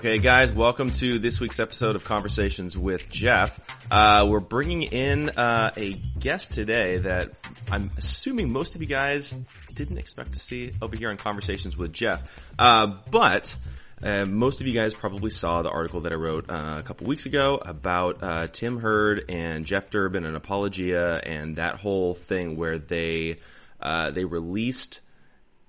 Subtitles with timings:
[0.00, 3.60] Okay, guys, welcome to this week's episode of Conversations with Jeff.
[3.90, 7.32] Uh, we're bringing in uh, a guest today that
[7.70, 9.38] I'm assuming most of you guys
[9.74, 12.50] didn't expect to see over here on Conversations with Jeff.
[12.58, 13.54] Uh, but
[14.02, 17.06] uh, most of you guys probably saw the article that I wrote uh, a couple
[17.06, 22.56] weeks ago about uh, Tim Hurd and Jeff Durbin and Apologia and that whole thing
[22.56, 23.36] where they
[23.82, 25.02] they released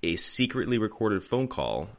[0.03, 1.89] a secretly recorded phone call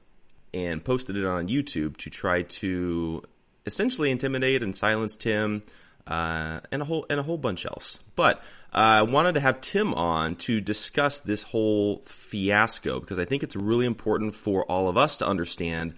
[0.55, 3.23] and posted it on YouTube to try to
[3.67, 5.63] essentially intimidate and silence Tim
[6.07, 8.01] uh, and a whole and a whole bunch else.
[8.17, 8.39] But
[8.75, 13.43] uh, I wanted to have Tim on to discuss this whole fiasco because I think
[13.43, 15.95] it's really important for all of us to understand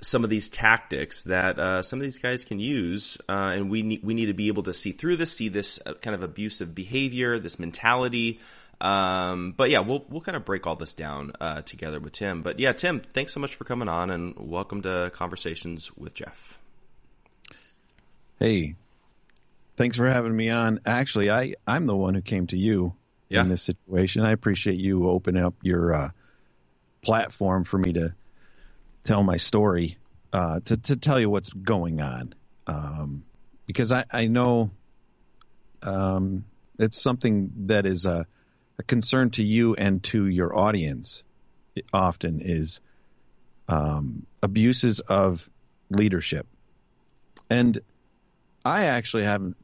[0.00, 3.82] some of these tactics that uh, some of these guys can use, uh, and we
[3.82, 6.22] need we need to be able to see through this, see this uh, kind of
[6.22, 8.40] abusive behavior, this mentality,
[8.80, 12.42] um, but yeah, we'll we'll kind of break all this down uh, together with Tim.
[12.42, 16.58] But yeah, Tim, thanks so much for coming on, and welcome to Conversations with Jeff.
[18.38, 18.76] Hey,
[19.76, 20.80] thanks for having me on.
[20.84, 22.94] Actually, I I'm the one who came to you
[23.28, 23.42] yeah.
[23.42, 24.22] in this situation.
[24.22, 26.10] I appreciate you opening up your uh,
[27.02, 28.14] platform for me to
[29.04, 29.98] tell my story,
[30.32, 32.34] uh, to to tell you what's going on,
[32.66, 33.24] um,
[33.66, 34.70] because I I know
[35.82, 36.44] um,
[36.78, 38.26] it's something that is a
[38.78, 41.22] a concern to you and to your audience
[41.92, 42.80] often is
[43.68, 45.48] um, abuses of
[45.90, 46.46] leadership.
[47.50, 47.80] And
[48.64, 49.56] I actually haven't,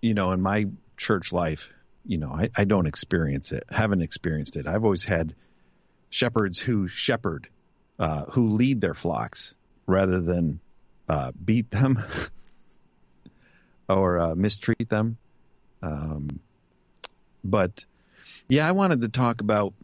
[0.00, 0.66] you know, in my
[0.96, 1.68] church life,
[2.04, 4.66] you know, I, I don't experience it, haven't experienced it.
[4.66, 5.34] I've always had
[6.10, 7.48] shepherds who shepherd,
[7.98, 9.54] uh, who lead their flocks
[9.86, 10.60] rather than
[11.08, 12.02] uh, beat them
[13.88, 15.18] or uh, mistreat them.
[15.82, 16.40] Um,
[17.44, 17.84] but
[18.48, 19.74] yeah, I wanted to talk about.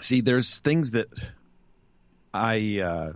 [0.00, 1.08] See, there's things that
[2.32, 3.12] I uh,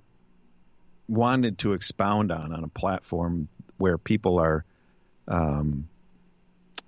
[1.08, 4.64] wanted to expound on on a platform where people are
[5.26, 5.88] um,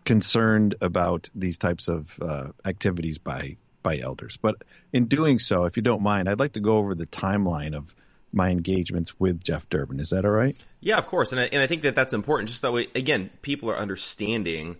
[0.04, 4.36] concerned about these types of uh, activities by by elders.
[4.40, 4.56] But
[4.92, 7.94] in doing so, if you don't mind, I'd like to go over the timeline of
[8.32, 9.98] my engagements with Jeff Durbin.
[9.98, 10.62] Is that all right?
[10.80, 11.32] Yeah, of course.
[11.32, 12.48] And I, and I think that that's important.
[12.48, 14.76] Just that way, again, people are understanding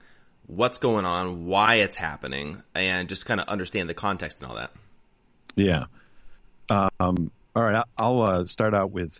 [0.51, 4.57] what's going on, why it's happening, and just kind of understand the context and all
[4.57, 4.73] that.
[5.55, 5.85] Yeah.
[6.69, 7.85] Um, all right.
[7.97, 9.19] I'll uh, start out with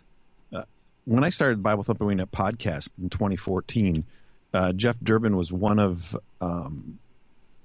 [0.53, 0.63] uh,
[1.05, 4.03] when I started Bible Thumping Wingnut podcast in 2014.
[4.53, 6.99] Uh, Jeff Durbin was one of um,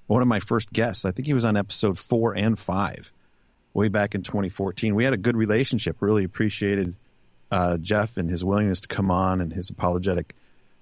[0.07, 1.05] one of my first guests.
[1.05, 3.11] I think he was on episode four and five,
[3.73, 4.95] way back in 2014.
[4.95, 5.97] We had a good relationship.
[5.99, 6.95] Really appreciated
[7.51, 10.33] uh, Jeff and his willingness to come on and his apologetic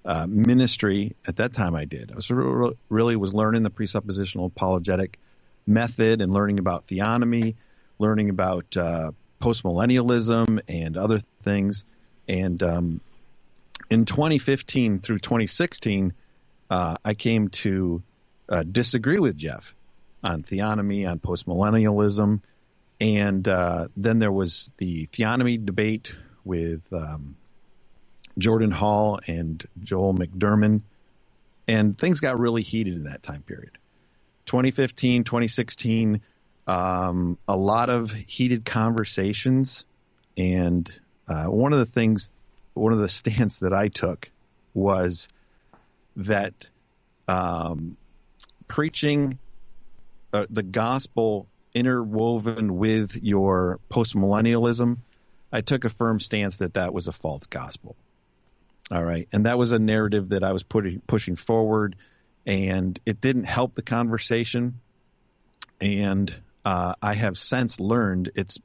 [0.06, 2.12] uh, ministry at that time I did.
[2.12, 5.18] I was really was learning the presuppositional apologetic
[5.66, 7.56] method and learning about theonomy,
[7.98, 9.10] learning about uh,
[9.42, 11.84] postmillennialism and other things.
[12.28, 13.00] And um,
[13.90, 16.12] in 2015 through 2016,
[16.70, 18.02] uh, I came to
[18.48, 19.74] uh, disagree with Jeff
[20.22, 22.40] on theonomy, on postmillennialism,
[23.00, 26.12] and uh, then there was the theonomy debate
[26.44, 27.36] with um,
[28.38, 30.82] Jordan Hall and Joel McDurmon.
[31.68, 33.76] and things got really heated in that time period.
[34.46, 36.20] 2015, 2016,
[36.66, 39.84] um, a lot of heated conversations,
[40.36, 40.88] and
[41.26, 42.30] uh, one of the things,
[42.74, 44.30] one of the stance that I took
[44.74, 45.28] was
[46.16, 46.54] that
[47.26, 47.96] um,
[48.68, 49.38] preaching
[50.32, 54.98] uh, the gospel interwoven with your postmillennialism,
[55.52, 57.96] I took a firm stance that that was a false gospel.
[58.90, 61.96] All right, and that was a narrative that I was putting pushing forward,
[62.46, 64.80] and it didn't help the conversation.
[65.80, 66.34] And
[66.64, 68.58] uh, I have since learned it's,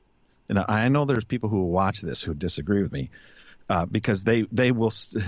[0.48, 3.10] and I know there's people who will watch this who disagree with me
[3.70, 5.24] uh, because they they will st-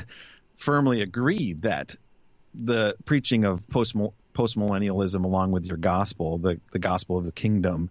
[0.57, 1.95] firmly agree that
[2.53, 3.95] the preaching of post
[4.33, 7.89] postmillennialism along with your gospel, the the gospel of the kingdom,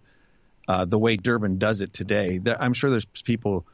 [0.69, 2.37] uh, the way Durbin does it today.
[2.37, 3.65] There, I'm sure there's people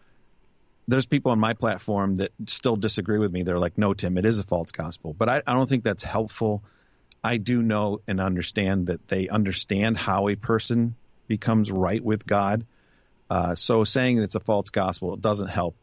[0.90, 3.44] there's people on my platform that still disagree with me.
[3.44, 5.14] They're like, no, Tim, it is a false gospel.
[5.14, 6.64] But I, I don't think that's helpful.
[7.24, 10.96] I do know and understand that they understand how a person
[11.28, 12.66] becomes right with God.
[13.30, 15.76] Uh, so saying it's a false gospel it doesn't help.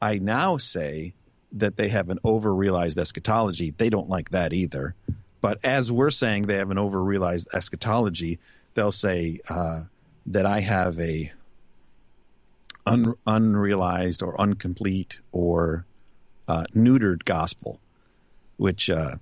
[0.00, 1.12] I now say
[1.52, 3.74] that they have an over-realized eschatology.
[3.76, 4.94] They don't like that either.
[5.42, 8.38] But as we're saying they have an over-realized eschatology,
[8.74, 9.82] they'll say uh,
[10.26, 11.32] that I have a
[12.86, 15.84] un, unrealized or incomplete or
[16.48, 17.80] uh, neutered gospel,
[18.56, 19.16] which uh,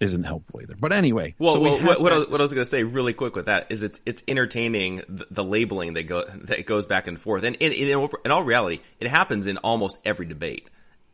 [0.00, 0.74] isn't helpful either.
[0.78, 2.84] But anyway, well, so well we what, what, I, what, I, was going to say
[2.84, 6.86] really quick with that is it's it's entertaining the, the, labeling that go that goes
[6.86, 10.68] back and forth, and in, in, in all reality, it happens in almost every debate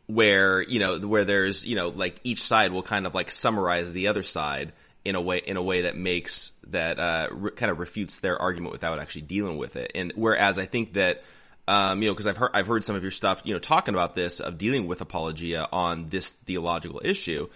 [0.07, 3.91] where you know where there's you know like each side will kind of like summarize
[3.91, 4.71] the other side
[5.03, 8.41] in a way in a way that makes that uh, re- kind of refutes their
[8.41, 9.91] argument without actually dealing with it.
[9.95, 11.23] And whereas I think that
[11.67, 13.93] um, you know, because I've heard I've heard some of your stuff, you know, talking
[13.93, 17.49] about this of dealing with apologia on this theological issue,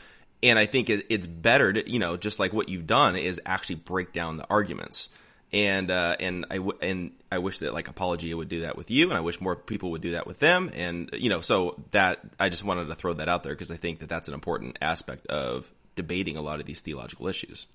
[0.43, 3.39] and I think it, it's better to, you know, just like what you've done is
[3.45, 5.07] actually break down the arguments,
[5.53, 8.91] and uh, and I w- and I wish that like apologia would do that with
[8.91, 11.81] you, and I wish more people would do that with them, and you know, so
[11.91, 14.33] that I just wanted to throw that out there because I think that that's an
[14.33, 17.67] important aspect of debating a lot of these theological issues.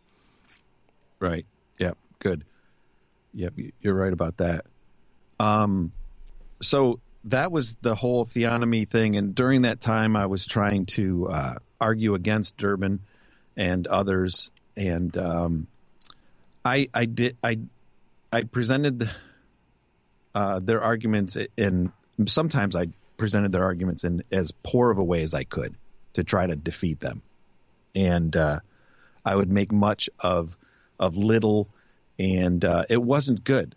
[1.19, 1.47] Right.
[1.79, 1.97] Yep.
[2.19, 2.45] Good.
[3.35, 3.55] Yep.
[3.81, 4.67] You're right about that.
[5.39, 5.93] Um,
[6.63, 11.29] so that was the whole theonomy thing, and during that time, I was trying to
[11.29, 13.01] uh, argue against Durbin
[13.57, 15.67] and others, and um,
[16.65, 17.59] I I did I
[18.33, 19.11] I presented
[20.35, 21.93] uh, their arguments in
[22.27, 25.75] sometimes I presented their arguments in as poor of a way as I could
[26.15, 27.23] to try to defeat them,
[27.95, 28.61] and uh,
[29.25, 30.57] I would make much of
[30.99, 31.69] of little,
[32.19, 33.75] and uh, it wasn't good.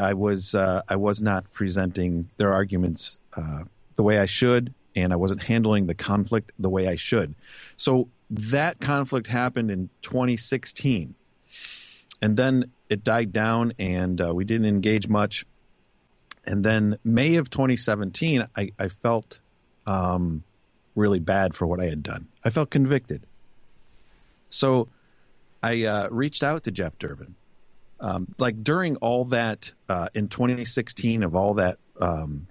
[0.00, 3.64] I was uh, I was not presenting their arguments uh,
[3.96, 7.34] the way I should, and I wasn't handling the conflict the way I should.
[7.76, 11.14] So that conflict happened in 2016,
[12.22, 15.44] and then it died down, and uh, we didn't engage much.
[16.46, 19.38] And then May of 2017, I, I felt
[19.86, 20.42] um,
[20.96, 22.26] really bad for what I had done.
[22.42, 23.22] I felt convicted.
[24.48, 24.88] So
[25.62, 27.34] I uh, reached out to Jeff Durbin
[28.00, 32.46] um, like during all that uh, in 2016 of all that um,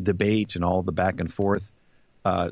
[0.00, 1.70] debate and all the back and forth,
[2.24, 2.50] uh,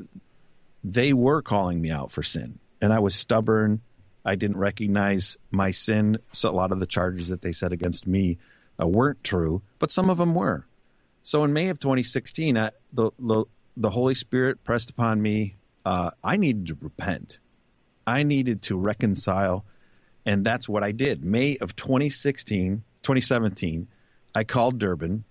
[0.82, 3.80] they were calling me out for sin, and I was stubborn.
[4.24, 6.18] I didn't recognize my sin.
[6.32, 8.38] So a lot of the charges that they said against me
[8.80, 10.66] uh, weren't true, but some of them were.
[11.24, 13.44] So in May of 2016, I, the, the,
[13.76, 15.56] the Holy Spirit pressed upon me.
[15.84, 17.38] Uh, I needed to repent.
[18.06, 19.64] I needed to reconcile
[20.26, 21.24] and that's what I did.
[21.24, 23.88] May of 2016, 2017,
[24.34, 25.24] I called Durbin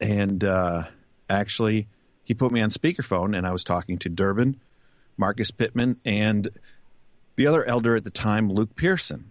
[0.00, 0.84] and uh,
[1.28, 1.88] actually
[2.24, 4.60] he put me on speakerphone and I was talking to Durbin,
[5.16, 6.48] Marcus Pittman, and
[7.36, 9.30] the other elder at the time, Luke Pearson.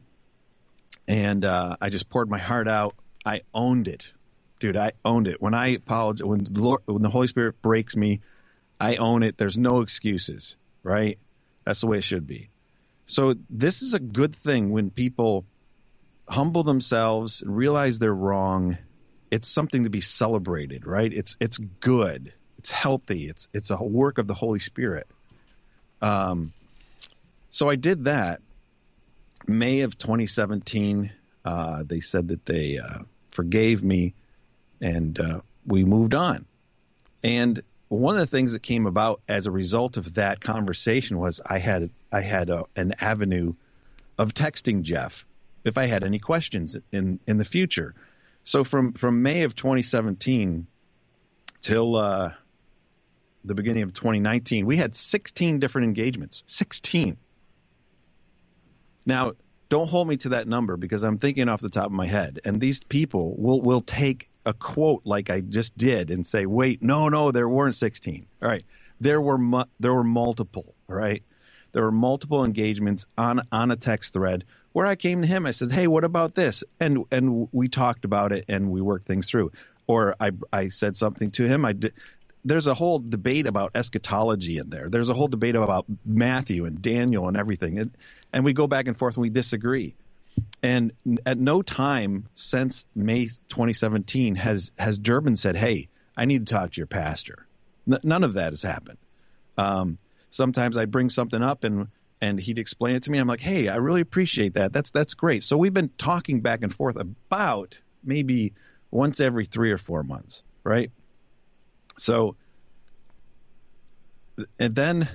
[1.08, 2.96] And uh, I just poured my heart out.
[3.26, 4.12] I owned it,
[4.60, 4.76] dude.
[4.76, 5.42] I owned it.
[5.42, 8.22] When I apologize, when the, Lord, when the Holy Spirit breaks me,
[8.80, 9.38] I own it.
[9.38, 11.18] There's no excuses, right?
[11.66, 12.50] That's the way it should be.
[13.08, 15.46] So this is a good thing when people
[16.28, 18.78] humble themselves and realize they're wrong.
[19.32, 21.12] It's something to be celebrated, right?
[21.12, 22.34] It's it's good.
[22.60, 23.28] It's healthy.
[23.28, 25.08] It's it's a work of the Holy Spirit.
[26.02, 26.54] Um,
[27.50, 28.42] so I did that.
[29.48, 31.12] May of 2017,
[31.46, 33.00] uh, they said that they uh,
[33.30, 34.16] forgave me,
[34.82, 36.46] and uh, we moved on.
[37.24, 41.40] And one of the things that came about as a result of that conversation was
[41.46, 43.54] I had I had a, an avenue
[44.18, 45.26] of texting Jeff
[45.64, 47.96] if I had any questions in in the future.
[48.44, 50.68] So from from May of 2017
[51.62, 52.32] till uh,
[53.44, 56.44] the beginning of 2019, we had 16 different engagements.
[56.48, 57.18] 16.
[59.06, 59.34] Now,
[59.70, 62.40] don't hold me to that number because I'm thinking off the top of my head,
[62.46, 66.82] and these people will will take a quote like I just did and say, "Wait,
[66.82, 68.64] no, no, there weren't 16." All right,
[69.02, 70.74] there were mu- there were multiple.
[70.90, 71.22] All right,
[71.74, 75.46] there were multiple engagements on on a text thread where I came to him.
[75.46, 79.06] I said, "Hey, what about this?" and and we talked about it and we worked
[79.06, 79.52] things through.
[79.86, 81.66] Or I I said something to him.
[81.66, 81.94] I did.
[82.46, 84.88] There's a whole debate about eschatology in there.
[84.88, 87.92] There's a whole debate about Matthew and Daniel and everything, and,
[88.32, 89.96] and we go back and forth and we disagree.
[90.64, 90.92] And
[91.26, 96.72] at no time since May 2017 has has Durbin said, "Hey, I need to talk
[96.72, 97.48] to your pastor."
[97.90, 98.98] N- none of that has happened.
[99.58, 99.98] Um,
[100.30, 101.88] sometimes I bring something up and
[102.20, 103.20] and he'd explain it to me.
[103.20, 104.74] I'm like, "Hey, I really appreciate that.
[104.74, 108.54] That's that's great." So we've been talking back and forth about maybe
[108.90, 110.92] once every three or four months, right?
[112.00, 112.36] So,
[114.60, 115.10] and then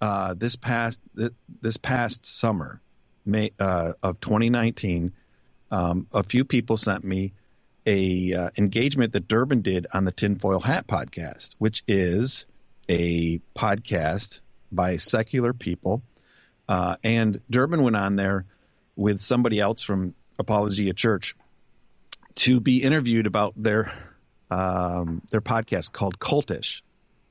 [0.00, 1.00] uh, this past
[1.60, 2.80] this past summer,
[3.24, 5.12] May uh, of 2019,
[5.70, 7.32] um, a few people sent me
[7.86, 12.46] a uh, engagement that Durbin did on the Tinfoil Hat podcast, which is
[12.88, 14.40] a podcast
[14.72, 16.02] by secular people.
[16.68, 18.46] Uh, and Durbin went on there
[18.96, 21.36] with somebody else from Apologia Church
[22.36, 23.92] to be interviewed about their
[24.50, 26.82] um, their podcast called Cultish,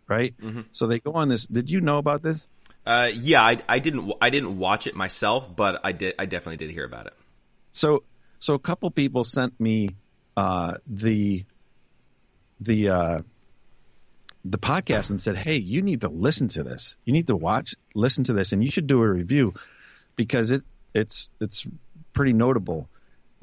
[0.07, 0.35] right?
[0.37, 0.61] Mm-hmm.
[0.71, 1.45] So they go on this.
[1.45, 2.47] Did you know about this?
[2.85, 6.57] Uh, yeah, I, I, didn't I didn't watch it myself, but I did I definitely
[6.57, 7.13] did hear about it.
[7.71, 8.03] So
[8.39, 9.89] so a couple people sent me
[10.35, 11.45] uh, the
[12.59, 13.19] the uh,
[14.43, 16.97] the podcast and said, "Hey, you need to listen to this.
[17.05, 19.53] You need to watch, listen to this, and you should do a review
[20.15, 20.63] because it
[20.93, 21.65] it's it's
[22.13, 22.89] pretty notable."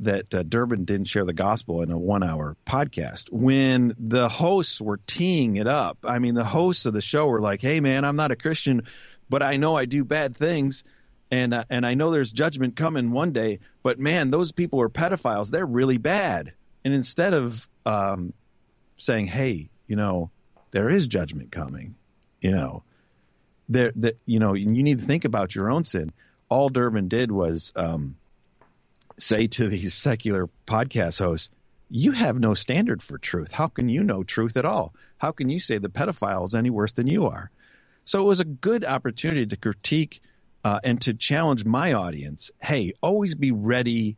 [0.01, 4.81] that uh, Durbin didn't share the gospel in a one hour podcast when the hosts
[4.81, 5.99] were teeing it up.
[6.05, 8.87] I mean, the hosts of the show were like, Hey man, I'm not a Christian,
[9.31, 10.85] but I know I do bad things,
[11.31, 13.61] and uh, and I know there's judgment coming one day.
[13.83, 15.49] But man, those people are pedophiles.
[15.49, 16.53] They're really bad.
[16.85, 18.35] And instead of um,
[18.99, 20.31] saying, "Hey, you know,
[20.73, 21.95] there is judgment coming,"
[22.41, 22.83] you know,
[23.69, 26.13] there that you know you need to think about your own sin.
[26.49, 28.17] All Durbin did was um,
[29.19, 31.51] say to these secular podcast hosts,
[31.89, 33.53] "You have no standard for truth.
[33.53, 34.93] How can you know truth at all?
[35.19, 37.53] How can you say the pedophile is any worse than you are?"
[38.11, 40.21] So it was a good opportunity to critique
[40.65, 42.51] uh, and to challenge my audience.
[42.61, 44.17] Hey, always be ready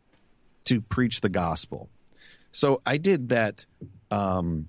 [0.65, 1.91] to preach the gospel.
[2.51, 3.67] So I did that
[4.09, 4.67] um,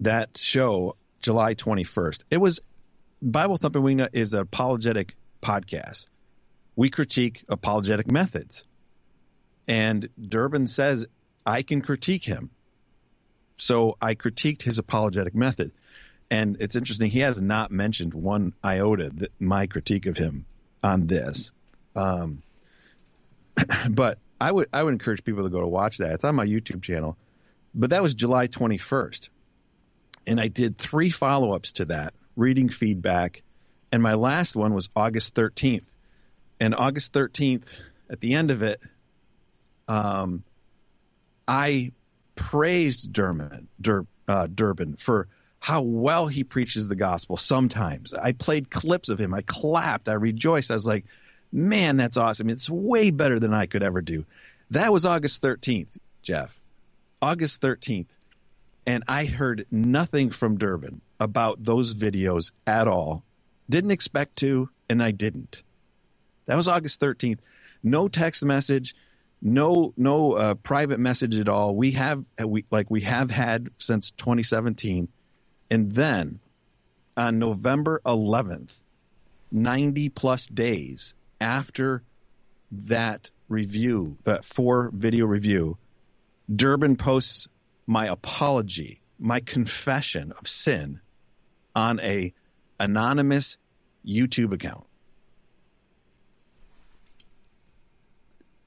[0.00, 2.24] that show July 21st.
[2.28, 2.58] It was
[3.22, 6.06] Bible Thumping Wingnut is an apologetic podcast.
[6.74, 8.64] We critique apologetic methods.
[9.68, 11.06] And Durbin says
[11.46, 12.50] I can critique him.
[13.58, 15.70] So I critiqued his apologetic method.
[16.30, 20.44] And it's interesting, he has not mentioned one iota that my critique of him
[20.82, 21.52] on this.
[21.96, 22.42] Um,
[23.90, 26.12] but I would I would encourage people to go to watch that.
[26.12, 27.16] It's on my YouTube channel.
[27.74, 29.28] But that was July 21st.
[30.26, 33.42] And I did three follow ups to that, reading feedback.
[33.90, 35.84] And my last one was August 13th.
[36.60, 37.72] And August 13th,
[38.10, 38.80] at the end of it,
[39.86, 40.44] um,
[41.46, 41.92] I
[42.34, 45.28] praised Durbin, Dur, uh, Durbin for
[45.60, 48.14] how well he preaches the gospel sometimes.
[48.14, 49.34] I played clips of him.
[49.34, 50.08] I clapped.
[50.08, 50.70] I rejoiced.
[50.70, 51.04] I was like,
[51.52, 52.48] man, that's awesome.
[52.48, 54.24] It's way better than I could ever do.
[54.70, 56.54] That was August 13th, Jeff.
[57.20, 58.06] August 13th.
[58.86, 63.22] And I heard nothing from Durbin about those videos at all.
[63.68, 65.62] Didn't expect to, and I didn't.
[66.46, 67.40] That was August 13th.
[67.82, 68.94] No text message,
[69.40, 71.76] no no uh, private message at all.
[71.76, 75.08] We have we like we have had since 2017
[75.70, 76.40] and then
[77.16, 78.72] on November 11th,
[79.50, 82.02] 90 plus days after
[82.70, 85.78] that review, that four video review,
[86.54, 87.48] Durbin posts
[87.86, 91.00] my apology, my confession of sin
[91.74, 92.32] on a
[92.78, 93.56] anonymous
[94.06, 94.84] YouTube account.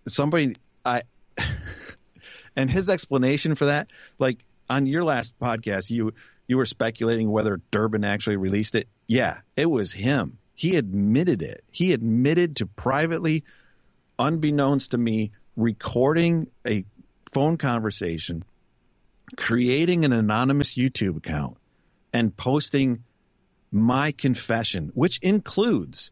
[0.08, 1.04] Somebody I
[2.56, 3.88] and his explanation for that,
[4.20, 6.14] like on your last podcast, you
[6.52, 8.90] you were speculating whether Durbin actually released it.
[9.08, 10.38] Yeah, it was him.
[10.54, 11.64] He admitted it.
[11.72, 13.46] He admitted to privately,
[14.20, 16.84] unbeknownst to me, recording a
[17.32, 18.44] phone conversation,
[19.38, 21.56] creating an anonymous YouTube account,
[22.12, 23.06] and posting
[23.72, 26.12] my confession, which includes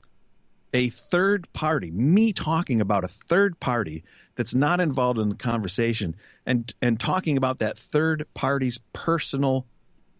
[0.73, 4.05] a third party, me talking about a third party
[4.35, 6.15] that's not involved in the conversation
[6.45, 9.65] and and talking about that third party's personal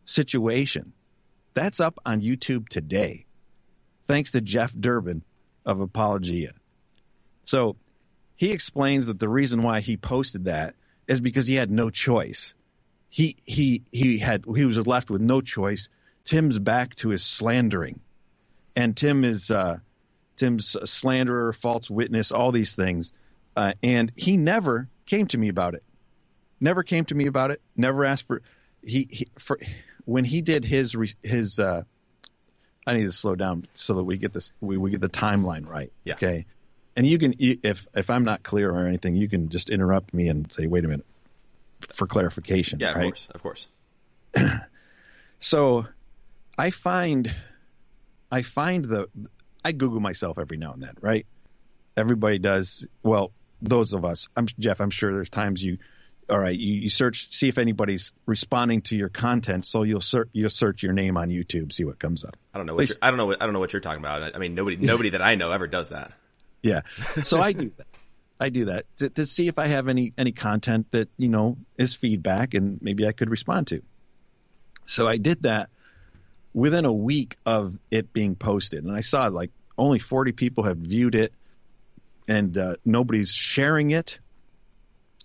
[0.09, 0.93] situation.
[1.53, 3.25] That's up on YouTube today.
[4.07, 5.23] Thanks to Jeff Durbin
[5.65, 6.53] of Apologia.
[7.43, 7.75] So
[8.35, 10.75] he explains that the reason why he posted that
[11.07, 12.55] is because he had no choice.
[13.09, 15.89] He he he had he was left with no choice.
[16.23, 17.99] Tim's back to his slandering,
[18.75, 19.79] and Tim is uh,
[20.37, 23.13] Tim's slanderer, false witness, all these things,
[23.55, 25.83] uh, and he never came to me about it.
[26.59, 27.61] Never came to me about it.
[27.75, 28.43] Never asked for
[28.83, 29.59] he, he for
[30.09, 31.59] when he did his his.
[31.59, 31.83] Uh,
[32.87, 35.67] I need to slow down so that we get this we, we get the timeline
[35.67, 35.91] right.
[36.03, 36.15] Yeah.
[36.15, 36.45] Okay
[36.99, 40.27] and you can if if I'm not clear or anything, you can just interrupt me
[40.27, 41.05] and say, "Wait a minute,"
[41.93, 42.79] for clarification.
[42.79, 43.03] Yeah, of right?
[43.03, 43.67] course, of course.
[45.39, 45.85] so,
[46.57, 47.33] I find,
[48.29, 49.07] I find the,
[49.63, 51.25] I Google myself every now and then, right?
[51.95, 52.85] Everybody does.
[53.01, 54.81] Well, those of us, I'm Jeff.
[54.81, 55.77] I'm sure there's times you,
[56.29, 59.65] all right, you, you search, see if anybody's responding to your content.
[59.65, 62.37] So you'll search, you'll search your name on YouTube, see what comes up.
[62.53, 62.75] I don't know.
[62.75, 63.25] What I don't know.
[63.27, 64.35] What, I don't know what you're talking about.
[64.35, 66.11] I mean, nobody, nobody that I know ever does that.
[66.61, 66.81] Yeah.
[67.23, 67.87] So I do that.
[68.39, 71.57] I do that to, to, see if I have any any content that you know
[71.77, 73.81] is feedback and maybe I could respond to.
[74.85, 75.69] So I did that
[76.53, 80.77] within a week of it being posted, and I saw like only 40 people have
[80.77, 81.33] viewed it,
[82.29, 84.19] and uh, nobody's sharing it.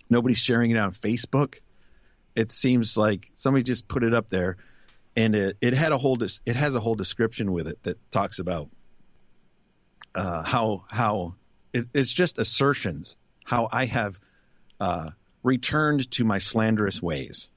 [0.09, 1.55] Nobody's sharing it on Facebook.
[2.35, 4.57] It seems like somebody just put it up there,
[5.15, 8.39] and it, it had a whole it has a whole description with it that talks
[8.39, 8.69] about
[10.13, 11.35] uh, how how
[11.73, 14.19] it, it's just assertions how I have
[14.79, 15.11] uh,
[15.43, 17.47] returned to my slanderous ways,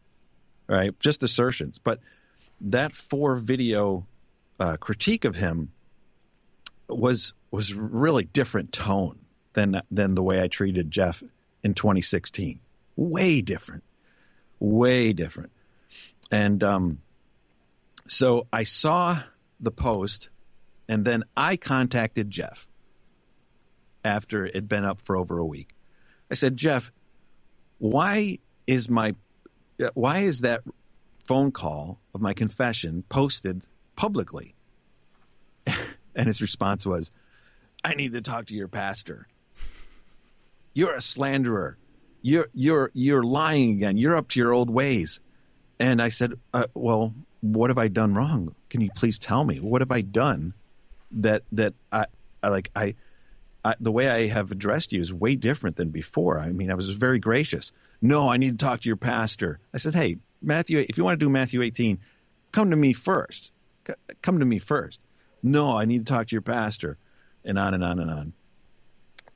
[0.69, 0.99] right?
[1.01, 2.01] Just assertions, but
[2.61, 4.07] that four video
[4.61, 5.73] uh, critique of him
[6.89, 9.19] was was really different tone
[9.55, 11.23] than than the way I treated Jeff
[11.63, 12.61] in 2016.
[12.97, 13.85] Way different,
[14.59, 15.53] way different,
[16.31, 16.99] and um,
[18.09, 19.21] so I saw
[19.61, 20.31] the post
[20.89, 22.67] and then I contacted Jeff
[24.05, 25.75] after it had been up for over a week.
[26.31, 26.91] I said, Jeff,
[27.79, 29.15] why is my
[29.95, 30.63] why is that
[31.27, 33.63] phone call of my confession posted
[33.95, 34.55] publicly?
[35.67, 37.13] and his response was,
[37.85, 39.29] I need to talk to your pastor.
[40.79, 41.77] You're a slanderer.
[42.23, 43.97] You're you're you're lying again.
[43.97, 45.19] You're up to your old ways.
[45.81, 48.55] And I said, uh, well, what have I done wrong?
[48.71, 49.59] Can you please tell me?
[49.59, 50.55] What have I done
[51.11, 52.05] that that I,
[52.45, 52.95] I like I,
[53.65, 56.39] I, the way I have addressed you is way different than before.
[56.39, 57.73] I mean, I was very gracious.
[58.01, 59.59] No, I need to talk to your pastor.
[59.75, 61.99] I said, hey, Matthew, if you want to do Matthew 18,
[62.53, 63.51] come to me first.
[64.23, 65.01] Come to me first.
[65.43, 66.99] No, I need to talk to your pastor,
[67.45, 68.33] and on and on and on.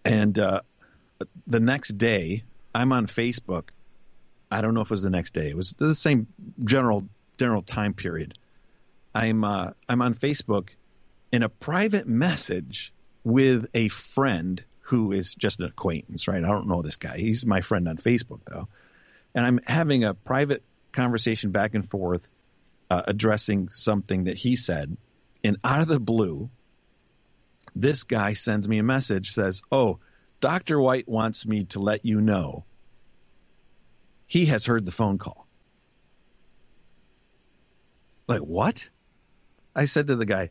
[0.05, 0.61] And uh,
[1.47, 3.69] the next day, I'm on Facebook.
[4.51, 5.49] I don't know if it was the next day.
[5.49, 6.27] It was the same
[6.63, 7.07] general
[7.39, 8.35] general time period.
[9.15, 10.69] I'm uh, I'm on Facebook
[11.33, 12.93] in a private message
[13.25, 16.45] with a friend who is just an acquaintance, right?
[16.45, 17.17] I don't know this guy.
[17.17, 18.69] He's my friend on Facebook, though.
[19.35, 22.29] And I'm having a private conversation back and forth
[22.91, 24.97] uh, addressing something that he said.
[25.43, 26.51] And out of the blue,
[27.75, 29.99] this guy sends me a message, says, Oh,
[30.43, 30.81] Dr.
[30.81, 32.65] White wants me to let you know
[34.27, 35.47] he has heard the phone call.
[38.27, 38.89] Like, what?
[39.75, 40.51] I said to the guy,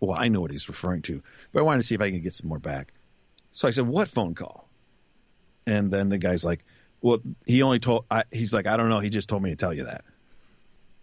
[0.00, 2.22] well, I know what he's referring to, but I wanted to see if I can
[2.22, 2.94] get some more back.
[3.52, 4.70] So I said, what phone call?
[5.66, 6.64] And then the guy's like,
[7.02, 9.00] well, he only told, I, he's like, I don't know.
[9.00, 10.02] He just told me to tell you that.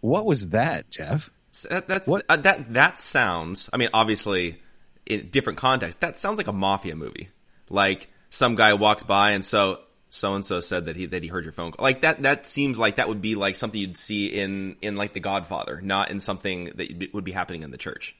[0.00, 1.30] What was that, Jeff?
[1.70, 2.24] That, that's what?
[2.28, 3.70] Uh, that that sounds.
[3.72, 4.60] I mean, obviously,
[5.06, 7.28] in different context, that sounds like a mafia movie.
[7.72, 11.28] Like some guy walks by and so so and so said that he that he
[11.28, 11.82] heard your phone call.
[11.82, 15.14] Like that that seems like that would be like something you'd see in in like
[15.14, 18.14] The Godfather, not in something that would be happening in the church.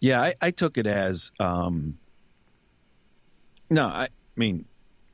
[0.00, 1.98] Yeah, I, I took it as um,
[3.68, 3.86] no.
[3.86, 4.64] I mean,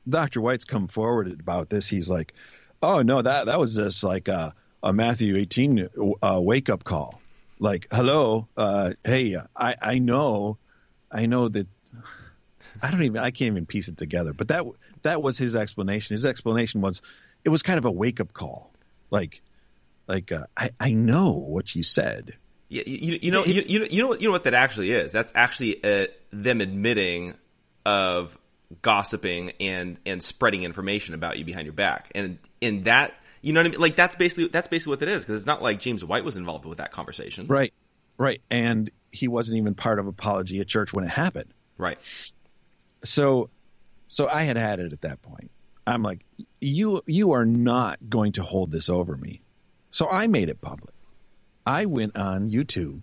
[0.07, 1.89] Doctor White's come forward about this.
[1.89, 2.33] He's like,
[2.81, 5.89] "Oh no, that that was just like a, a Matthew eighteen
[6.23, 7.19] uh, wake up call.
[7.59, 10.57] Like, hello, uh, hey, I I know,
[11.11, 11.67] I know that
[12.81, 14.33] I don't even I can't even piece it together.
[14.33, 14.65] But that
[15.03, 16.13] that was his explanation.
[16.13, 17.01] His explanation was
[17.43, 18.71] it was kind of a wake up call.
[19.09, 19.41] Like,
[20.07, 22.35] like uh, I I know what you said.
[22.69, 25.13] Yeah, you, you know, you, you, know, you know, you know what that actually is.
[25.13, 27.35] That's actually uh, them admitting
[27.85, 28.37] of
[28.81, 32.11] gossiping and and spreading information about you behind your back.
[32.13, 33.79] And in that, You know what I mean?
[33.79, 36.35] Like that's basically that's basically what it is because it's not like James White was
[36.35, 37.47] involved with that conversation.
[37.47, 37.73] Right.
[38.17, 38.41] Right.
[38.49, 41.53] And he wasn't even part of Apologia Church when it happened.
[41.77, 41.99] Right.
[43.09, 43.49] So
[44.09, 45.51] so I had had it at that point.
[45.85, 46.25] I'm like
[46.59, 49.41] you you are not going to hold this over me.
[49.89, 50.93] So I made it public.
[51.65, 53.01] I went on YouTube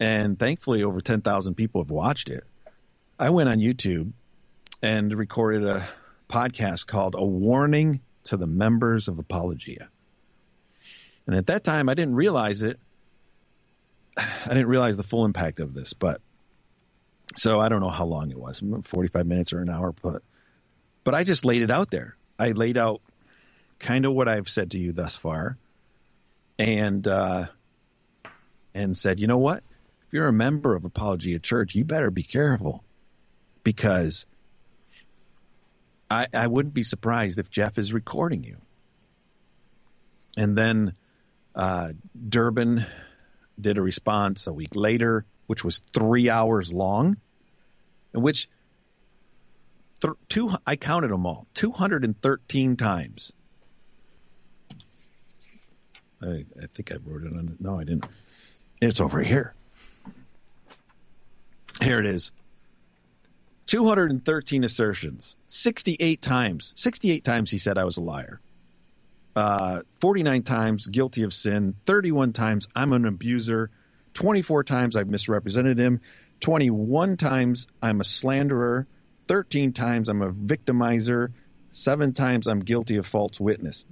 [0.00, 2.44] and thankfully over 10,000 people have watched it.
[3.18, 4.12] I went on YouTube
[4.82, 5.88] and recorded a
[6.28, 9.88] podcast called A Warning to the Members of Apologia.
[11.26, 12.78] And at that time, I didn't realize it.
[14.16, 16.20] I didn't realize the full impact of this, but
[17.36, 20.22] so I don't know how long it was 45 minutes or an hour, but,
[21.02, 22.16] but I just laid it out there.
[22.38, 23.00] I laid out
[23.78, 25.56] kind of what I've said to you thus far
[26.58, 27.46] and, uh,
[28.74, 29.62] and said, you know what?
[30.06, 32.84] If you're a member of Apologia Church, you better be careful
[33.62, 34.26] because
[36.10, 38.58] I, I wouldn't be surprised if Jeff is recording you.
[40.36, 40.94] And then
[41.54, 41.92] uh,
[42.28, 42.86] Durbin
[43.60, 47.16] did a response a week later, which was three hours long,
[48.14, 48.48] in which
[50.00, 53.32] th- two I counted them all, 213 times.
[56.22, 57.60] I, I think I wrote it on it.
[57.60, 58.06] No, I didn't.
[58.80, 59.54] It's over here.
[61.82, 62.32] Here it is.
[63.66, 66.74] 213 assertions, 68 times.
[66.76, 68.40] 68 times he said I was a liar.
[69.34, 71.74] Uh, 49 times guilty of sin.
[71.86, 73.70] 31 times I'm an abuser.
[74.14, 76.00] 24 times I've misrepresented him.
[76.40, 78.86] 21 times I'm a slanderer.
[79.28, 81.32] 13 times I'm a victimizer.
[81.72, 83.84] Seven times I'm guilty of false witness.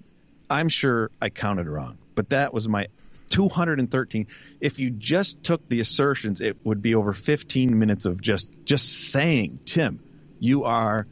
[0.48, 2.86] I'm sure I counted wrong, but that was my
[3.30, 4.26] 213.
[4.60, 9.10] If you just took the assertions, it would be over 15 minutes of just just
[9.10, 10.00] saying, Tim,
[10.38, 11.06] you are.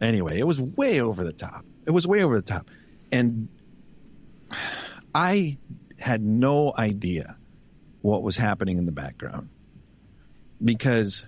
[0.00, 1.64] Anyway, it was way over the top.
[1.86, 2.68] It was way over the top,
[3.12, 3.48] and
[5.14, 5.58] I
[5.98, 7.36] had no idea
[8.02, 9.48] what was happening in the background
[10.62, 11.24] because,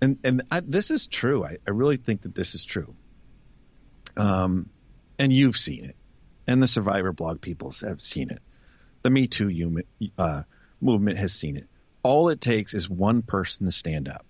[0.00, 1.44] and and I, this is true.
[1.44, 2.94] I, I really think that this is true.
[4.16, 4.68] Um,
[5.18, 5.96] and you've seen it,
[6.46, 8.40] and the Survivor blog people have seen it
[9.04, 9.84] the Me Too human,
[10.18, 10.42] uh,
[10.80, 11.68] movement has seen it.
[12.02, 14.26] All it takes is one person to stand up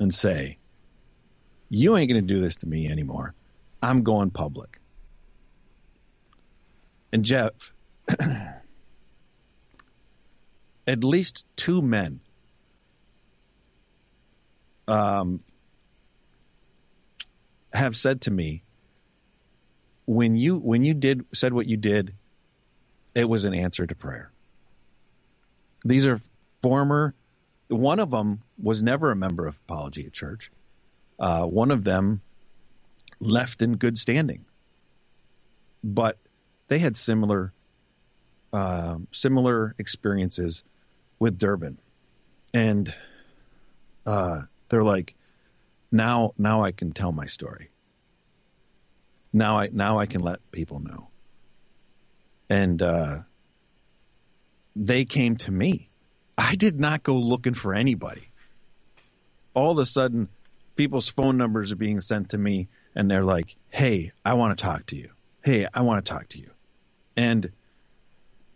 [0.00, 0.58] and say,
[1.68, 3.34] You ain't going to do this to me anymore.
[3.82, 4.80] I'm going public.
[7.12, 7.52] And Jeff,
[10.88, 12.20] at least two men
[14.88, 15.38] um,
[17.72, 18.64] have said to me,
[20.06, 22.14] when you when you did said what you did
[23.14, 24.30] it was an answer to prayer.
[25.84, 26.20] These are
[26.62, 27.14] former,
[27.66, 30.50] one of them was never a member of Apologia Church.
[31.18, 32.20] Uh, one of them
[33.18, 34.44] left in good standing,
[35.82, 36.16] but
[36.68, 37.52] they had similar,
[38.52, 40.62] uh, similar experiences
[41.18, 41.78] with Durbin,
[42.54, 42.92] and
[44.06, 45.14] uh, they're like,
[45.90, 47.70] now, now I can tell my story.
[49.32, 51.08] Now I, now I can let people know
[52.48, 53.18] and uh,
[54.74, 55.90] they came to me.
[56.36, 58.30] I did not go looking for anybody.
[59.54, 60.28] All of a sudden,
[60.76, 64.62] people's phone numbers are being sent to me, and they're like, "Hey, I want to
[64.62, 65.10] talk to you.
[65.42, 66.50] Hey, I want to talk to you."
[67.16, 67.50] And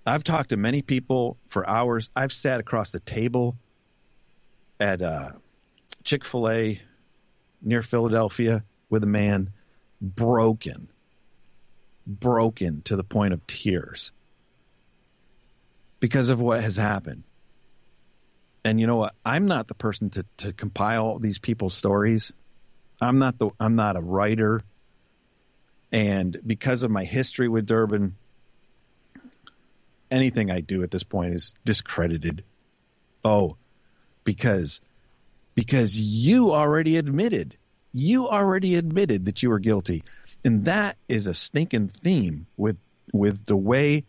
[0.06, 2.10] I've talked to many people for hours.
[2.14, 3.56] I've sat across the table
[4.80, 5.30] at uh,
[6.02, 6.80] Chick Fil A
[7.60, 9.52] near Philadelphia with a man
[10.00, 10.88] broken
[12.06, 14.12] broken to the point of tears
[16.00, 17.22] because of what has happened.
[18.64, 19.14] And you know what?
[19.24, 22.32] I'm not the person to, to compile these people's stories.
[23.00, 24.62] I'm not the I'm not a writer.
[25.90, 28.16] And because of my history with Durbin,
[30.12, 32.44] anything I do at this point is discredited.
[33.24, 33.56] Oh,
[34.24, 34.80] because
[35.54, 37.56] because you already admitted.
[37.92, 40.04] You already admitted that you were guilty.
[40.44, 42.76] And that is a stinking theme with
[43.12, 44.04] with the way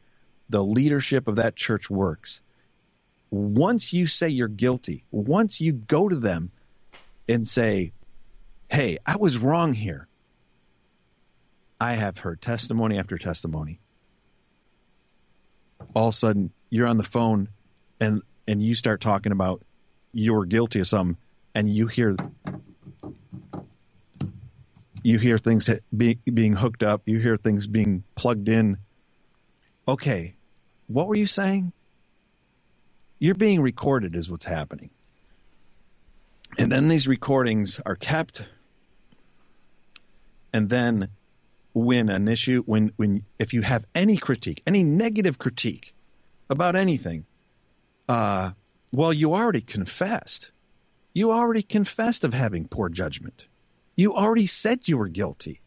[0.49, 2.41] the leadership of that church works.
[3.29, 6.51] Once you say you're guilty, once you go to them
[7.27, 7.93] and say,
[8.69, 10.07] "Hey, I was wrong here."
[11.79, 13.79] I have heard testimony after testimony.
[15.93, 17.49] All of a sudden, you're on the phone
[17.99, 19.63] and and you start talking about
[20.11, 21.17] you're guilty of something,
[21.55, 22.15] and you hear
[25.03, 28.77] you hear things be, being hooked up, you hear things being plugged in.
[29.87, 30.35] Okay,
[30.87, 31.73] what were you saying?
[33.19, 34.89] You're being recorded, is what's happening.
[36.57, 38.45] And then these recordings are kept,
[40.53, 41.09] and then
[41.73, 45.93] when an issue, when, when, if you have any critique, any negative critique
[46.49, 47.25] about anything,
[48.07, 48.51] uh,
[48.91, 50.51] well, you already confessed.
[51.13, 53.45] You already confessed of having poor judgment.
[53.95, 55.61] You already said you were guilty.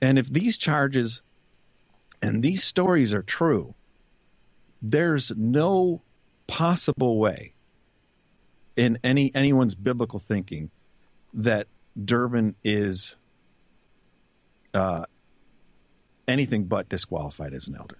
[0.00, 1.22] And if these charges
[2.20, 3.74] and these stories are true,
[4.80, 6.02] there's no
[6.46, 7.54] possible way
[8.76, 10.70] in any anyone's biblical thinking
[11.34, 11.68] that
[12.02, 13.16] Durbin is
[14.74, 15.04] uh,
[16.26, 17.98] anything but disqualified as an elder.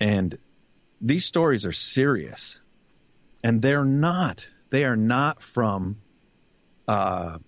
[0.00, 0.38] And
[1.00, 2.60] these stories are serious,
[3.42, 4.48] and they're not.
[4.70, 5.98] They are not from.
[6.86, 7.38] Uh,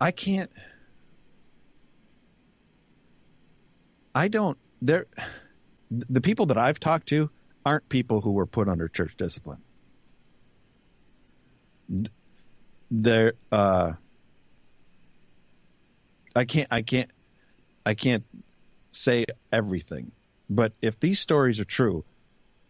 [0.00, 0.50] I can't.
[4.14, 4.58] I don't.
[4.82, 5.06] There,
[5.90, 7.30] the people that I've talked to
[7.64, 9.62] aren't people who were put under church discipline.
[12.90, 13.34] They're.
[13.52, 13.92] Uh,
[16.34, 16.68] I can't.
[16.70, 17.10] I can't.
[17.84, 18.24] I can't
[18.92, 20.12] say everything,
[20.48, 22.04] but if these stories are true,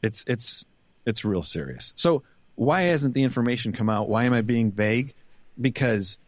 [0.03, 0.64] it's it's
[1.07, 1.92] it's real serious.
[1.96, 2.23] So
[2.55, 4.09] why hasn't the information come out?
[4.09, 5.14] Why am I being vague?
[5.61, 6.18] Because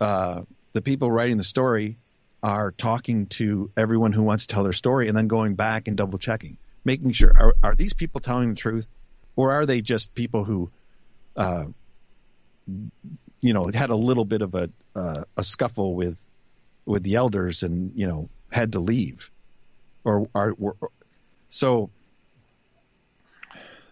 [0.00, 1.98] uh, the people writing the story
[2.42, 5.96] are talking to everyone who wants to tell their story and then going back and
[5.96, 8.86] double checking, making sure are, are these people telling the truth,
[9.34, 10.70] or are they just people who,
[11.36, 11.64] uh,
[13.40, 16.16] you know, had a little bit of a uh, a scuffle with
[16.86, 19.30] with the elders and you know had to leave,
[20.04, 20.54] or are
[21.50, 21.90] so.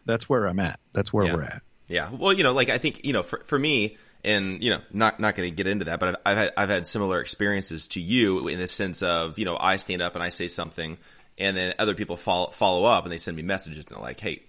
[0.04, 0.80] That's where I'm at.
[0.92, 1.34] That's where yeah.
[1.34, 1.62] we're at.
[1.88, 2.10] Yeah.
[2.10, 5.20] Well, you know, like I think you know, for for me, and you know, not
[5.20, 8.00] not going to get into that, but I've, I've had I've had similar experiences to
[8.00, 10.98] you in the sense of you know, I stand up and I say something,
[11.38, 14.20] and then other people follow follow up and they send me messages and they're like,
[14.20, 14.42] hey,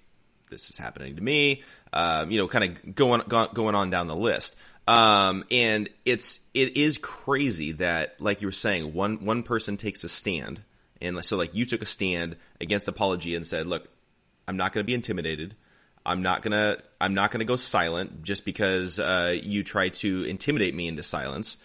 [0.50, 1.64] this is happening to me.
[1.92, 4.56] Um, you know, kind of going going on down the list.
[4.88, 10.04] Um, and it's it is crazy that, like you were saying, one one person takes
[10.04, 10.62] a stand,
[11.02, 13.88] and so like you took a stand against apology and said, "Look,
[14.48, 15.56] I'm not going to be intimidated.
[16.06, 20.76] I'm not gonna I'm not gonna go silent just because uh, you try to intimidate
[20.76, 21.58] me into silence."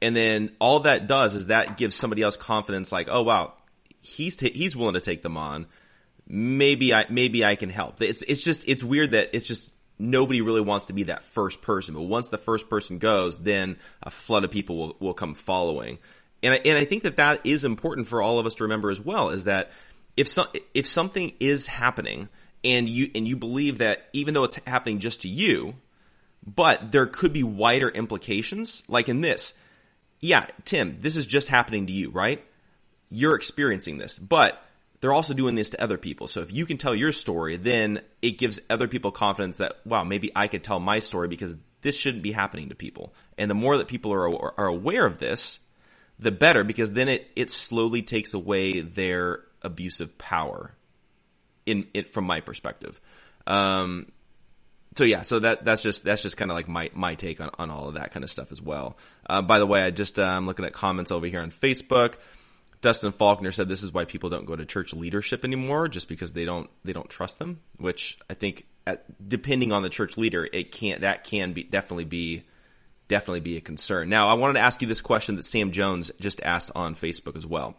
[0.00, 3.54] And then all that does is that gives somebody else confidence, like, "Oh wow,
[4.00, 5.66] he's t- he's willing to take them on."
[6.28, 8.00] Maybe I maybe I can help.
[8.00, 11.62] It's it's just it's weird that it's just nobody really wants to be that first
[11.62, 11.94] person.
[11.94, 15.98] But once the first person goes, then a flood of people will, will come following.
[16.42, 18.90] And I, and I think that that is important for all of us to remember
[18.90, 19.72] as well is that
[20.16, 22.28] if so, if something is happening
[22.62, 25.74] and you and you believe that even though it's happening just to you,
[26.46, 29.54] but there could be wider implications, like in this.
[30.20, 32.44] Yeah, Tim, this is just happening to you, right?
[33.10, 34.62] You're experiencing this, but
[35.04, 36.28] they're also doing this to other people.
[36.28, 40.02] So if you can tell your story, then it gives other people confidence that, wow,
[40.02, 43.12] maybe I could tell my story because this shouldn't be happening to people.
[43.36, 45.60] And the more that people are, are aware of this,
[46.18, 50.72] the better because then it, it slowly takes away their abusive power
[51.66, 52.98] in it from my perspective.
[53.46, 54.10] Um,
[54.96, 57.50] so yeah, so that that's just that's just kind of like my my take on,
[57.58, 58.96] on all of that kind of stuff as well.
[59.28, 62.14] Uh, by the way, I just uh, I'm looking at comments over here on Facebook.
[62.84, 66.34] Dustin Faulkner said this is why people don't go to church leadership anymore, just because
[66.34, 67.60] they don't they don't trust them.
[67.78, 72.04] Which I think, at, depending on the church leader, it can't that can be definitely
[72.04, 72.42] be
[73.08, 74.10] definitely be a concern.
[74.10, 77.36] Now, I wanted to ask you this question that Sam Jones just asked on Facebook
[77.36, 77.74] as well.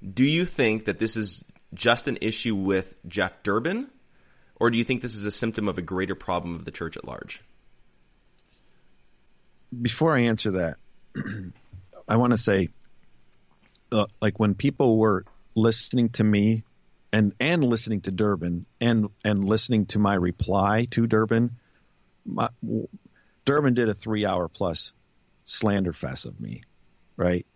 [0.00, 3.88] Do you think that this is just an issue with Jeff Durbin,
[4.54, 6.96] or do you think this is a symptom of a greater problem of the church
[6.96, 7.42] at large?
[9.82, 10.76] Before I answer that,
[12.08, 12.68] I want to say
[14.20, 16.64] like when people were listening to me
[17.12, 21.50] and and listening to Durbin and and listening to my reply to Durbin,
[22.26, 22.48] my,
[23.44, 24.92] Durbin did a three hour plus
[25.44, 26.62] slander fest of me,
[27.16, 27.46] right?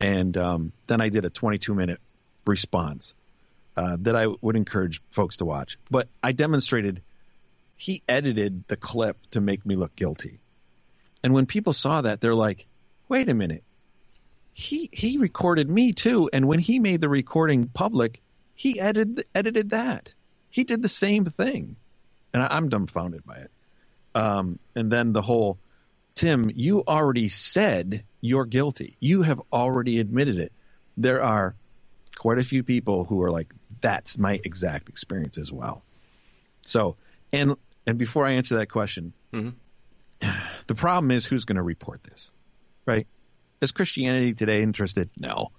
[0.00, 2.00] And um, then I did a 22 minute
[2.46, 3.14] response
[3.76, 5.78] uh, that I would encourage folks to watch.
[5.90, 7.02] But I demonstrated
[7.76, 10.40] he edited the clip to make me look guilty.
[11.22, 12.66] And when people saw that, they're like,
[13.08, 13.64] wait a minute,
[14.58, 18.20] he he recorded me too, and when he made the recording public,
[18.56, 20.12] he edited edited that.
[20.50, 21.76] He did the same thing,
[22.34, 23.52] and I, am dumbfounded by it.
[24.16, 25.60] Um, and then the whole
[26.16, 28.96] Tim, you already said you're guilty.
[28.98, 30.52] You have already admitted it.
[30.96, 31.54] There are
[32.16, 35.84] quite a few people who are like, that's my exact experience as well.
[36.62, 36.96] So,
[37.32, 37.54] and
[37.86, 40.30] and before I answer that question, mm-hmm.
[40.66, 42.32] the problem is who's going to report this,
[42.86, 43.06] right?
[43.60, 45.10] Is Christianity Today interested?
[45.16, 45.50] No.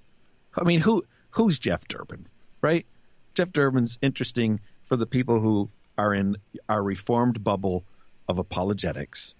[0.55, 2.25] I mean, who who's Jeff Durbin,
[2.61, 2.85] right?
[3.35, 7.83] Jeff Durbin's interesting for the people who are in our reformed bubble
[8.27, 9.33] of apologetics,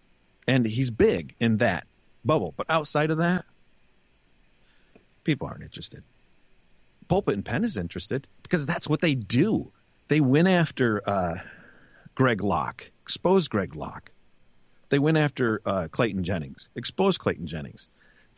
[0.47, 1.85] and he's big in that.
[2.25, 2.53] bubble.
[2.57, 3.45] But outside of that,
[5.23, 6.03] people aren't interested.
[7.07, 9.71] Pulpit and Pen is interested because that's what they do.
[10.09, 11.35] They went after uh,
[12.15, 14.11] Greg Locke, exposed Greg Locke.
[14.89, 17.87] They went after uh, Clayton Jennings, exposed Clayton Jennings,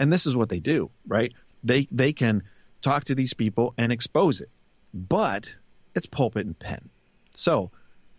[0.02, 1.32] and this is what they do, right?
[1.64, 2.42] They they can
[2.82, 4.50] talk to these people and expose it,
[4.96, 5.56] but
[5.94, 6.90] it's Pulpit and Pen.
[7.36, 7.70] So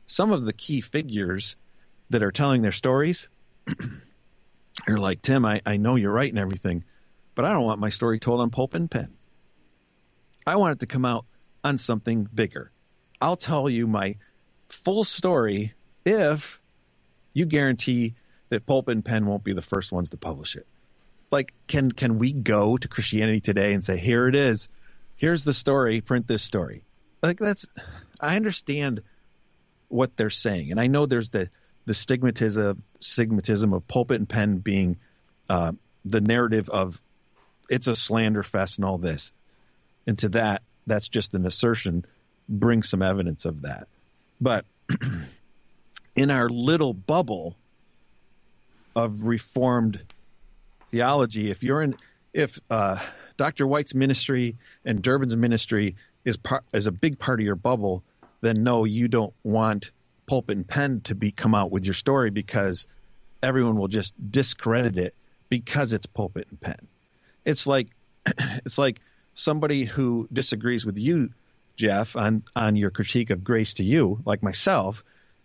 [0.07, 1.57] some of the key figures
[2.11, 3.29] that are telling their stories
[4.87, 5.45] are like Tim.
[5.45, 6.85] I, I know you're right and everything,
[7.35, 9.09] but I don't want my story told on Pulpit and Pen.
[10.47, 11.27] I want it to come out
[11.65, 12.71] on something bigger.
[13.21, 14.19] I'll tell you my
[14.69, 15.75] full story
[16.07, 16.61] if
[17.33, 18.15] you guarantee
[18.51, 20.67] that Pulpit and Pen won't be the first ones to publish it.
[21.33, 24.69] Like, can can we go to Christianity Today and say, here it is,
[25.17, 26.85] here's the story, print this story?
[27.23, 27.67] Like that's,
[28.21, 29.03] I understand
[29.89, 31.49] what they're saying, and I know there's the
[31.87, 34.99] the stigmatism stigmatism of Pulpit and Pen being
[35.49, 35.73] uh,
[36.05, 37.01] the narrative of
[37.71, 39.33] it's a slander fest and all this,
[40.07, 42.05] and to that, that's just an assertion.
[42.47, 43.89] Bring some evidence of that,
[44.39, 44.67] but
[46.15, 47.57] in our little bubble
[48.95, 50.03] of reformed
[50.93, 51.97] theology, if you're in,
[52.33, 53.03] if uh,
[53.37, 53.67] Dr.
[53.67, 58.05] White's ministry and Durbin's ministry is part is a big part of your bubble,
[58.41, 59.91] then no, you don't want
[60.27, 62.87] pulpit and pen to be come out with your story because
[63.43, 65.15] everyone will just discredit it
[65.49, 66.87] because it's pulpit and pen.
[67.45, 67.89] It's like
[68.65, 69.01] it's like
[69.35, 71.31] somebody who disagrees with you,
[71.77, 75.03] Jeff, on on your critique of grace to you, like myself,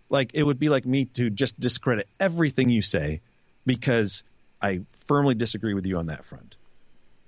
[0.09, 3.21] like it would be like me to just discredit everything you say
[3.65, 4.23] because
[4.61, 6.55] I firmly disagree with you on that front.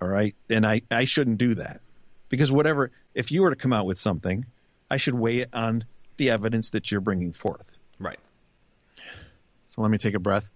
[0.01, 0.35] All right?
[0.49, 1.81] And I, I shouldn't do that.
[2.29, 4.45] Because whatever, if you were to come out with something,
[4.89, 5.85] I should weigh it on
[6.17, 7.65] the evidence that you're bringing forth.
[7.99, 8.19] Right.
[9.69, 10.49] So let me take a breath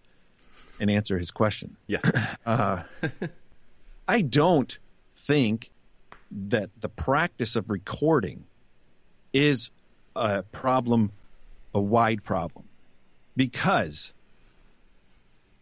[0.80, 1.78] and answer his question.
[1.88, 2.00] Yeah.
[2.46, 2.84] Uh,
[4.06, 4.78] I don't
[5.16, 5.72] think
[6.30, 8.44] that the practice of recording
[9.32, 9.72] is
[10.14, 11.14] a problem,
[11.74, 12.66] a wide problem,
[13.38, 14.14] because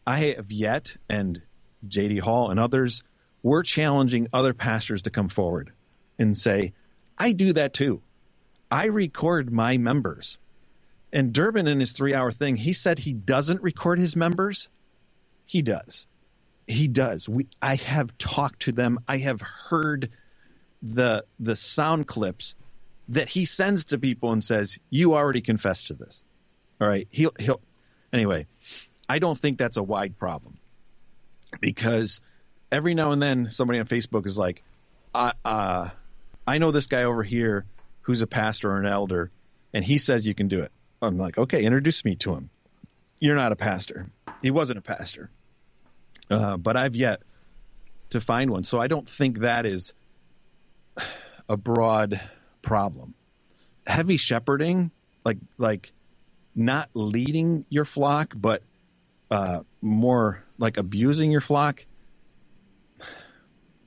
[0.07, 1.41] I have yet, and
[1.87, 2.19] J.D.
[2.19, 3.03] Hall and others,
[3.43, 5.71] we're challenging other pastors to come forward
[6.19, 6.73] and say,
[7.17, 8.01] I do that too.
[8.69, 10.39] I record my members.
[11.13, 14.69] And Durbin in his three hour thing, he said he doesn't record his members.
[15.45, 16.07] He does.
[16.67, 17.27] He does.
[17.27, 18.99] We I have talked to them.
[19.07, 20.09] I have heard
[20.81, 22.55] the the sound clips
[23.09, 26.23] that he sends to people and says, You already confessed to this.
[26.79, 27.07] All right.
[27.11, 27.61] He'll he'll
[28.13, 28.47] anyway,
[29.09, 30.57] I don't think that's a wide problem.
[31.59, 32.21] Because
[32.71, 34.63] every now and then somebody on Facebook is like,
[35.13, 35.89] uh, uh
[36.47, 37.65] I know this guy over here
[38.01, 39.31] who's a pastor or an elder,
[39.73, 40.71] and he says you can do it.
[41.01, 42.49] I'm like, okay, introduce me to him.
[43.19, 44.09] You're not a pastor.
[44.41, 45.29] He wasn't a pastor.
[46.29, 47.21] Uh, but I've yet
[48.11, 48.63] to find one.
[48.63, 49.93] So I don't think that is
[51.49, 52.21] a broad
[52.61, 53.13] problem.
[53.85, 54.91] Heavy shepherding,
[55.25, 55.91] like like
[56.55, 58.61] not leading your flock, but
[59.29, 61.85] uh, more like abusing your flock,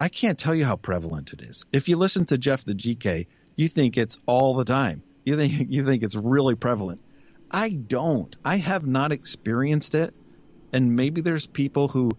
[0.01, 1.65] I can't tell you how prevalent it is.
[1.73, 5.03] If you listen to Jeff the GK, you think it's all the time.
[5.25, 7.01] You think you think it's really prevalent.
[7.51, 8.35] I don't.
[8.45, 10.13] I have not experienced it,
[10.73, 12.11] and maybe there's people who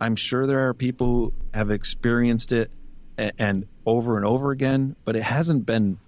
[0.00, 2.70] I'm sure there are people who have experienced it
[3.18, 5.98] and, and over and over again, but it hasn't been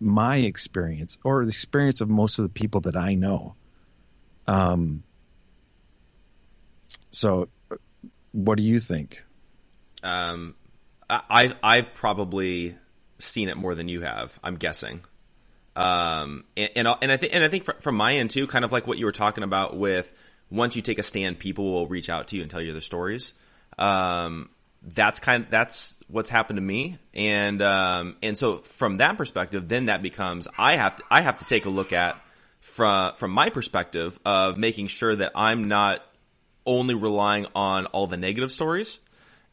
[0.00, 3.56] my experience or the experience of most of the people that I know.
[4.46, 5.02] Um.
[7.14, 7.48] So,
[8.32, 9.22] what do you think?
[10.02, 10.54] Um,
[11.08, 12.76] I, I've probably
[13.18, 14.38] seen it more than you have.
[14.42, 15.02] I'm guessing.
[15.76, 18.72] Um, and and, and I think and I think from my end too, kind of
[18.72, 20.12] like what you were talking about with
[20.50, 22.80] once you take a stand, people will reach out to you and tell you their
[22.80, 23.32] stories.
[23.78, 24.50] Um,
[24.82, 29.68] that's kind of, that's what's happened to me, and um, and so from that perspective,
[29.68, 32.20] then that becomes I have to I have to take a look at
[32.60, 36.02] from from my perspective of making sure that I'm not
[36.66, 38.98] only relying on all the negative stories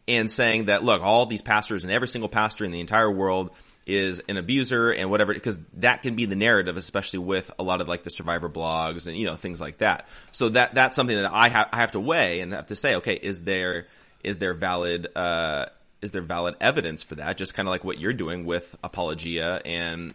[0.08, 3.52] and saying that look, all these pastors and every single pastor in the entire world
[3.86, 7.82] is an abuser and whatever, because that can be the narrative, especially with a lot
[7.82, 10.08] of like the survivor blogs and you know things like that.
[10.32, 12.96] So that that's something that I have I have to weigh and have to say,
[12.96, 13.88] okay, is there
[14.24, 15.68] is there valid uh,
[16.02, 17.38] is there valid evidence for that?
[17.38, 20.14] Just kind of like what you're doing with apologia and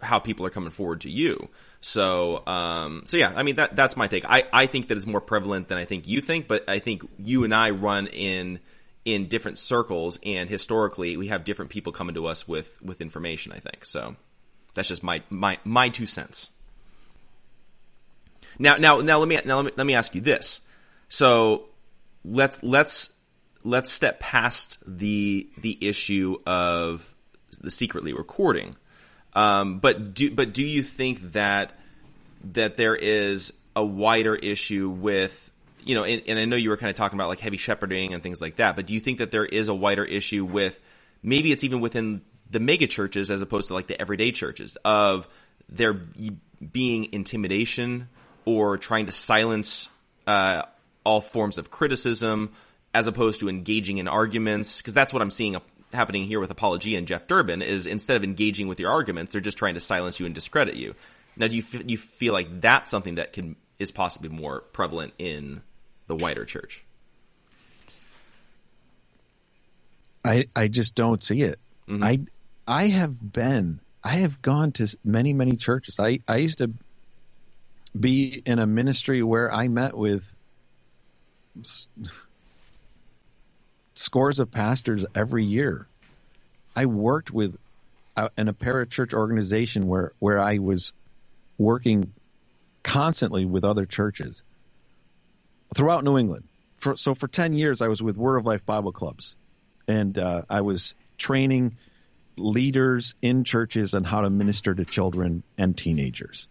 [0.00, 1.48] how people are coming forward to you.
[1.82, 4.24] So, um, so yeah, I mean that that's my take.
[4.24, 7.02] I I think that it's more prevalent than I think you think, but I think
[7.18, 8.60] you and I run in
[9.04, 13.52] in different circles, and historically, we have different people coming to us with with information.
[13.52, 14.16] I think so.
[14.74, 16.50] That's just my my my two cents.
[18.58, 20.60] Now, now, now, let me now let me, let me ask you this.
[21.08, 21.68] So,
[22.24, 23.10] let's let's
[23.64, 27.12] let's step past the the issue of
[27.60, 28.74] the secretly recording.
[29.34, 31.72] Um, but do but do you think that
[32.52, 35.48] that there is a wider issue with
[35.84, 38.14] you know, and, and, I know you were kind of talking about like heavy shepherding
[38.14, 40.80] and things like that, but do you think that there is a wider issue with
[41.22, 45.26] maybe it's even within the mega churches as opposed to like the everyday churches of
[45.68, 48.08] there being intimidation
[48.44, 49.88] or trying to silence
[50.26, 50.62] uh,
[51.04, 52.52] all forms of criticism
[52.94, 54.76] as opposed to engaging in arguments?
[54.76, 55.56] Because that's what I'm seeing
[55.92, 59.40] happening here with Apologia and Jeff Durbin is instead of engaging with your arguments, they're
[59.40, 60.94] just trying to silence you and discredit you.
[61.36, 65.14] Now, do you f- you feel like that's something that can is possibly more prevalent
[65.18, 65.62] in
[66.06, 66.84] the wider church?
[70.24, 71.58] I I just don't see it.
[71.88, 72.04] Mm-hmm.
[72.04, 72.20] I
[72.66, 75.98] I have been I have gone to many many churches.
[75.98, 76.70] I I used to
[77.98, 80.22] be in a ministry where I met with
[84.02, 85.86] scores of pastors every year.
[86.74, 87.56] I worked with
[88.16, 90.92] uh, in a parachurch organization where where I was
[91.56, 92.12] working
[92.82, 94.42] constantly with other churches
[95.74, 96.44] throughout New England.
[96.78, 99.36] For, so for ten years, I was with Word of Life Bible clubs,
[99.86, 101.76] and uh, I was training
[102.36, 106.48] leaders in churches on how to minister to children and teenagers.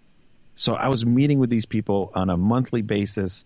[0.55, 3.45] So I was meeting with these people on a monthly basis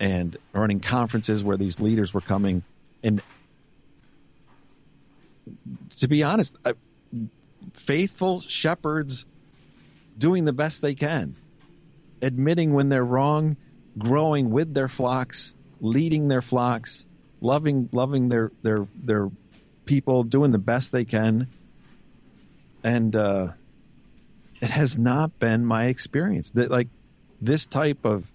[0.00, 2.62] and running conferences where these leaders were coming.
[3.02, 3.22] And
[6.00, 6.74] to be honest, I,
[7.74, 9.24] faithful shepherds
[10.16, 11.36] doing the best they can,
[12.22, 13.56] admitting when they're wrong,
[13.96, 17.04] growing with their flocks, leading their flocks,
[17.40, 19.30] loving loving their their their
[19.84, 21.48] people, doing the best they can.
[22.84, 23.48] And uh,
[24.60, 26.50] it has not been my experience.
[26.50, 26.88] That like
[27.40, 28.26] this type of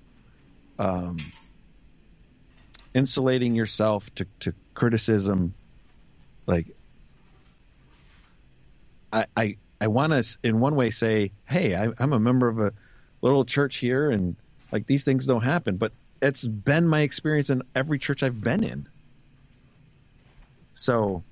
[0.79, 1.17] um,
[2.93, 5.53] insulating yourself to, to criticism,
[6.45, 6.67] like
[9.11, 12.59] I I, I want to in one way say, hey, I, I'm a member of
[12.59, 12.73] a
[13.21, 14.35] little church here, and
[14.71, 15.91] like these things don't happen, but
[16.21, 18.87] it's been my experience in every church I've been in.
[20.73, 21.23] So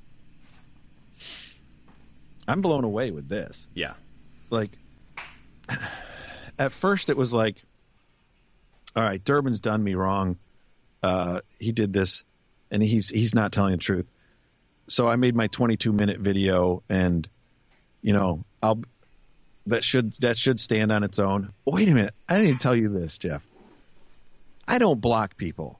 [2.47, 3.66] I'm blown away with this.
[3.74, 3.93] Yeah.
[4.49, 4.72] Like
[6.59, 7.55] at first it was like
[8.95, 10.38] all right, Durbin's done me wrong
[11.03, 12.23] uh, he did this,
[12.69, 14.07] and he's he's not telling the truth.
[14.87, 17.27] So I made my 22 minute video, and
[18.01, 18.81] you know I'll
[19.67, 21.53] that should that should stand on its own.
[21.65, 23.43] Wait a minute, I didn't tell you this, Jeff.
[24.67, 25.79] I don't block people,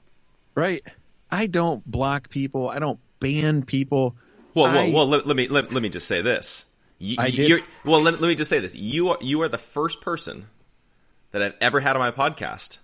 [0.54, 0.82] right?
[1.30, 2.68] I don't block people.
[2.68, 4.16] I don't ban people.
[4.54, 6.66] Well, I, well, well let, let, me let, let me just say this.
[6.98, 7.64] You, I did.
[7.84, 8.74] well, let, let me just say this.
[8.74, 10.46] You are you are the first person
[11.30, 12.78] that I've ever had on my podcast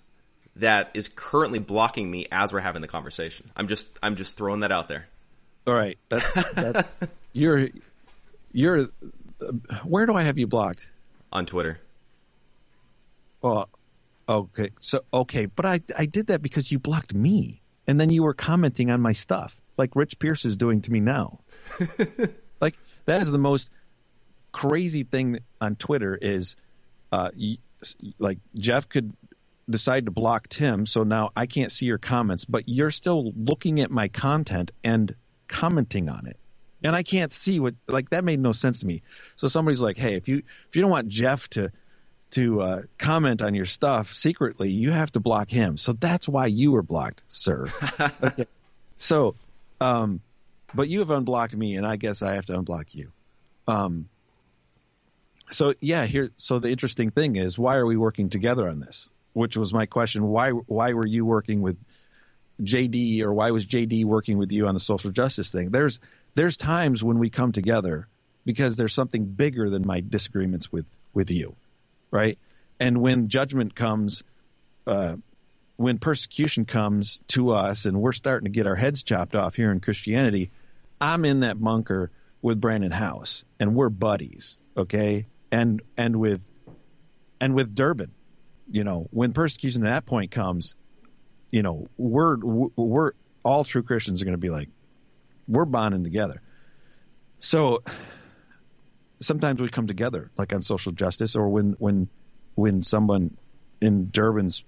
[0.59, 3.51] that is currently blocking me as we're having the conversation.
[3.57, 5.07] I'm just I'm just throwing that out there.
[5.67, 6.89] All right, that,
[7.33, 7.69] you're
[8.53, 8.89] you're
[9.85, 10.89] where do I have you blocked?
[11.33, 11.81] On Twitter.
[13.43, 13.69] Well,
[14.29, 18.23] okay, so okay, but I I did that because you blocked me, and then you
[18.23, 21.41] were commenting on my stuff, like Rich Pierce is doing to me now.
[22.61, 23.71] like that is the most
[24.53, 26.57] crazy thing on Twitter is,
[27.13, 27.31] uh,
[28.19, 29.13] like Jeff could
[29.69, 33.81] decide to block Tim, so now I can't see your comments, but you're still looking
[33.81, 35.15] at my content and
[35.47, 36.37] commenting on it.
[36.83, 39.03] And I can't see what like that made no sense to me.
[39.37, 41.73] So somebody's like, "Hey, if you if you don't want Jeff to
[42.33, 46.47] to uh, comment on your stuff secretly, you have to block him." So that's why
[46.47, 47.67] you were blocked, sir.
[48.23, 48.47] okay.
[48.97, 49.35] So,
[49.81, 50.21] um,
[50.73, 53.11] but you have unblocked me, and I guess I have to unblock you.
[53.67, 54.09] Um,
[55.51, 56.31] so yeah, here.
[56.37, 59.09] So the interesting thing is, why are we working together on this?
[59.39, 60.27] Which was my question.
[60.27, 61.79] Why why were you working with
[62.61, 65.71] JD or why was JD working with you on the social justice thing?
[65.71, 66.01] There's
[66.35, 68.09] there's times when we come together
[68.45, 71.55] because there's something bigger than my disagreements with with you,
[72.11, 72.37] right?
[72.81, 74.25] And when judgment comes,
[74.87, 75.17] uh,
[75.77, 79.71] when persecution comes to us, and we're starting to get our heads chopped off here
[79.71, 80.51] in Christianity,
[81.01, 82.11] I'm in that bunker
[82.43, 85.27] with Brandon House, and we're buddies, okay?
[85.53, 86.41] And and with
[87.41, 88.11] and with Durbin,
[88.71, 90.75] you know, when persecution at that point comes,
[91.51, 93.13] you know, we're we're
[93.43, 94.69] all true Christians are going to be like,
[95.47, 96.43] we're bonding together.
[97.41, 97.83] So
[99.21, 102.09] sometimes we come together, like on social justice, or when when
[102.55, 103.37] when someone
[103.81, 104.65] in Durbin's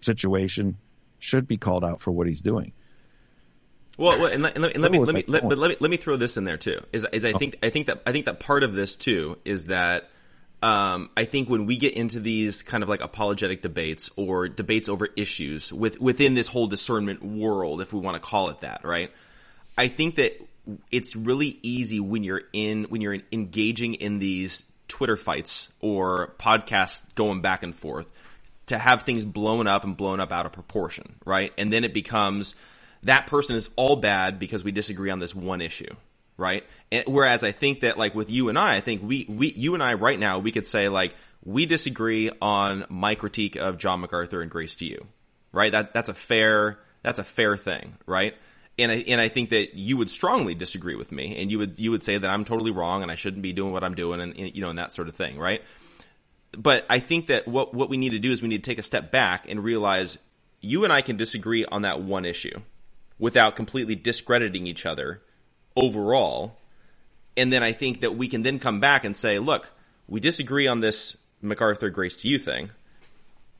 [0.00, 0.76] situation
[1.18, 2.72] should be called out for what he's doing.
[3.98, 5.90] Well, and let, and let, and let me let me let, but let me let
[5.90, 6.82] me throw this in there too.
[6.92, 7.38] Is is I uh-huh.
[7.38, 10.10] think I think that I think that part of this too is that
[10.66, 14.88] um, I think when we get into these kind of like apologetic debates or debates
[14.88, 18.80] over issues with within this whole discernment world, if we want to call it that,
[18.82, 19.12] right?
[19.78, 20.32] I think that
[20.90, 27.04] it's really easy when you're in when you're engaging in these Twitter fights or podcasts
[27.14, 28.10] going back and forth
[28.66, 31.52] to have things blown up and blown up out of proportion, right?
[31.56, 32.56] And then it becomes
[33.04, 35.94] that person is all bad because we disagree on this one issue,
[36.36, 36.64] right?
[36.92, 39.74] And, whereas I think that like with you and I, I think we, we, you
[39.74, 41.14] and I right now, we could say like,
[41.44, 45.06] we disagree on my critique of John MacArthur and Grace to You,
[45.52, 45.72] right?
[45.72, 48.34] That, that's a fair, that's a fair thing, right?
[48.78, 51.78] And I, and I think that you would strongly disagree with me and you would,
[51.78, 54.20] you would say that I'm totally wrong and I shouldn't be doing what I'm doing
[54.20, 55.62] and, and you know, and that sort of thing, right?
[56.52, 58.78] But I think that what, what we need to do is we need to take
[58.78, 60.18] a step back and realize
[60.60, 62.60] you and I can disagree on that one issue
[63.18, 65.22] without completely discrediting each other
[65.76, 66.56] overall
[67.36, 69.70] and then I think that we can then come back and say, look,
[70.08, 72.70] we disagree on this MacArthur Grace to You thing,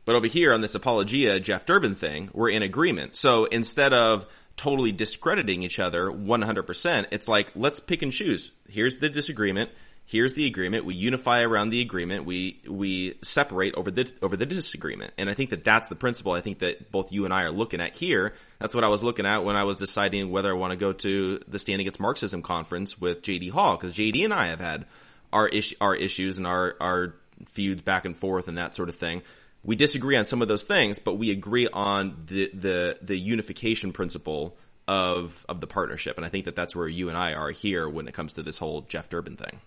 [0.05, 3.17] but over here on this Apologia Jeff Durbin thing, we're in agreement.
[3.17, 8.51] So instead of totally discrediting each other 100%, it's like, let's pick and choose.
[8.69, 9.71] Here's the disagreement
[10.07, 10.85] here's the agreement.
[10.85, 12.25] We unify around the agreement.
[12.25, 15.13] We we separate over the over the disagreement.
[15.19, 16.33] And I think that that's the principle.
[16.33, 18.33] I think that both you and I are looking at here.
[18.59, 20.93] That's what I was looking at when I was deciding whether I want to go
[20.93, 24.87] to the Stand Against Marxism conference with JD Hall because JD and I have had
[25.33, 28.95] our is- our issues and our our feuds back and forth and that sort of
[28.95, 29.23] thing.
[29.63, 33.93] We disagree on some of those things, but we agree on the the the unification
[33.93, 36.17] principle of of the partnership.
[36.17, 38.45] And I think that that's where you and I are here when it comes to
[38.45, 39.61] this whole Jeff Durbin thing.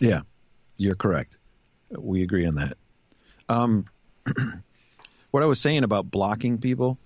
[0.00, 0.22] Yeah,
[0.76, 1.36] you're correct.
[1.90, 2.76] We agree on that.
[3.48, 3.86] Um,
[5.30, 6.98] what I was saying about blocking people,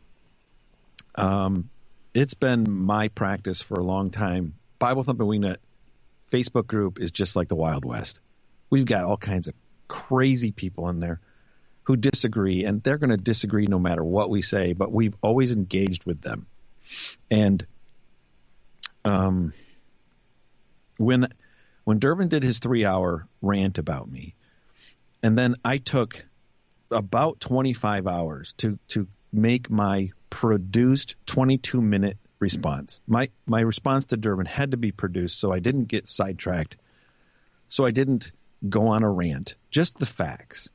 [1.14, 1.70] um,
[2.14, 4.54] it's been my practice for a long time.
[4.78, 5.58] Bible Thumping Wingnut
[6.30, 8.20] Facebook group is just like the Wild West.
[8.70, 9.54] We've got all kinds of
[9.88, 11.20] crazy people in there
[11.84, 15.52] who disagree, and they're going to disagree no matter what we say, but we've always
[15.52, 16.46] engaged with them.
[17.30, 17.64] And
[19.04, 19.52] um,
[20.98, 21.28] when
[21.86, 24.34] when Durbin did his three hour rant about me,
[25.22, 26.26] and then I took
[26.90, 33.00] about 25 hours to, to make my produced 22 minute response.
[33.06, 36.76] My, my response to Durbin had to be produced so I didn't get sidetracked.
[37.68, 38.32] So I didn't
[38.68, 39.54] go on a rant.
[39.70, 40.68] Just the facts.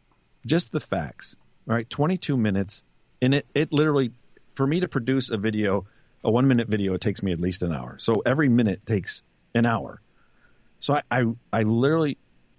[0.45, 1.35] Just the facts.
[1.67, 1.89] All right.
[1.89, 2.83] 22 minutes.
[3.21, 4.11] And it, it literally,
[4.55, 5.87] for me to produce a video,
[6.23, 7.97] a one minute video, it takes me at least an hour.
[7.99, 9.21] So every minute takes
[9.53, 10.01] an hour.
[10.81, 12.17] So I, I, I literally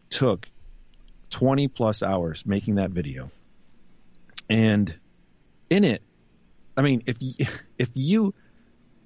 [0.08, 0.48] took
[1.30, 3.30] 20 plus hours making that video.
[4.48, 4.94] And
[5.68, 6.02] in it,
[6.76, 7.46] I mean, if you,
[7.78, 8.34] if you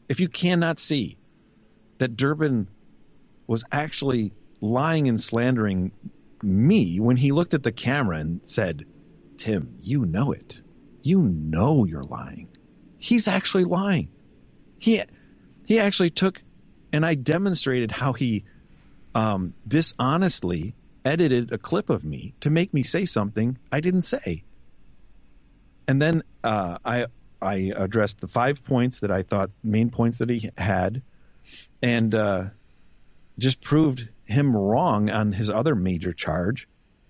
[0.08, 1.16] if you cannot see
[1.98, 2.68] that Durbin
[3.48, 5.90] was actually lying and slandering
[6.42, 8.84] me when he looked at the camera and said,
[9.36, 10.60] "Tim, you know it.
[11.02, 12.48] You know you're lying."
[12.98, 14.10] He's actually lying.
[14.78, 15.02] He
[15.64, 16.40] he actually took
[16.92, 18.44] and I demonstrated how he
[19.16, 24.44] um, dishonestly edited a clip of me to make me say something I didn't say.
[25.88, 27.06] And then uh, I
[27.40, 31.00] I addressed the five points that I thought main points that he had,
[31.82, 32.44] and uh,
[33.38, 36.68] just proved him wrong on his other major charge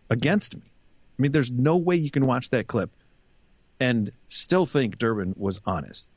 [0.08, 0.62] against me.
[0.64, 2.90] I mean, there's no way you can watch that clip
[3.80, 6.08] and still think Durbin was honest.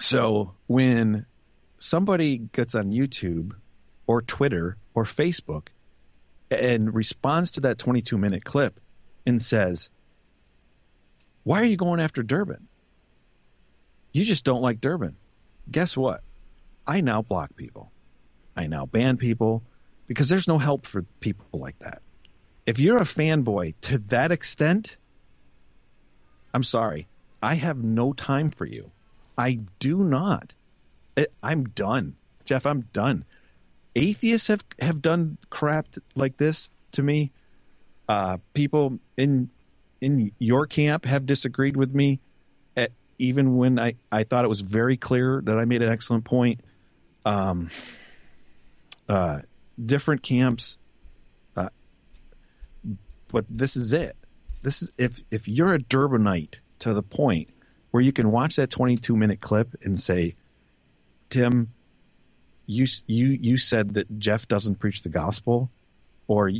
[0.00, 1.26] So when
[1.78, 3.52] somebody gets on YouTube
[4.08, 5.68] or Twitter or Facebook
[6.50, 8.80] and responds to that 22 minute clip
[9.24, 9.90] and says,
[11.44, 12.66] Why are you going after Durbin?
[14.12, 15.14] You just don't like Durbin.
[15.70, 16.22] Guess what?
[16.86, 17.92] I now block people.
[18.56, 19.62] I now ban people
[20.08, 22.00] because there's no help for people like that.
[22.64, 24.96] If you're a fanboy to that extent,
[26.54, 27.06] I'm sorry.
[27.42, 28.90] I have no time for you.
[29.36, 30.54] I do not.
[31.42, 32.16] I'm done.
[32.46, 33.24] Jeff, I'm done
[33.98, 37.32] atheists have have done crap like this to me.
[38.08, 39.50] Uh, people in
[40.00, 42.20] in your camp have disagreed with me,
[42.76, 46.24] at, even when I, I thought it was very clear that I made an excellent
[46.24, 46.60] point.
[47.24, 47.70] Um,
[49.08, 49.40] uh,
[49.84, 50.78] different camps,
[51.56, 51.68] uh,
[53.28, 54.16] but this is it.
[54.62, 57.48] This is if if you're a Durbinite to the point
[57.90, 60.36] where you can watch that 22 minute clip and say,
[61.30, 61.72] Tim,
[62.68, 65.70] you you you said that Jeff doesn't preach the gospel,
[66.28, 66.52] or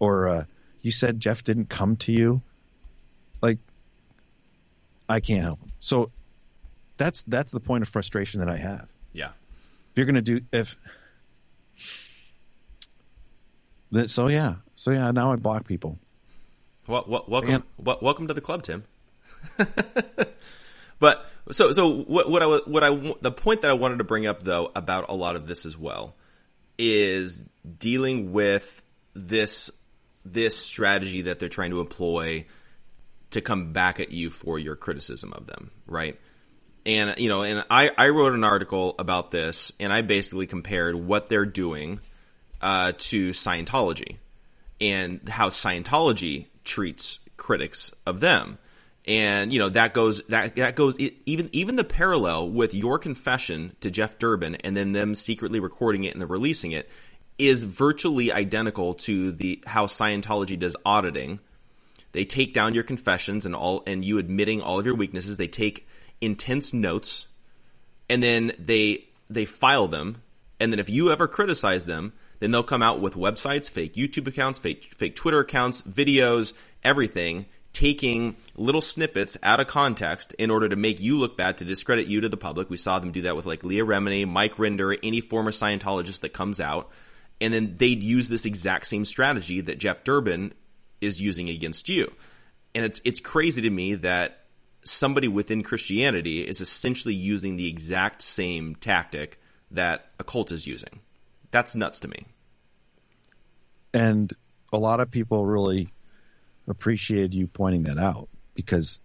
[0.00, 0.44] or uh,
[0.82, 2.42] you said Jeff didn't come to you.
[3.40, 3.58] Like,
[5.08, 5.72] I can't help him.
[5.78, 6.10] So
[6.98, 8.88] that's that's the point of frustration that I have.
[9.12, 9.28] Yeah.
[9.28, 10.74] If you're gonna do if
[13.92, 15.12] That, so yeah, so yeah.
[15.12, 15.96] Now I block people.
[16.88, 18.82] Well, well welcome, well, welcome to the club, Tim.
[21.02, 24.24] but so so what what I what I the point that I wanted to bring
[24.24, 26.14] up though about a lot of this as well
[26.78, 27.42] is
[27.78, 28.80] dealing with
[29.12, 29.68] this
[30.24, 32.46] this strategy that they're trying to employ
[33.30, 36.20] to come back at you for your criticism of them, right?
[36.86, 40.94] And you know, and I I wrote an article about this, and I basically compared
[40.94, 41.98] what they're doing
[42.60, 44.18] uh, to Scientology
[44.80, 48.58] and how Scientology treats critics of them.
[49.04, 53.74] And you know that goes that that goes even even the parallel with your confession
[53.80, 56.88] to Jeff Durbin and then them secretly recording it and then releasing it
[57.36, 61.40] is virtually identical to the how Scientology does auditing.
[62.12, 65.36] They take down your confessions and all and you admitting all of your weaknesses.
[65.36, 65.88] They take
[66.20, 67.26] intense notes
[68.08, 70.22] and then they they file them
[70.60, 74.28] and then if you ever criticize them, then they'll come out with websites, fake YouTube
[74.28, 76.52] accounts, fake fake Twitter accounts, videos,
[76.84, 81.64] everything taking little snippets out of context in order to make you look bad to
[81.64, 82.68] discredit you to the public.
[82.68, 86.32] We saw them do that with like Leah Remini, Mike Rinder, any former Scientologist that
[86.32, 86.90] comes out.
[87.40, 90.52] And then they'd use this exact same strategy that Jeff Durbin
[91.00, 92.12] is using against you.
[92.74, 94.44] And it's it's crazy to me that
[94.84, 101.00] somebody within Christianity is essentially using the exact same tactic that a cult is using.
[101.50, 102.26] That's nuts to me.
[103.94, 104.32] And
[104.72, 105.92] a lot of people really
[106.68, 109.00] appreciated you pointing that out because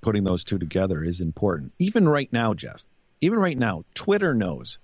[0.00, 1.72] putting those two together is important.
[1.78, 2.82] Even right now, Jeff,
[3.20, 4.78] even right now, Twitter knows,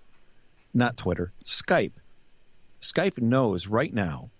[0.73, 1.93] not Twitter, Skype.
[2.81, 4.31] Skype knows right now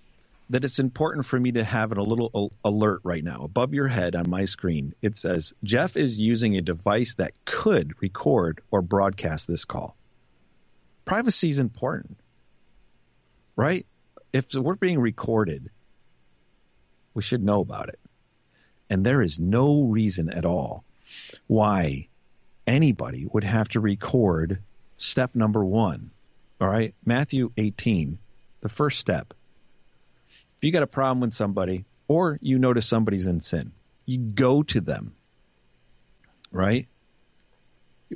[0.49, 4.17] that it's important for me to have a little alert right now above your head
[4.17, 4.95] on my screen.
[5.01, 9.97] It says Jeff is using a device that could record or broadcast this call.
[11.05, 12.19] Privacy is important,
[13.55, 13.87] right?
[14.33, 15.71] If we're being recorded,
[17.15, 17.99] we should know about it.
[18.89, 20.85] And there is no reason at all
[21.47, 22.09] why
[22.67, 24.61] anybody would have to record
[24.97, 26.11] step number one.
[26.61, 26.95] All right.
[27.05, 28.19] Matthew 18,
[28.61, 29.35] the first step.
[30.57, 33.73] If you got a problem with somebody or you notice somebody's in sin,
[34.05, 35.15] you go to them.
[36.53, 36.89] Right?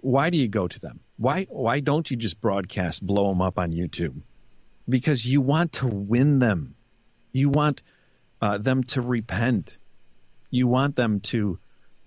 [0.01, 1.01] Why do you go to them?
[1.17, 4.21] Why why don't you just broadcast blow them up on YouTube?
[4.89, 6.75] Because you want to win them.
[7.33, 7.81] You want
[8.45, 9.79] uh, them to repent.
[10.51, 11.59] You want them to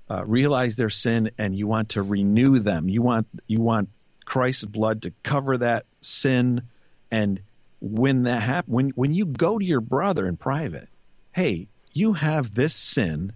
[0.07, 2.87] uh, realize their sin, and you want to renew them.
[2.87, 3.89] You want you want
[4.23, 6.61] Christ's blood to cover that sin,
[7.09, 7.41] and
[7.81, 10.87] when that happens, when when you go to your brother in private,
[11.31, 13.33] hey, you have this sin.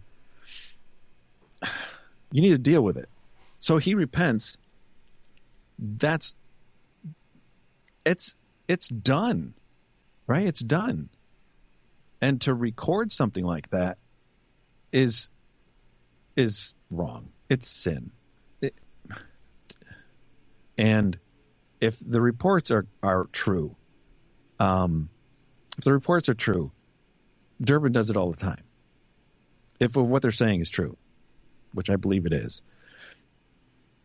[2.31, 3.09] You need to deal with it.
[3.59, 4.57] So he repents.
[5.79, 6.35] That's
[8.05, 8.35] it's
[8.67, 9.55] it's done,
[10.27, 10.45] right?
[10.45, 11.09] It's done.
[12.21, 13.97] And to record something like that
[14.91, 15.29] is
[16.35, 17.29] is wrong.
[17.49, 18.11] It's sin.
[18.61, 18.75] It,
[20.77, 21.17] and
[21.79, 23.75] if the reports are are true,
[24.59, 25.09] um,
[25.77, 26.71] if the reports are true,
[27.61, 28.63] Durbin does it all the time.
[29.79, 30.95] If what they're saying is true,
[31.73, 32.61] which I believe it is,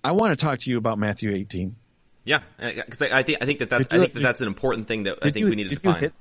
[0.02, 1.76] I want to talk to you about Matthew 18.
[2.24, 4.88] Yeah, because I, I, think I think that that I think that that's an important
[4.88, 6.00] thing that I think you, we need to define.
[6.00, 6.12] Hit,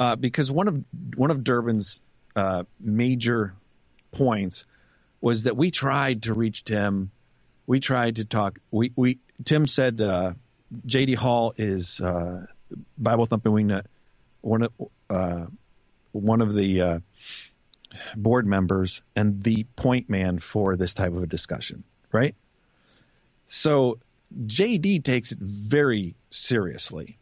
[0.00, 0.82] uh, because one of
[1.14, 2.00] one of Durbin's
[2.34, 3.54] uh, major
[4.10, 4.64] points
[5.20, 7.10] was that we tried to reach Tim.
[7.66, 8.58] We tried to talk.
[8.70, 10.32] We we Tim said uh,
[10.86, 11.14] J.D.
[11.14, 12.46] Hall is uh,
[12.96, 13.84] Bible thumping wingnut
[14.40, 14.72] one of
[15.10, 15.46] uh,
[16.12, 16.98] one of the uh,
[18.16, 22.34] board members and the point man for this type of a discussion, right?
[23.46, 23.98] So
[24.46, 27.18] JD takes it very seriously.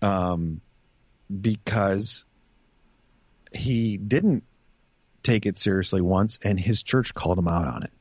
[0.00, 0.60] Um,
[1.40, 2.24] because
[3.52, 4.44] he didn't
[5.22, 7.92] take it seriously once and his church called him out on it.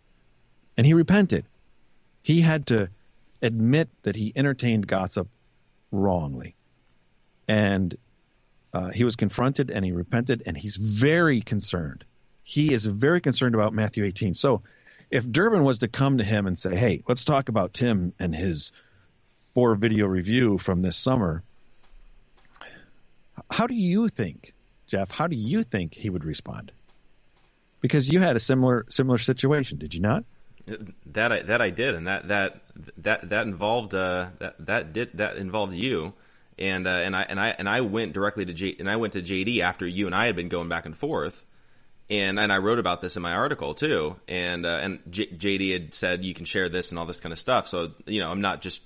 [0.77, 1.45] And he repented.
[2.23, 2.89] He had to
[3.41, 5.27] admit that he entertained gossip
[5.91, 6.55] wrongly.
[7.47, 7.95] And
[8.73, 12.05] uh, he was confronted and he repented and he's very concerned.
[12.43, 14.34] He is very concerned about Matthew 18.
[14.34, 14.61] So
[15.09, 18.34] if Durbin was to come to him and say, hey, let's talk about Tim and
[18.34, 18.71] his
[19.53, 21.43] four video review from this summer,
[23.50, 24.54] how do you think,
[24.88, 25.12] Jeff?
[25.12, 26.72] How do you think he would respond?
[27.82, 30.24] Because you had a similar similar situation, did you not?
[31.08, 32.62] That I that I did, and that that
[32.98, 36.14] that that involved uh, that that did that involved you,
[36.60, 39.14] and uh, and I and I and I went directly to J and I went
[39.14, 41.44] to JD after you and I had been going back and forth,
[42.10, 45.74] and and I wrote about this in my article too, and uh, and J- JD
[45.74, 48.30] had said you can share this and all this kind of stuff, so you know
[48.30, 48.84] I'm not just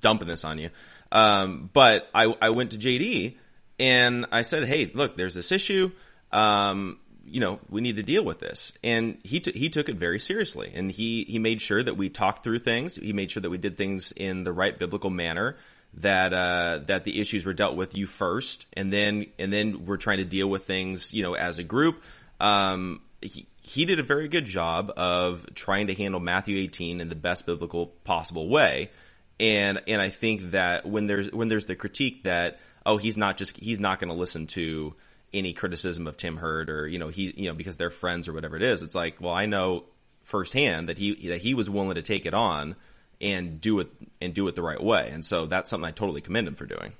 [0.00, 0.70] dumping this on you,
[1.12, 3.36] um, but I I went to JD
[3.82, 5.90] and I said, "Hey, look, there's this issue.
[6.30, 9.96] Um, you know, we need to deal with this." And he t- he took it
[9.96, 12.94] very seriously, and he he made sure that we talked through things.
[12.94, 15.56] He made sure that we did things in the right biblical manner.
[15.94, 19.96] That uh, that the issues were dealt with you first, and then and then we're
[19.96, 22.02] trying to deal with things, you know, as a group.
[22.40, 27.08] Um, he, he did a very good job of trying to handle Matthew 18 in
[27.08, 28.90] the best biblical possible way.
[29.38, 33.36] And, and I think that when there's, when there's the critique that, oh, he's not
[33.36, 34.94] just, he's not going to listen to
[35.32, 38.32] any criticism of Tim Hurd or, you know, he, you know, because they're friends or
[38.32, 38.82] whatever it is.
[38.82, 39.84] It's like, well, I know
[40.22, 42.76] firsthand that he, that he was willing to take it on
[43.20, 43.88] and do it,
[44.20, 45.08] and do it the right way.
[45.12, 46.92] And so that's something I totally commend him for doing.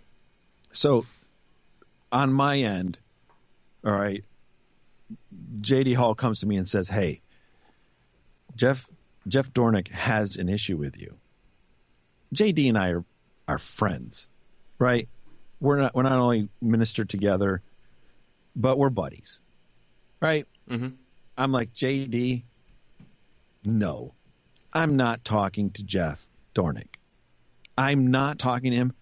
[0.73, 1.05] So
[2.11, 2.99] on my end,
[3.85, 4.25] all right,
[5.61, 7.21] JD Hall comes to me and says, "Hey,
[8.57, 8.87] Jeff
[9.27, 11.17] Jeff Dornick has an issue with you."
[12.35, 13.05] JD and I are
[13.49, 14.29] are friends,
[14.79, 15.09] right?
[15.63, 17.63] We're not we're not only ministered together,
[18.57, 19.41] but we're buddies,
[20.21, 20.45] right?
[20.69, 20.89] Mm-hmm.
[21.39, 22.43] I'm like JD.
[23.65, 24.13] No,
[24.73, 26.19] I'm not talking to Jeff
[26.53, 26.97] Dornick.
[27.79, 28.93] I'm not talking to him.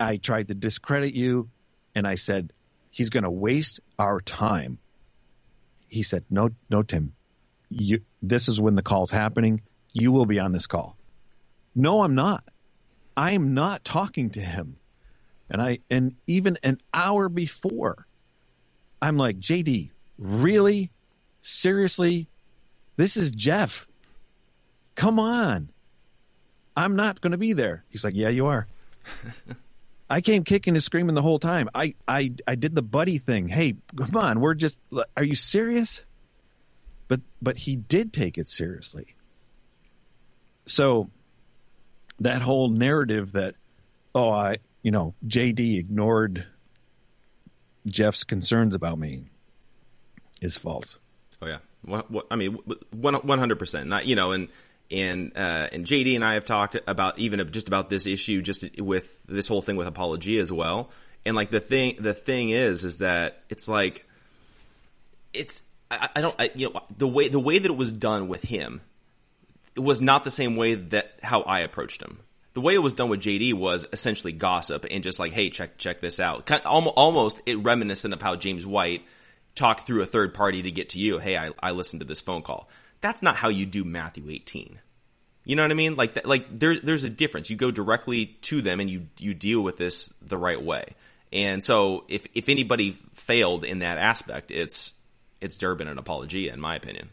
[0.00, 1.48] I tried to discredit you,
[1.94, 2.52] and I said
[2.90, 4.78] he's going to waste our time.
[5.86, 7.12] He said, "No, no, Tim.
[7.68, 9.62] You, this is when the call's happening.
[9.92, 10.96] You will be on this call."
[11.72, 12.42] No, I'm not.
[13.16, 14.79] I am not talking to him.
[15.50, 18.06] And I and even an hour before,
[19.02, 20.90] I'm like, JD, really?
[21.42, 22.28] Seriously?
[22.96, 23.86] This is Jeff.
[24.94, 25.70] Come on.
[26.76, 27.84] I'm not going to be there.
[27.90, 28.66] He's like, Yeah, you are.
[30.10, 31.68] I came kicking and screaming the whole time.
[31.72, 33.48] I, I, I did the buddy thing.
[33.48, 34.78] Hey, come on, we're just.
[35.16, 36.02] Are you serious?
[37.06, 39.14] But but he did take it seriously.
[40.66, 41.10] So
[42.20, 43.54] that whole narrative that
[44.14, 46.46] oh I you know JD ignored
[47.86, 49.24] Jeff's concerns about me
[50.40, 50.98] is false.
[51.42, 52.58] Oh yeah, what, I mean
[52.90, 53.88] one hundred percent.
[53.88, 54.48] Not you know and
[54.90, 58.64] and uh, and JD and I have talked about even just about this issue, just
[58.78, 60.90] with this whole thing with Apologia as well.
[61.24, 64.06] And like the thing, the thing is, is that it's like
[65.32, 68.28] it's I, I don't I, you know the way the way that it was done
[68.28, 68.80] with him
[69.76, 72.20] was not the same way that how I approached him.
[72.52, 75.78] The way it was done with JD was essentially gossip and just like, hey, check
[75.78, 76.46] check this out.
[76.46, 79.04] Kind of, almost it reminiscent of how James White
[79.54, 81.18] talked through a third party to get to you.
[81.18, 82.68] Hey, I, I listened to this phone call
[83.00, 84.78] that's not how you do Matthew 18.
[85.44, 85.96] You know what I mean?
[85.96, 87.50] Like that, like there, there's a difference.
[87.50, 90.94] You go directly to them and you you deal with this the right way.
[91.32, 94.92] And so if if anybody failed in that aspect, it's
[95.40, 97.08] it's Durbin and Apologia, in my opinion.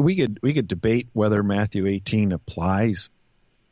[0.00, 3.10] We could we could debate whether Matthew 18 applies,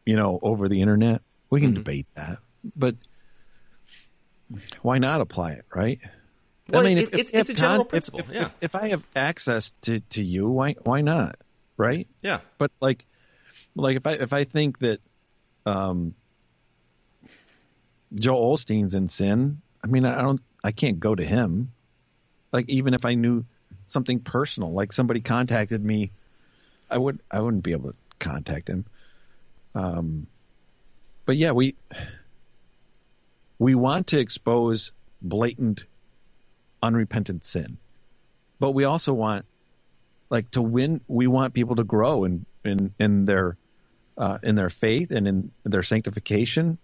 [0.05, 1.23] you know, over the internet.
[1.51, 1.77] We can mm-hmm.
[1.77, 2.39] debate that,
[2.77, 2.97] but
[4.83, 6.01] why not apply it, right?
[6.69, 8.21] Well, I mean, if, it's, if, it's a general con- principle.
[8.21, 8.51] If, yeah.
[8.61, 11.37] If, I have access to, to you, why why not?
[11.77, 12.07] Right?
[12.23, 12.41] Yeah.
[12.59, 13.07] But like,
[13.75, 15.01] like if I if I think that,
[15.65, 16.15] um,
[18.15, 21.73] Joel Osteen's in sin, I mean, I don't, I can't go to him.
[22.53, 23.45] Like even if I knew
[23.87, 26.11] something personal, like somebody contacted me,
[26.91, 28.85] I would I wouldn't be able to contact him.
[29.75, 30.27] Um,
[31.27, 31.77] but yeah, we
[33.59, 35.85] we want to expose blatant
[36.83, 37.79] unrepentant sin.
[38.61, 39.45] But we also want
[40.31, 43.57] like to win we want people to grow in in in their
[44.17, 46.79] uh, in their faith and in their sanctification.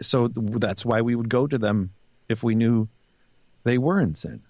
[0.00, 1.90] So that's why we would go to them
[2.28, 2.88] if we knew
[3.64, 4.42] they were in sin.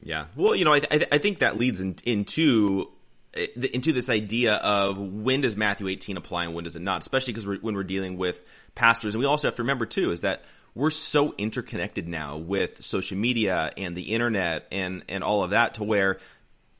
[0.00, 0.26] Yeah.
[0.36, 2.90] Well, you know, I, th- I think that leads in, into
[3.36, 7.32] into this idea of when does Matthew 18 apply and when does it not, especially
[7.32, 8.42] because we're, when we're dealing with
[8.74, 9.14] pastors.
[9.14, 13.16] And we also have to remember too is that we're so interconnected now with social
[13.16, 16.18] media and the internet and and all of that to where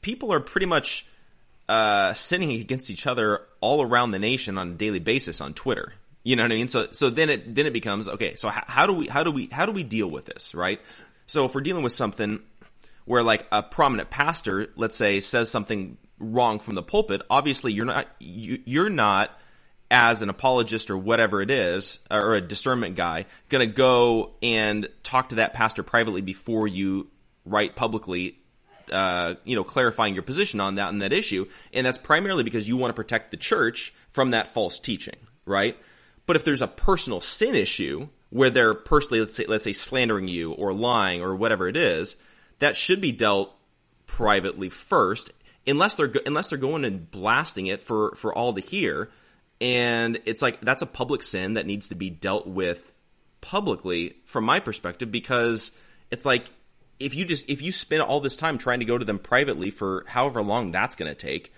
[0.02, 1.06] people are pretty much
[1.68, 5.92] uh, sinning against each other all around the nation on a daily basis on Twitter.
[6.22, 6.68] You know what I mean?
[6.68, 8.34] So so then it then it becomes okay.
[8.36, 10.80] So how, how do we how do we how do we deal with this, right?
[11.26, 12.40] So if we're dealing with something
[13.06, 17.84] where like a prominent pastor, let's say, says something wrong from the pulpit, obviously you're
[17.84, 19.30] not you, you're not
[19.90, 24.88] as an apologist or whatever it is, or a discernment guy, going to go and
[25.02, 27.06] talk to that pastor privately before you
[27.44, 28.38] write publicly,
[28.90, 31.46] uh, you know, clarifying your position on that and that issue.
[31.72, 35.76] And that's primarily because you want to protect the church from that false teaching, right?
[36.26, 40.26] But if there's a personal sin issue where they're personally, let's say, let's say slandering
[40.26, 42.16] you or lying or whatever it is,
[42.58, 43.54] that should be dealt
[44.06, 45.30] privately first,
[45.66, 49.10] unless they're unless they're going and blasting it for for all to hear
[49.60, 52.92] And it's like that's a public sin that needs to be dealt with
[53.40, 55.72] publicly from my perspective because
[56.10, 56.50] it's like
[56.98, 59.70] if you just if you spend all this time trying to go to them privately
[59.70, 61.52] for however long that's going to take,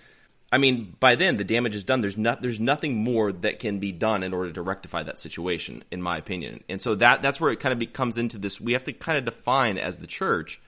[0.51, 2.01] I mean, by then the damage is done.
[2.01, 5.83] There's not there's nothing more that can be done in order to rectify that situation,
[5.91, 6.63] in my opinion.
[6.69, 8.59] And so that that's where it kind of comes into this.
[8.59, 10.61] We have to kind of define as the church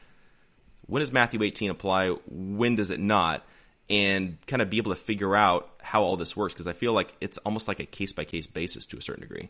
[0.91, 3.45] when does Matthew 18 apply, when does it not,
[3.89, 6.91] and kind of be able to figure out how all this works because I feel
[6.91, 9.49] like it's almost like a case by case basis to a certain degree.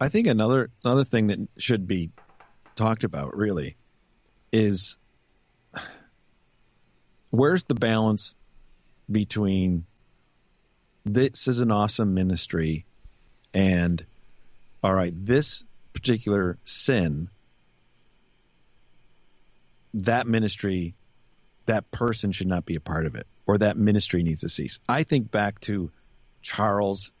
[0.00, 2.12] I think another another thing that should be
[2.76, 3.76] talked about really
[4.52, 4.96] is
[7.28, 8.34] where's the balance
[9.10, 9.84] between
[11.04, 12.86] this is an awesome ministry
[13.52, 14.02] and
[14.82, 15.62] all right this
[15.92, 17.28] particular sin
[20.04, 20.94] that ministry
[21.66, 24.78] that person should not be a part of it or that ministry needs to cease
[24.88, 25.90] i think back to
[26.42, 27.12] charles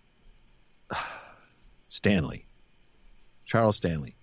[1.88, 2.46] stanley
[3.44, 4.14] charles stanley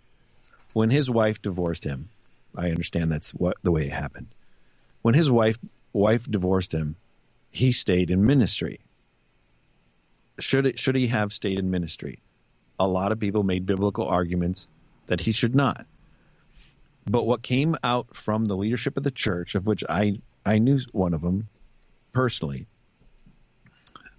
[0.74, 2.10] when his wife divorced him
[2.56, 4.28] i understand that's what the way it happened
[5.04, 5.58] when his wife
[5.94, 6.96] wife divorced him,
[7.52, 8.80] he stayed in ministry.
[10.40, 12.20] Should it, should he have stayed in ministry?
[12.80, 14.68] A lot of people made biblical arguments
[15.06, 15.86] that he should not.
[17.06, 20.80] But what came out from the leadership of the church, of which I I knew
[20.92, 21.50] one of them
[22.12, 22.68] personally,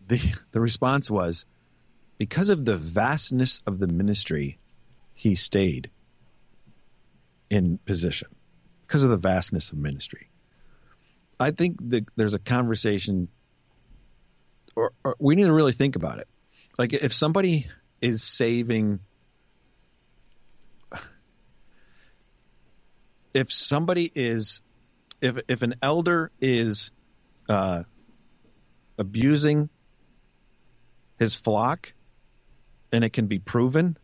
[0.07, 0.21] the
[0.53, 1.47] the response was
[2.19, 4.59] because of the vastness of the ministry,
[5.15, 5.91] he stayed
[7.51, 8.29] in position
[8.87, 10.29] because of the vastness of ministry.
[11.39, 13.29] I think that there's a conversation,
[14.77, 16.29] or, or we need to really think about it.
[16.79, 17.67] Like if somebody
[18.01, 19.01] is saving,
[23.35, 24.63] if somebody is,
[25.21, 26.91] if if an elder is
[27.49, 27.83] uh,
[28.97, 29.69] abusing
[31.19, 31.93] his flock,
[32.93, 33.97] and it can be proven,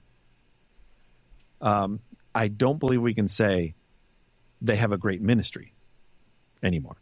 [1.61, 2.01] um,
[2.35, 3.75] I don't believe we can say
[4.63, 5.73] they have a great ministry
[6.63, 6.97] anymore.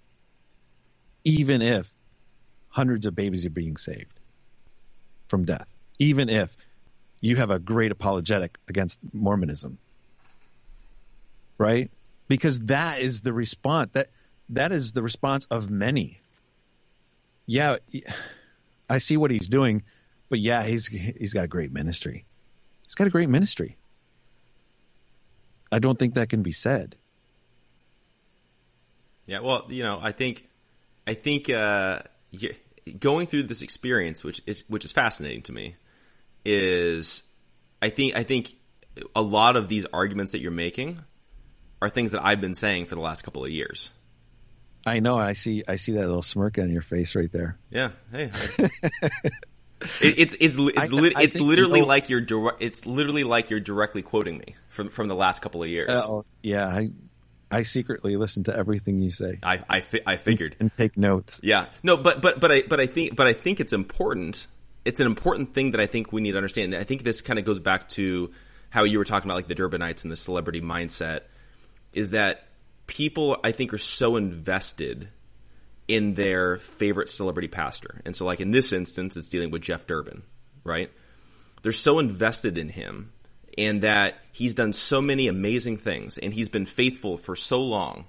[1.25, 1.91] Even if
[2.69, 4.21] hundreds of babies are being saved
[5.29, 5.67] from death,
[5.99, 6.57] even if
[7.21, 9.79] you have a great apologetic against Mormonism,
[11.59, 11.91] right?
[12.29, 14.09] Because that is the response that
[14.51, 16.21] that is the response of many.
[17.47, 17.77] Yeah,
[18.89, 19.83] I see what he's doing,
[20.29, 22.25] but yeah, he's he's got a great ministry.
[22.85, 23.77] He's got a great ministry.
[25.71, 26.97] I don't think that can be said.
[29.27, 30.49] Yeah, well, you know, I think
[31.07, 32.01] I think uh,
[32.99, 35.77] going through this experience, which is which is fascinating to me,
[36.45, 37.23] is
[37.83, 38.55] I think I think
[39.15, 41.01] a lot of these arguments that you're making
[41.81, 43.91] are things that I've been saying for the last couple of years.
[44.87, 45.17] I know.
[45.17, 45.65] I see.
[45.67, 47.59] I see that little smirk on your face right there.
[47.71, 47.91] Yeah.
[48.11, 48.31] Hey.
[48.59, 48.69] it,
[50.01, 52.25] it's it's it's, li- I it's literally you know, like you're
[52.59, 55.91] it's literally like you're directly quoting me from from the last couple of years.
[55.91, 56.91] Uh, yeah, I
[57.51, 59.39] I secretly listen to everything you say.
[59.43, 61.41] I I, fi- I figured and, and, take notes.
[61.43, 64.47] Yeah, no, but but but I but I think but I think it's important.
[64.85, 66.75] It's an important thing that I think we need to understand.
[66.75, 68.31] I think this kind of goes back to
[68.71, 71.23] how you were talking about like the Durbinites and the celebrity mindset.
[71.93, 72.49] Is that
[72.87, 75.09] people I think are so invested
[75.87, 79.87] in their favorite celebrity pastor, and so like in this instance, it's dealing with Jeff
[79.87, 80.23] Durbin,
[80.65, 80.91] right?
[81.63, 83.13] They're so invested in him
[83.57, 88.07] and that he's done so many amazing things and he's been faithful for so long.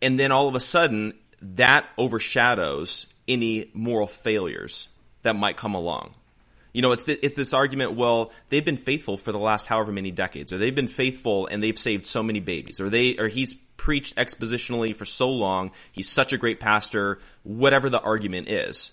[0.00, 1.12] And then all of a sudden,
[1.42, 4.88] that overshadows any moral failures
[5.22, 6.14] that might come along.
[6.72, 7.94] You know, it's it's this argument.
[7.94, 11.62] Well, they've been faithful for the last however many decades, or they've been faithful and
[11.62, 15.72] they've saved so many babies, or they or he's preached expositionally for so long.
[15.90, 17.18] He's such a great pastor.
[17.42, 18.92] Whatever the argument is,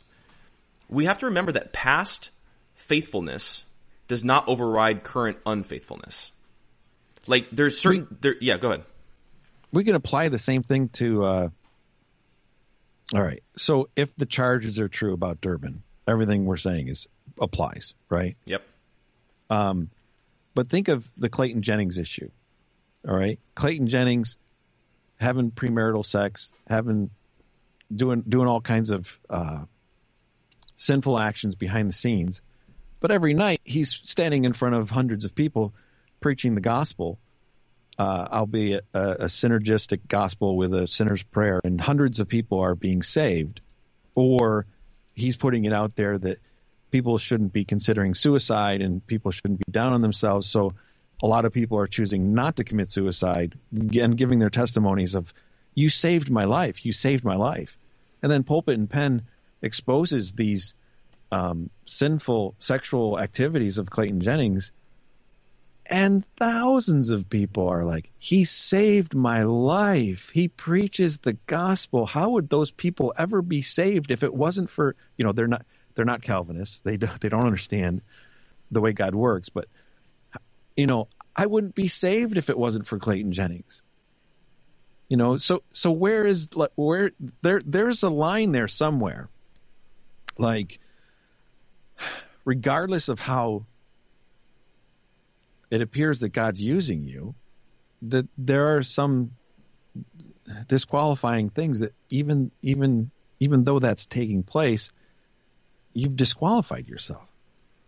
[0.89, 2.31] we have to remember that past
[2.73, 3.65] faithfulness
[4.07, 6.31] does not override current unfaithfulness.
[7.27, 8.85] Like there's certain we, there yeah, go ahead.
[9.71, 11.49] We can apply the same thing to uh
[13.13, 13.43] all right.
[13.55, 17.07] So if the charges are true about Durbin, everything we're saying is
[17.39, 18.35] applies, right?
[18.45, 18.63] Yep.
[19.49, 19.89] Um
[20.53, 22.29] but think of the Clayton Jennings issue.
[23.07, 23.39] All right?
[23.55, 24.37] Clayton Jennings
[25.19, 27.09] having premarital sex, having
[27.95, 29.63] doing doing all kinds of uh,
[30.75, 32.41] sinful actions behind the scenes
[32.99, 35.73] but every night he's standing in front of hundreds of people
[36.19, 37.19] preaching the gospel,
[37.99, 42.75] uh, albeit a, a synergistic gospel with a sinner's prayer, and hundreds of people are
[42.75, 43.61] being saved.
[44.15, 44.65] Or
[45.13, 46.39] he's putting it out there that
[46.91, 50.47] people shouldn't be considering suicide and people shouldn't be down on themselves.
[50.47, 50.73] So
[51.21, 55.33] a lot of people are choosing not to commit suicide and giving their testimonies of,
[55.75, 56.85] you saved my life.
[56.85, 57.77] You saved my life.
[58.21, 59.23] And then Pulpit and Pen
[59.61, 60.73] exposes these
[61.31, 64.71] um, sinful sexual activities of Clayton Jennings,
[65.85, 70.29] and thousands of people are like, "He saved my life.
[70.33, 72.05] He preaches the gospel.
[72.05, 75.65] How would those people ever be saved if it wasn't for you know they're not
[75.97, 76.79] they're not Calvinists.
[76.81, 78.01] They don't, they don't understand
[78.71, 79.49] the way God works.
[79.49, 79.67] But
[80.77, 83.81] you know, I wouldn't be saved if it wasn't for Clayton Jennings.
[85.09, 89.29] You know, so so where is where there there's a line there somewhere.
[90.37, 90.79] Like
[92.45, 93.65] regardless of how
[95.71, 97.35] it appears that God's using you,
[98.03, 99.31] that there are some
[100.67, 104.91] disqualifying things that even even even though that's taking place,
[105.99, 107.27] you've disqualified yourself.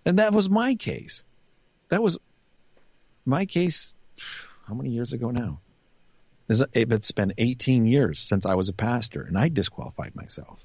[0.06, 1.24] And that was my case.
[1.90, 2.18] That was
[3.26, 3.94] my case
[4.68, 5.60] how many years ago now?
[6.50, 10.64] It's been 18 years since I was a pastor and I disqualified myself.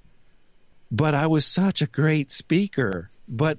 [0.91, 3.11] But I was such a great speaker.
[3.29, 3.59] But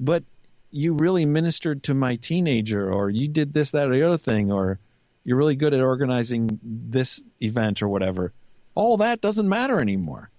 [0.00, 0.24] but
[0.72, 4.50] you really ministered to my teenager or you did this, that, or the other thing,
[4.50, 4.78] or
[5.24, 8.32] you're really good at organizing this event or whatever.
[8.74, 10.30] All that doesn't matter anymore.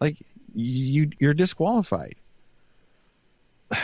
[0.00, 0.16] Like
[0.54, 2.16] you, you're disqualified.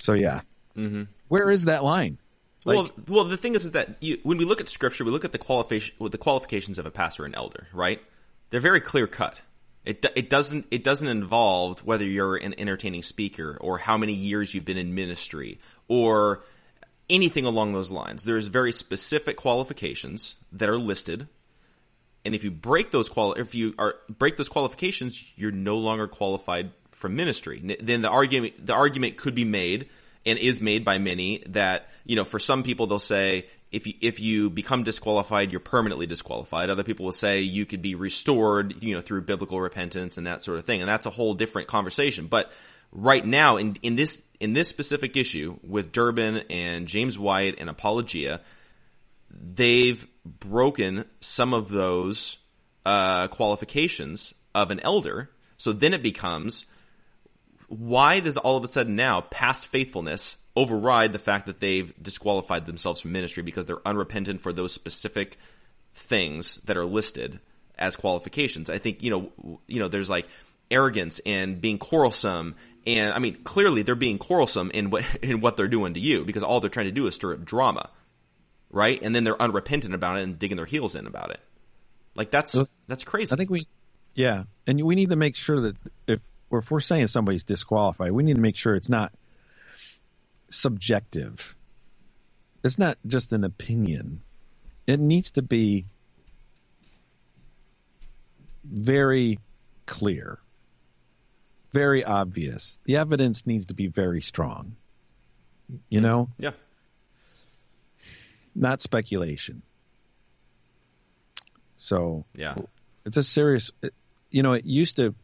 [0.00, 0.42] So yeah.
[0.76, 1.02] Mm-hmm.
[1.26, 2.18] Where is that line?
[2.64, 5.10] Like, well, well, the thing is, is that you, when we look at scripture, we
[5.10, 8.00] look at the qualification, the qualifications of a pastor and elder, right?
[8.50, 9.40] They're very clear cut.
[9.84, 14.52] It it doesn't it doesn't involve whether you're an entertaining speaker or how many years
[14.52, 16.42] you've been in ministry or
[17.08, 18.24] anything along those lines.
[18.24, 21.28] There's very specific qualifications that are listed,
[22.24, 26.06] and if you break those quali- if you are break those qualifications, you're no longer
[26.06, 27.76] qualified for ministry.
[27.80, 29.88] Then the argument the argument could be made
[30.26, 33.94] and is made by many that you know for some people they'll say if you
[34.00, 36.70] if you become disqualified, you're permanently disqualified.
[36.70, 40.42] Other people will say you could be restored, you know, through biblical repentance and that
[40.42, 40.80] sort of thing.
[40.80, 42.26] And that's a whole different conversation.
[42.26, 42.50] But
[42.92, 47.68] right now, in in this in this specific issue with Durbin and James White and
[47.68, 48.40] Apologia,
[49.30, 52.38] they've broken some of those
[52.86, 55.30] uh, qualifications of an elder.
[55.58, 56.64] So then it becomes
[57.68, 62.66] why does all of a sudden now past faithfulness override the fact that they've disqualified
[62.66, 65.38] themselves from ministry because they're unrepentant for those specific
[65.94, 67.38] things that are listed
[67.78, 68.68] as qualifications.
[68.68, 70.26] I think you know you know there's like
[70.70, 72.54] arrogance and being quarrelsome
[72.86, 76.24] and I mean clearly they're being quarrelsome in what in what they're doing to you
[76.24, 77.90] because all they're trying to do is stir up drama.
[78.70, 79.00] Right?
[79.00, 81.40] And then they're unrepentant about it and digging their heels in about it.
[82.14, 82.56] Like that's
[82.86, 83.32] that's crazy.
[83.32, 83.66] I think we
[84.14, 85.76] yeah, and we need to make sure that
[86.08, 86.20] if
[86.50, 89.12] if we're saying somebody's disqualified, we need to make sure it's not
[90.50, 91.54] subjective.
[92.64, 94.22] It's not just an opinion.
[94.86, 95.84] It needs to be
[98.64, 99.38] very
[99.86, 100.38] clear,
[101.72, 102.78] very obvious.
[102.84, 104.76] The evidence needs to be very strong.
[105.90, 106.30] You know?
[106.38, 106.52] Yeah.
[108.54, 109.62] Not speculation.
[111.76, 112.56] So, yeah.
[113.04, 113.70] It's a serious
[114.30, 115.14] you know, it used to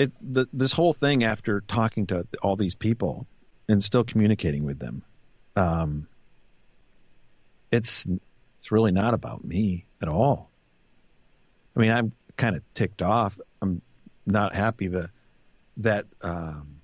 [0.00, 3.26] it the, this whole thing after talking to all these people
[3.68, 5.02] and still communicating with them.
[5.56, 6.08] Um,
[7.70, 8.06] it's
[8.58, 10.50] it's really not about me at all.
[11.76, 13.38] I mean, I'm kind of ticked off.
[13.60, 13.82] I'm
[14.24, 15.10] not happy that
[15.76, 16.80] that um,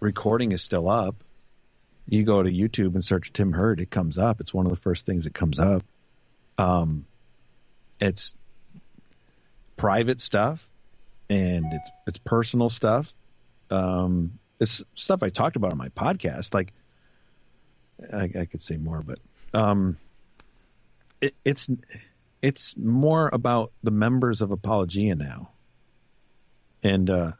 [0.00, 1.22] recording is still up.
[2.08, 4.40] You go to YouTube and search Tim Hurd, it comes up.
[4.40, 5.82] It's one of the first things that comes up.
[6.56, 7.04] Um,
[8.00, 8.34] it's
[9.76, 10.67] private stuff
[11.28, 13.12] and it's it's personal stuff.
[13.70, 16.54] Um, it's stuff I talked about on my podcast.
[16.54, 16.72] Like,
[18.12, 19.18] I, I could say more, but
[19.54, 19.98] um,
[21.20, 21.68] it, it's
[22.42, 25.50] it's more about the members of Apologia now,
[26.82, 27.32] and uh,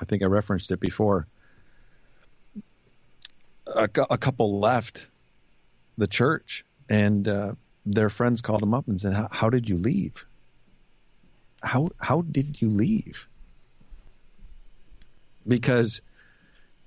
[0.00, 1.26] I think I referenced it before.
[3.66, 5.08] A, a couple left
[5.96, 7.52] the church, and uh,
[7.86, 10.26] their friends called them up and said, "How, how did you leave?
[11.62, 13.28] How how did you leave?"
[15.46, 16.00] Because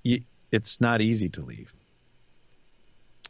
[0.03, 0.21] you,
[0.51, 1.73] it's not easy to leave.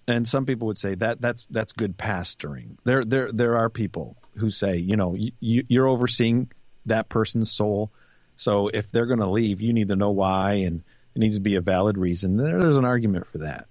[0.08, 2.78] And some people would say that that's that's good pastoring.
[2.84, 6.52] There there there are people who say, you know, you, you're overseeing
[6.86, 7.92] that person's soul.
[8.38, 10.84] So if they're going to leave, you need to know why, and
[11.16, 12.38] it needs to be a valid reason.
[12.38, 13.68] There's an argument for that.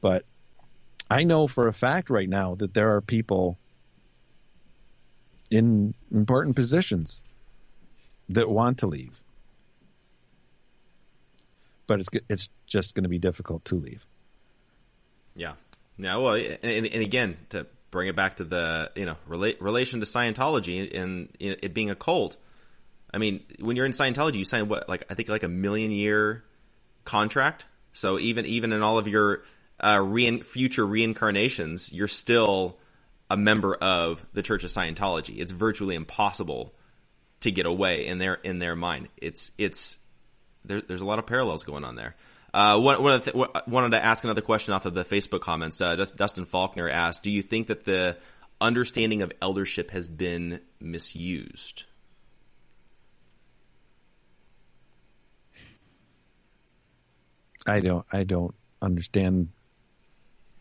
[0.00, 0.24] But
[1.10, 3.58] I know for a fact right now that there are people
[5.50, 7.22] in important positions
[8.28, 9.20] that want to leave
[11.86, 14.04] but it's it's just going to be difficult to leave.
[15.34, 15.52] Yeah.
[15.98, 16.16] Yeah.
[16.16, 20.06] Well, and, and again, to bring it back to the you know rela- relation to
[20.06, 22.36] Scientology and it being a cult,
[23.12, 25.90] I mean, when you're in Scientology, you sign what, like I think like a million
[25.90, 26.44] year
[27.04, 27.66] contract.
[27.92, 29.42] So even even in all of your
[29.80, 32.78] uh, re- future reincarnations, you're still
[33.30, 35.38] a member of the Church of Scientology.
[35.38, 36.74] It's virtually impossible
[37.40, 39.08] to get away in their in their mind.
[39.16, 39.98] It's it's
[40.64, 42.14] there, there's a lot of parallels going on there.
[42.54, 45.80] Uh, one, one th- wanted to ask another question off of the Facebook comments.
[45.80, 48.16] Uh, Dustin Faulkner asked, "Do you think that the
[48.60, 51.84] understanding of eldership has been misused?"
[57.66, 58.06] I don't.
[58.12, 59.48] I don't understand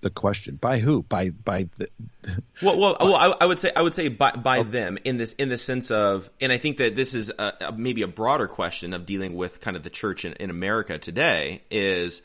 [0.05, 0.55] the question.
[0.55, 1.01] By who?
[1.01, 1.89] By by the
[2.61, 4.69] well well, well I, I, would say I would say by by okay.
[4.69, 7.71] them in this in the sense of and I think that this is a, a,
[7.71, 11.63] maybe a broader question of dealing with kind of the church in, in America today
[11.71, 12.21] is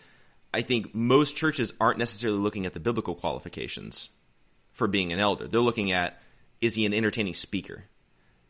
[0.52, 4.10] I think most churches aren't necessarily looking at the biblical qualifications
[4.72, 5.48] for being an elder.
[5.48, 6.20] They're looking at
[6.60, 7.84] is he an entertaining speaker?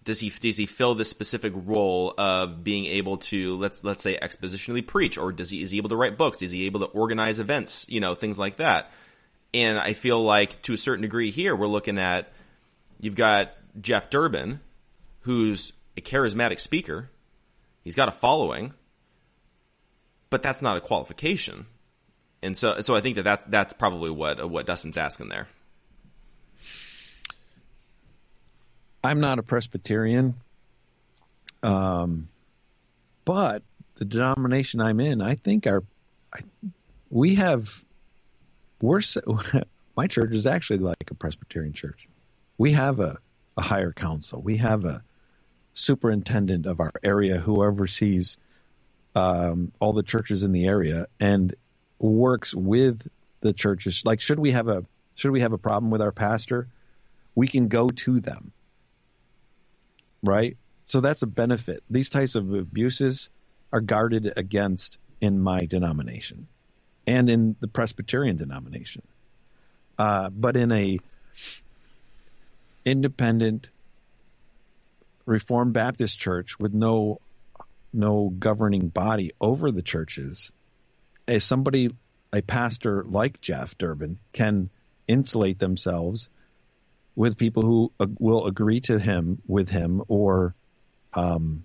[0.03, 4.19] Does he does he fill this specific role of being able to let's let's say
[4.21, 5.19] expositionally preach?
[5.19, 6.43] Or does he is he able to write books?
[6.43, 7.87] Is he able to organize events?
[7.89, 8.91] You know things like that
[9.53, 12.33] and I feel like to a certain degree here, we're looking at
[13.01, 14.61] you've got Jeff Durbin,
[15.21, 17.11] who's a charismatic speaker.
[17.83, 18.75] He's got a following,
[20.29, 21.67] but that's not a qualification.
[22.43, 25.49] And so, so I think that that's, that's probably what, what Dustin's asking there.
[29.03, 30.35] I'm not a Presbyterian.
[31.63, 32.29] Um,
[33.25, 33.63] but
[33.97, 35.83] the denomination I'm in, I think our,
[36.33, 36.41] I,
[37.11, 37.85] we have
[38.81, 39.01] we're
[39.97, 42.09] my church is actually like a Presbyterian church.
[42.59, 43.19] We have a,
[43.57, 44.41] a higher council.
[44.41, 45.03] We have a
[45.75, 48.37] superintendent of our area who oversees
[49.15, 51.55] um, all the churches in the area and
[51.99, 53.07] works with
[53.41, 54.03] the churches.
[54.05, 54.85] Like, should we have a
[55.17, 56.69] should we have a problem with our pastor?
[57.35, 58.53] We can go to them,
[60.23, 60.57] right?
[60.87, 61.83] So that's a benefit.
[61.91, 63.31] These types of abuses
[63.73, 66.49] are guarded against in my denomination
[67.11, 69.03] and in the Presbyterian denomination.
[69.99, 71.01] Uh, but in a
[72.85, 73.69] independent
[75.27, 77.21] Reformed Baptist church with no
[77.93, 80.53] no governing body over the churches,
[81.27, 81.91] as somebody
[82.33, 84.71] a pastor like Jeff Durbin can
[85.09, 86.29] insulate themselves
[87.17, 90.55] with people who will agree to him with him or
[91.15, 91.65] um,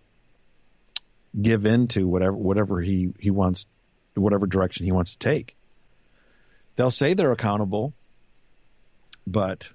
[1.40, 3.68] give in to whatever whatever he, he wants
[4.16, 5.56] whatever direction he wants to take.
[6.76, 7.94] They'll say they're accountable,
[9.26, 9.70] but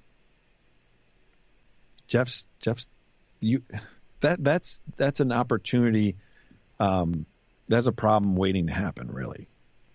[2.07, 2.89] Jeff's Jeff's
[3.41, 3.63] you
[4.21, 6.17] that that's that's an opportunity.
[6.79, 7.27] Um,
[7.69, 9.11] that's a problem waiting to happen.
[9.11, 9.49] Really,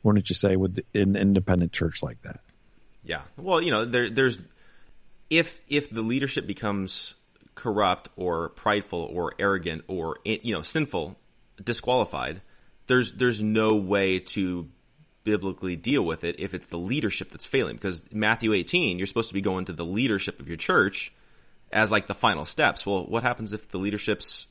[0.04, 2.40] wouldn't you say with an independent church like that?
[3.04, 3.22] Yeah.
[3.38, 4.40] Well, you know, there, there's
[5.30, 7.14] if if the leadership becomes
[7.54, 11.18] corrupt or prideful or arrogant or you know sinful,
[11.64, 12.42] disqualified
[12.88, 14.68] there's there's no way to
[15.24, 19.30] biblically deal with it if it's the leadership that's failing because Matthew 18 you're supposed
[19.30, 21.12] to be going to the leadership of your church
[21.72, 22.86] as like the final steps.
[22.86, 24.48] Well what happens if the leadership's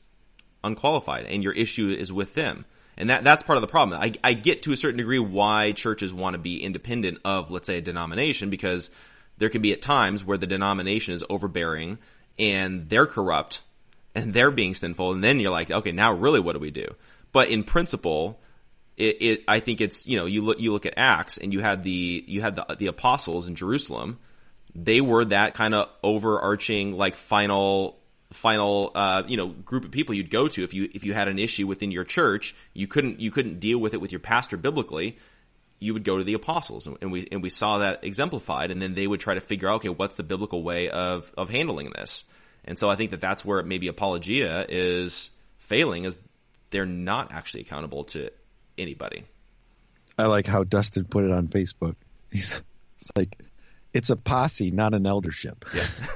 [0.63, 2.65] unqualified and your issue is with them?
[2.97, 4.01] And that that's part of the problem.
[4.01, 7.67] I, I get to a certain degree why churches want to be independent of let's
[7.67, 8.91] say a denomination because
[9.37, 11.99] there can be at times where the denomination is overbearing
[12.37, 13.61] and they're corrupt
[14.13, 16.87] and they're being sinful and then you're like okay now really what do we do
[17.35, 18.39] but in principle,
[18.95, 21.59] it, it, I think it's you know you look you look at Acts and you
[21.59, 24.19] had the you had the the apostles in Jerusalem.
[24.73, 27.99] They were that kind of overarching like final
[28.31, 31.27] final uh, you know group of people you'd go to if you if you had
[31.27, 32.55] an issue within your church.
[32.73, 35.17] You couldn't you couldn't deal with it with your pastor biblically.
[35.79, 36.87] You would go to the apostles.
[36.87, 38.71] And we and we saw that exemplified.
[38.71, 41.49] And then they would try to figure out okay what's the biblical way of of
[41.49, 42.23] handling this?
[42.63, 46.21] And so I think that that's where maybe apologia is failing is
[46.69, 48.29] they're not actually accountable to
[48.77, 49.23] anybody.
[50.17, 51.95] I like how Dustin put it on Facebook.
[52.31, 52.61] He's
[52.99, 53.37] it's like
[53.93, 55.65] it's a posse, not an eldership.
[55.73, 55.87] Yeah.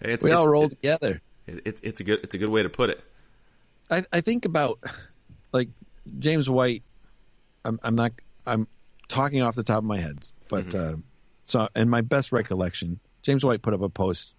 [0.00, 1.20] it's, we it's, all roll together.
[1.46, 3.02] It's it's a good it's a good way to put it.
[3.90, 4.80] I I think about
[5.52, 5.68] like
[6.18, 6.82] James White.
[7.64, 8.12] I'm I'm not
[8.44, 8.66] I'm
[9.08, 10.94] talking off the top of my head, but mm-hmm.
[10.94, 10.96] uh,
[11.44, 14.34] so in my best recollection, James White put up a post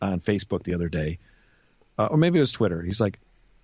[0.00, 1.18] on Facebook the other day,
[1.98, 2.82] uh, or maybe it was Twitter.
[2.82, 3.18] He's like,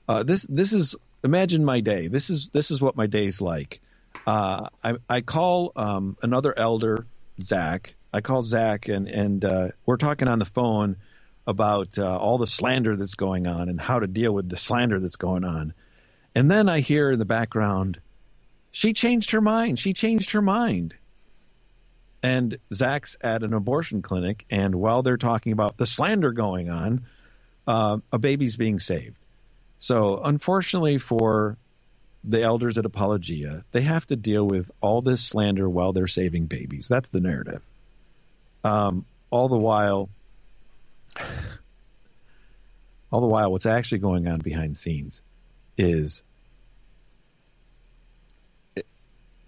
[0.08, 2.08] uh, this this is imagine my day.
[2.08, 3.80] This is this is what my day's like.
[4.26, 7.06] Uh, I I call um, another elder,
[7.40, 7.94] Zach.
[8.12, 10.96] I call Zach and and uh, we're talking on the phone
[11.46, 14.98] about uh, all the slander that's going on and how to deal with the slander
[15.00, 15.74] that's going on.
[16.34, 18.00] And then I hear in the background,
[18.72, 19.78] she changed her mind.
[19.78, 20.94] She changed her mind.
[22.22, 27.04] And Zach's at an abortion clinic, and while they're talking about the slander going on,
[27.66, 29.18] uh, a baby's being saved.
[29.78, 31.56] So, unfortunately for
[32.24, 36.46] the elders at Apologia, they have to deal with all this slander while they're saving
[36.46, 36.88] babies.
[36.88, 37.62] That's the narrative.
[38.64, 40.08] Um, all the while,
[43.10, 45.22] all the while, what's actually going on behind scenes
[45.76, 46.22] is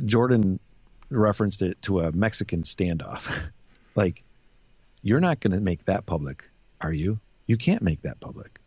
[0.05, 0.61] Jordan
[1.09, 3.33] referenced it to a Mexican standoff.
[3.95, 4.23] like,
[5.03, 6.45] you're not going to make that public,
[6.81, 7.21] are you?
[7.47, 8.61] You can't make that public.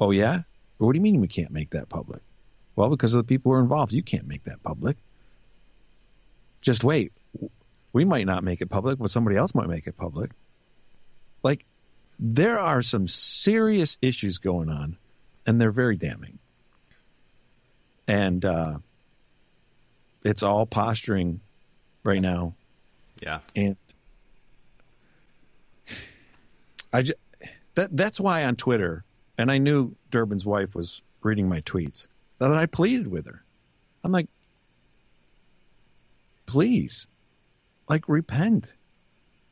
[0.00, 0.42] Oh, yeah?
[0.78, 2.22] What do you mean we can't make that public?
[2.74, 3.92] Well, because of the people who are involved.
[3.92, 4.96] You can't make that public.
[6.60, 7.12] Just wait.
[7.92, 10.30] We might not make it public, but somebody else might make it public.
[11.42, 11.64] Like,
[12.18, 14.98] there are some serious issues going on,
[15.46, 16.38] and they're very damning.
[18.06, 18.78] And uh,
[20.24, 21.40] it's all posturing
[22.04, 22.54] right now.
[23.22, 23.40] Yeah.
[23.54, 23.76] And
[26.92, 27.18] I just,
[27.74, 29.04] that that's why on Twitter,
[29.38, 32.08] and I knew Durbin's wife was reading my tweets,
[32.38, 33.42] that I pleaded with her.
[34.04, 34.28] I'm like,
[36.46, 37.06] please,
[37.88, 38.72] like repent.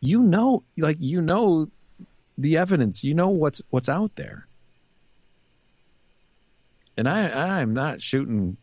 [0.01, 1.69] You know, like you know
[2.39, 3.05] the evidence.
[3.05, 4.47] You know what's what's out there.
[6.97, 8.57] And I I'm not shooting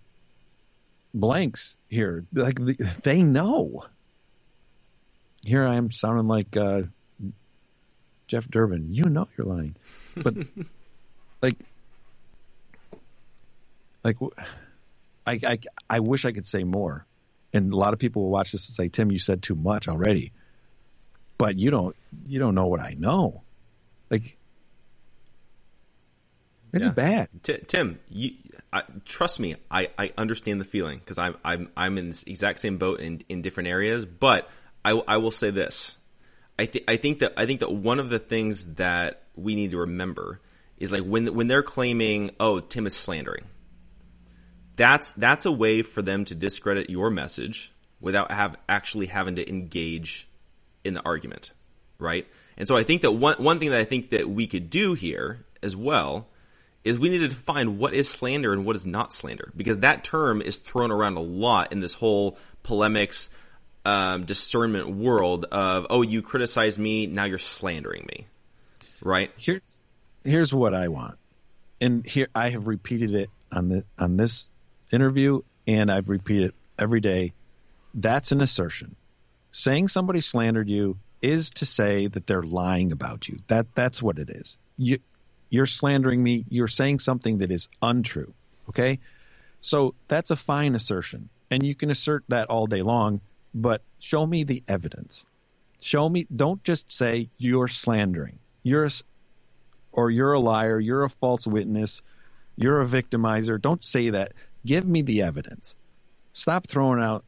[1.13, 2.25] blanks here.
[2.33, 2.59] Like
[3.03, 3.85] they know.
[5.43, 6.83] Here I am sounding like uh,
[8.27, 8.93] Jeff Durbin.
[8.93, 9.75] You know you're lying,
[10.15, 10.35] but
[11.41, 11.57] like,
[14.03, 14.17] like,
[15.25, 15.59] I, I
[15.89, 17.05] I wish I could say more.
[17.53, 19.87] And a lot of people will watch this and say, "Tim, you said too much
[19.87, 20.31] already."
[21.37, 21.95] But you don't
[22.25, 23.43] you don't know what I know.
[24.09, 24.37] Like
[26.73, 26.91] it's yeah.
[26.91, 27.29] bad.
[27.43, 28.31] T- Tim, you,
[28.71, 32.59] I, trust me, I, I understand the feeling because I'm I'm I'm in this exact
[32.59, 34.05] same boat in in different areas.
[34.05, 34.49] But
[34.85, 35.97] I I will say this,
[36.57, 39.71] I think I think that I think that one of the things that we need
[39.71, 40.39] to remember
[40.81, 43.45] is like when when they're claiming, oh, Tim is slandering.
[44.75, 49.47] That's that's a way for them to discredit your message without have actually having to
[49.47, 50.27] engage
[50.83, 51.53] in the argument,
[51.99, 52.27] right?
[52.57, 54.95] And so I think that one one thing that I think that we could do
[54.95, 56.27] here as well
[56.83, 60.03] is we need to define what is slander and what is not slander because that
[60.03, 63.29] term is thrown around a lot in this whole polemics
[63.85, 68.25] um, discernment world of oh you criticize me now you're slandering me
[69.03, 69.77] right here's
[70.23, 71.17] here's what i want
[71.79, 74.47] and here i have repeated it on the on this
[74.91, 77.33] interview and i've repeated it every day
[77.93, 78.95] that's an assertion
[79.51, 84.19] saying somebody slandered you is to say that they're lying about you that that's what
[84.19, 84.97] it is you
[85.51, 86.45] you're slandering me.
[86.49, 88.33] You're saying something that is untrue.
[88.69, 88.99] Okay.
[89.59, 91.29] So that's a fine assertion.
[91.51, 93.19] And you can assert that all day long,
[93.53, 95.27] but show me the evidence.
[95.81, 98.39] Show me, don't just say you're slandering.
[98.63, 98.89] You're
[99.91, 100.79] or you're a liar.
[100.79, 102.01] You're a false witness.
[102.55, 103.61] You're a victimizer.
[103.61, 104.33] Don't say that.
[104.65, 105.75] Give me the evidence.
[106.33, 107.25] Stop throwing out,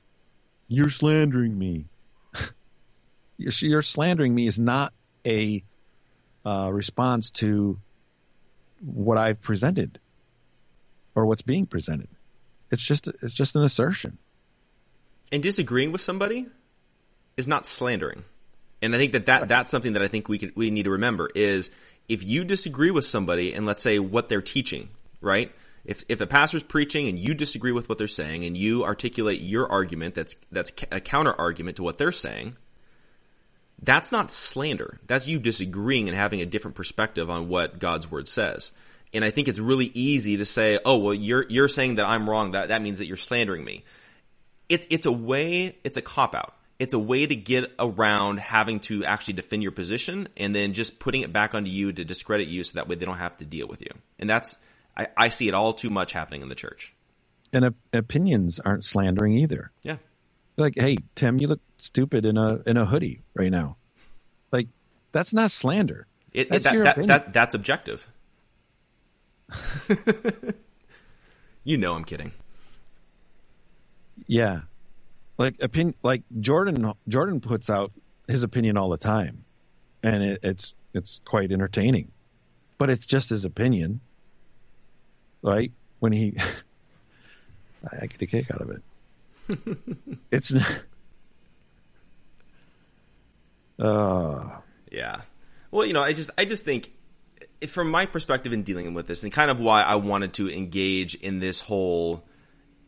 [0.68, 1.86] you're slandering me.
[3.38, 4.94] you're, you're, slandering me is not
[5.26, 5.64] a
[6.46, 7.80] uh, response to
[8.82, 10.00] what I've presented
[11.16, 12.08] or what's being presented.
[12.72, 14.18] It's just it's just an assertion.
[15.32, 16.48] And disagreeing with somebody
[17.38, 18.24] is not slandering.
[18.82, 20.92] And I think that, that that's something that I think we can we need to
[20.92, 21.72] remember is
[22.08, 24.90] if you disagree with somebody and let's say what they're teaching,
[25.22, 25.52] right?
[25.86, 29.42] If if a pastor's preaching and you disagree with what they're saying and you articulate
[29.42, 32.56] your argument that's that's a counter argument to what they're saying,
[33.82, 35.00] that's not slander.
[35.08, 38.72] That's you disagreeing and having a different perspective on what God's word says.
[39.14, 42.30] And I think it's really easy to say, "Oh, well, you're you're saying that I'm
[42.30, 42.52] wrong.
[42.52, 43.84] That that means that you're slandering me."
[44.70, 45.78] It's it's a way.
[45.84, 46.56] It's a cop out.
[46.80, 51.00] It's a way to get around having to actually defend your position and then just
[51.00, 53.46] putting it back onto you to discredit you, so that way they don't have to
[53.46, 53.92] deal with you.
[54.20, 54.58] And that's
[54.98, 56.94] I, I see it all too much happening in the church.
[57.54, 59.72] And op- opinions aren't slandering either.
[59.84, 59.98] Yeah
[60.58, 63.78] like, hey, Tim, you look stupid in a in a hoodie right now.
[64.52, 64.68] Like,
[65.12, 66.08] that's not slander.
[66.32, 68.10] It, that's that, that, that, that's objective.
[71.64, 72.32] you know, I'm kidding.
[74.28, 74.62] Yeah,
[75.38, 76.94] like opinion, like Jordan.
[77.08, 77.92] Jordan puts out
[78.28, 79.46] his opinion all the time,
[80.02, 82.12] and it, it's it's quite entertaining,
[82.78, 84.00] but it's just his opinion,
[85.42, 85.72] right?
[86.00, 86.36] When he,
[87.92, 88.82] I get a kick out of it.
[90.32, 90.72] it's not.
[93.80, 94.58] Uh,
[94.92, 95.22] yeah.
[95.72, 96.92] Well, you know, I just I just think
[97.68, 101.16] from my perspective in dealing with this and kind of why I wanted to engage
[101.16, 102.24] in this whole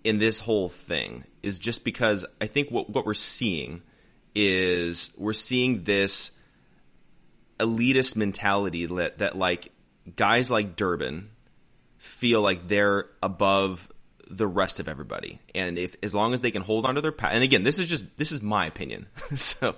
[0.06, 3.82] in this whole thing is just because I think what what we're seeing
[4.36, 6.32] is we're seeing this
[7.60, 9.72] elitist mentality that that like
[10.16, 11.32] guys like Durbin
[11.98, 13.92] feel like they're above
[14.30, 15.40] the rest of everybody.
[15.56, 17.80] And if as long as they can hold on to their power, and again, this
[17.80, 19.08] is just this is my opinion.
[19.36, 19.76] so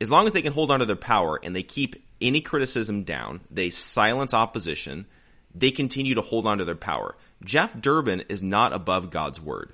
[0.00, 3.04] as long as they can hold on to their power and they keep any criticism
[3.04, 5.06] down, they silence opposition,
[5.54, 7.14] they continue to hold on to their power.
[7.44, 9.72] Jeff Durbin is not above God's word.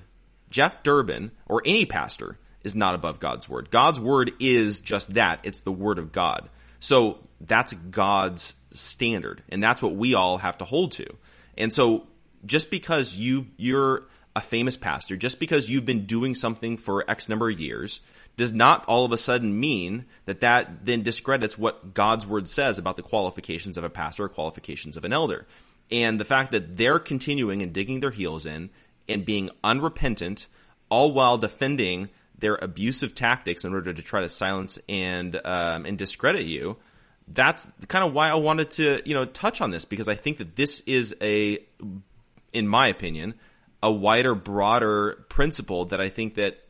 [0.51, 3.71] Jeff Durbin or any pastor is not above God's word.
[3.71, 5.41] God's word is just that.
[5.43, 6.49] It's the word of God.
[6.81, 11.07] So that's God's standard and that's what we all have to hold to.
[11.57, 12.07] And so
[12.47, 14.05] just because you you're
[14.37, 18.01] a famous pastor, just because you've been doing something for X number of years,
[18.37, 22.79] does not all of a sudden mean that that then discredits what God's word says
[22.79, 25.47] about the qualifications of a pastor or qualifications of an elder.
[25.91, 28.71] And the fact that they're continuing and digging their heels in
[29.09, 30.47] and being unrepentant,
[30.91, 35.99] all while defending their abusive tactics in order to try to silence and um, and
[35.99, 36.77] discredit you.
[37.27, 40.39] That's kind of why I wanted to you know touch on this because I think
[40.39, 41.59] that this is a
[42.53, 43.35] in my opinion,
[43.83, 46.65] a wider, broader principle that I think that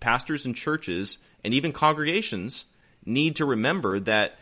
[0.00, 2.66] pastors and churches and even congregations
[3.04, 4.38] need to remember that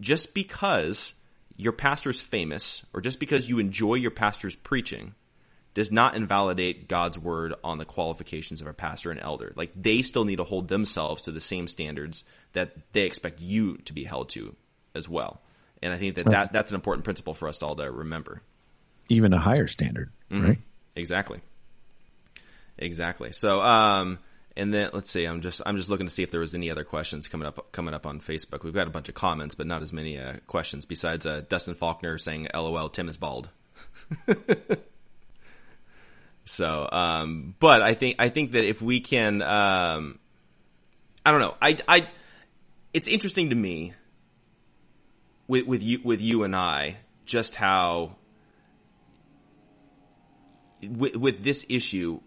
[0.00, 1.14] just because
[1.60, 5.14] your pastor's famous or just because you enjoy your pastor's preaching
[5.74, 9.52] does not invalidate God's word on the qualifications of a pastor and elder.
[9.54, 12.24] Like they still need to hold themselves to the same standards
[12.54, 14.56] that they expect you to be held to
[14.94, 15.40] as well.
[15.82, 18.42] And I think that, that that's an important principle for us all to remember.
[19.08, 20.10] Even a higher standard.
[20.30, 20.46] Mm-hmm.
[20.46, 20.58] Right.
[20.96, 21.40] Exactly.
[22.78, 23.32] Exactly.
[23.32, 24.18] So, um,
[24.56, 25.24] and then let's see.
[25.24, 27.72] I'm just I'm just looking to see if there was any other questions coming up
[27.72, 28.62] coming up on Facebook.
[28.64, 30.84] We've got a bunch of comments, but not as many uh, questions.
[30.84, 33.50] Besides uh, Dustin Faulkner saying, "LOL, Tim is bald."
[36.44, 40.18] so, um, but I think I think that if we can, um,
[41.24, 41.54] I don't know.
[41.62, 42.08] I I
[42.92, 43.94] it's interesting to me
[45.46, 48.16] with with you with you and I just how
[50.82, 52.20] with, with this issue,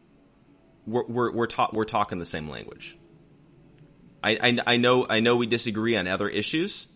[0.86, 2.98] we're we're we're, ta- we're talking the same language.
[4.24, 6.88] I, I, I know I know we disagree on other issues,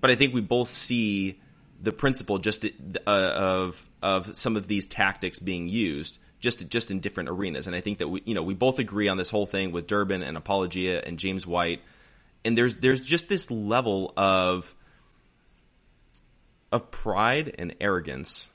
[0.00, 1.40] but I think we both see
[1.80, 7.00] the principle just uh, of of some of these tactics being used just just in
[7.00, 7.66] different arenas.
[7.66, 9.86] And I think that we you know we both agree on this whole thing with
[9.86, 11.82] Durbin and Apologia and James White.
[12.44, 14.74] And there's there's just this level of
[16.70, 18.48] of pride and arrogance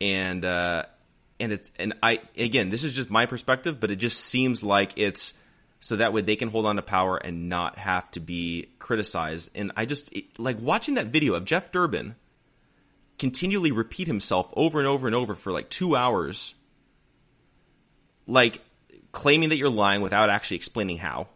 [0.00, 0.84] and uh,
[1.40, 4.92] and it's and I again, this is just my perspective, but it just seems like
[4.96, 5.34] it's
[5.80, 9.50] so that way they can hold on to power and not have to be criticized.
[9.54, 12.14] And I just it, like watching that video of Jeff Durbin
[13.18, 16.54] continually repeat himself over and over and over for like two hours,
[18.26, 18.60] like
[19.12, 21.28] claiming that you're lying without actually explaining how.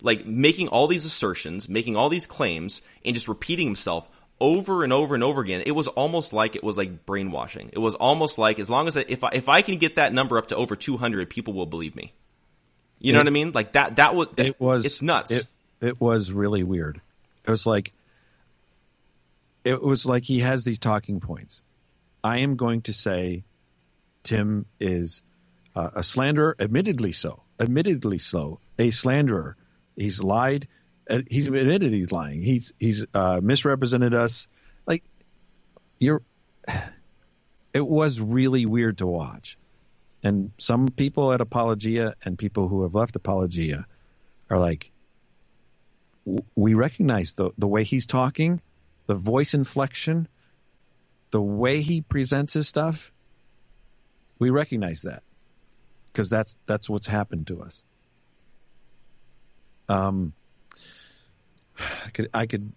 [0.00, 4.08] Like making all these assertions, making all these claims, and just repeating himself
[4.40, 5.62] over and over and over again.
[5.66, 7.70] It was almost like it was like brainwashing.
[7.72, 10.12] It was almost like as long as I, if I, if I can get that
[10.12, 12.12] number up to over 200, people will believe me.
[13.00, 13.52] You know what I mean?
[13.52, 15.30] Like that, that was, that, it was, it's nuts.
[15.30, 15.46] It,
[15.80, 17.00] it was really weird.
[17.46, 17.92] It was like,
[19.64, 21.62] it was like he has these talking points.
[22.24, 23.44] I am going to say
[24.24, 25.22] Tim is
[25.76, 29.56] uh, a slanderer, admittedly so, admittedly so, a slanderer.
[29.96, 30.66] He's lied
[31.28, 32.42] he's admitted he's lying.
[32.42, 34.48] He's he's uh, misrepresented us.
[34.86, 35.04] Like
[35.98, 36.22] you're,
[37.72, 39.58] it was really weird to watch.
[40.22, 43.86] And some people at Apologia and people who have left Apologia
[44.50, 44.90] are like,
[46.54, 48.60] we recognize the the way he's talking,
[49.06, 50.28] the voice inflection,
[51.30, 53.12] the way he presents his stuff.
[54.38, 55.22] We recognize that
[56.06, 57.82] because that's that's what's happened to us.
[59.88, 60.34] Um,
[61.78, 62.72] I could I could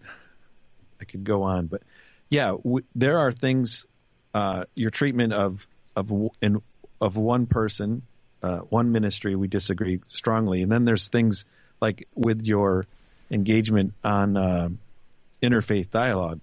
[0.99, 1.81] I could go on, but
[2.29, 3.85] yeah, w- there are things.
[4.33, 6.11] Uh, your treatment of of
[6.41, 6.61] in
[7.01, 8.03] of one person,
[8.43, 11.45] uh, one ministry, we disagree strongly, and then there's things
[11.81, 12.85] like with your
[13.29, 14.69] engagement on uh,
[15.41, 16.39] interfaith dialogue.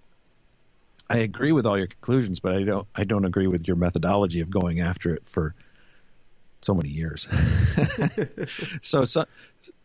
[1.09, 4.41] I agree with all your conclusions, but I don't I don't agree with your methodology
[4.41, 5.55] of going after it for
[6.63, 7.29] so many years.
[8.83, 9.25] so, so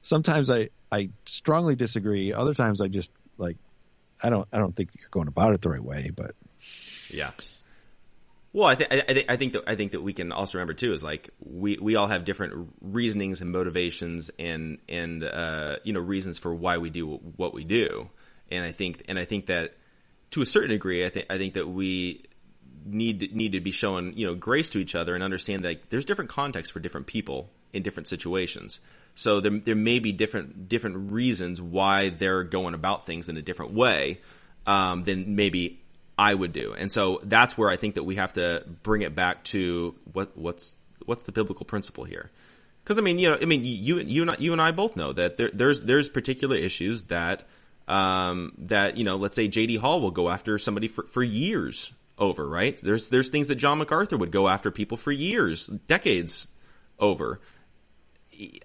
[0.02, 2.34] sometimes I I strongly disagree.
[2.34, 3.58] Other times I just like
[4.22, 6.12] I don't I don't think you're going about it the right way.
[6.16, 6.36] But
[7.10, 7.32] yeah.
[8.54, 10.76] Well, I, th- I, th- I think that I think that we can also remember
[10.76, 15.92] too is like we, we all have different reasonings and motivations and and uh, you
[15.92, 18.10] know reasons for why we do what we do,
[18.52, 19.74] and I think and I think that
[20.32, 22.26] to a certain degree, I think I think that we
[22.86, 26.06] need need to be showing you know grace to each other and understand that there's
[26.06, 28.80] different contexts for different people in different situations.
[29.16, 33.42] So there there may be different different reasons why they're going about things in a
[33.42, 34.22] different way
[34.66, 35.82] um, than maybe
[36.18, 36.74] I would do.
[36.78, 40.38] And so that's where I think that we have to bring it back to what
[40.38, 42.32] what's what's the biblical principle here.
[42.84, 44.96] Because I mean, you know, I mean, you you and I, you and I both
[44.96, 47.44] know that there, there's there's particular issues that
[47.88, 49.78] um, that you know, let's say J.D.
[49.78, 52.80] Hall will go after somebody for, for years over, right?
[52.82, 56.48] There's there's things that John MacArthur would go after people for years, decades
[57.00, 57.40] over.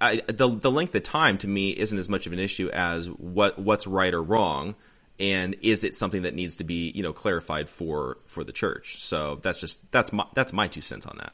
[0.00, 3.06] I, the the length of time to me isn't as much of an issue as
[3.06, 4.74] what what's right or wrong,
[5.18, 9.02] and is it something that needs to be you know clarified for for the church.
[9.02, 11.32] So that's just that's my that's my two cents on that.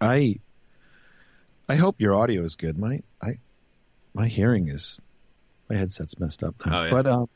[0.00, 0.40] I
[1.68, 2.78] I hope your audio is good.
[2.78, 3.38] My I
[4.14, 4.98] my hearing is
[5.68, 6.54] my headset's messed up.
[6.64, 6.90] Oh, yeah.
[6.90, 7.28] But um,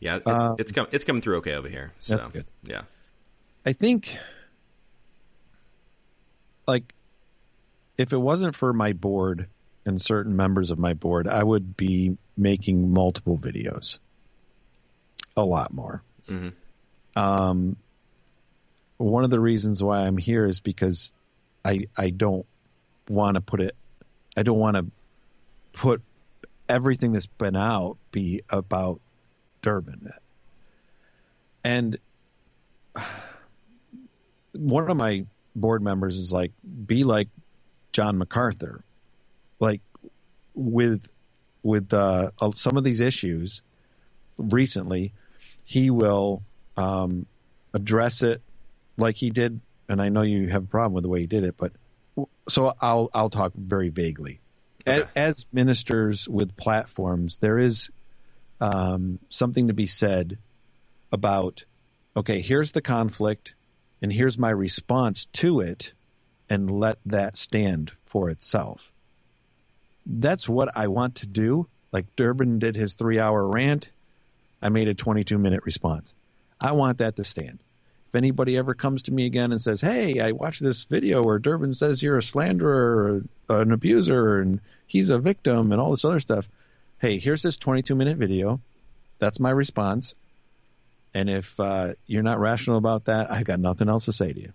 [0.00, 1.92] yeah, it's uh, it's, com- it's coming through okay over here.
[2.00, 2.46] So, that's good.
[2.64, 2.82] Yeah,
[3.66, 4.16] I think
[6.68, 6.94] like
[7.98, 9.48] if it wasn't for my board
[9.84, 13.98] and certain members of my board, I would be making multiple videos,
[15.36, 16.02] a lot more.
[16.28, 17.18] Mm-hmm.
[17.18, 17.76] Um,
[18.98, 21.12] one of the reasons why I'm here is because
[21.64, 22.46] I I don't
[23.08, 23.74] want to put it.
[24.36, 24.86] I don't want to
[25.72, 26.02] put
[26.68, 29.00] everything that's been out be about
[29.62, 30.12] Durbin.
[31.64, 31.98] And
[34.56, 36.52] one of my board members is like,
[36.86, 37.28] be like
[37.92, 38.84] John MacArthur,
[39.60, 39.80] like
[40.54, 41.06] with
[41.62, 43.62] with uh, some of these issues
[44.38, 45.12] recently,
[45.64, 46.42] he will
[46.76, 47.26] um,
[47.74, 48.40] address it
[48.96, 49.60] like he did.
[49.88, 51.72] And I know you have a problem with the way he did it, but
[52.48, 54.40] so I'll I'll talk very vaguely.
[54.86, 55.02] Okay.
[55.16, 57.90] As, as, ministers with platforms, there is
[58.60, 60.38] um, something to be said
[61.10, 61.64] about
[62.16, 63.54] okay, here's the conflict,
[64.06, 65.92] and here's my response to it,
[66.48, 68.92] and let that stand for itself.
[70.06, 71.66] That's what I want to do.
[71.90, 73.90] Like Durbin did his three hour rant,
[74.62, 76.14] I made a 22 minute response.
[76.60, 77.58] I want that to stand
[78.10, 81.40] If anybody ever comes to me again and says, "Hey, I watched this video where
[81.40, 86.04] Durbin says you're a slanderer or an abuser and he's a victim and all this
[86.04, 86.48] other stuff,"
[87.00, 88.60] hey, here's this 22 minute video.
[89.18, 90.14] That's my response.
[91.16, 94.38] And if uh, you're not rational about that, I've got nothing else to say to
[94.38, 94.52] you.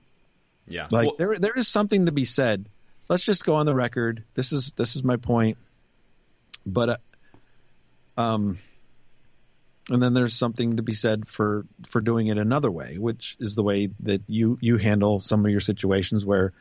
[0.68, 2.70] Yeah, like well, there there is something to be said.
[3.10, 4.24] Let's just go on the record.
[4.36, 5.58] This is this is my point.
[6.64, 6.90] But
[8.16, 8.60] uh, um
[9.90, 13.56] and then there's something to be said for for doing it another way, which is
[13.56, 16.54] the way that you you handle some of your situations where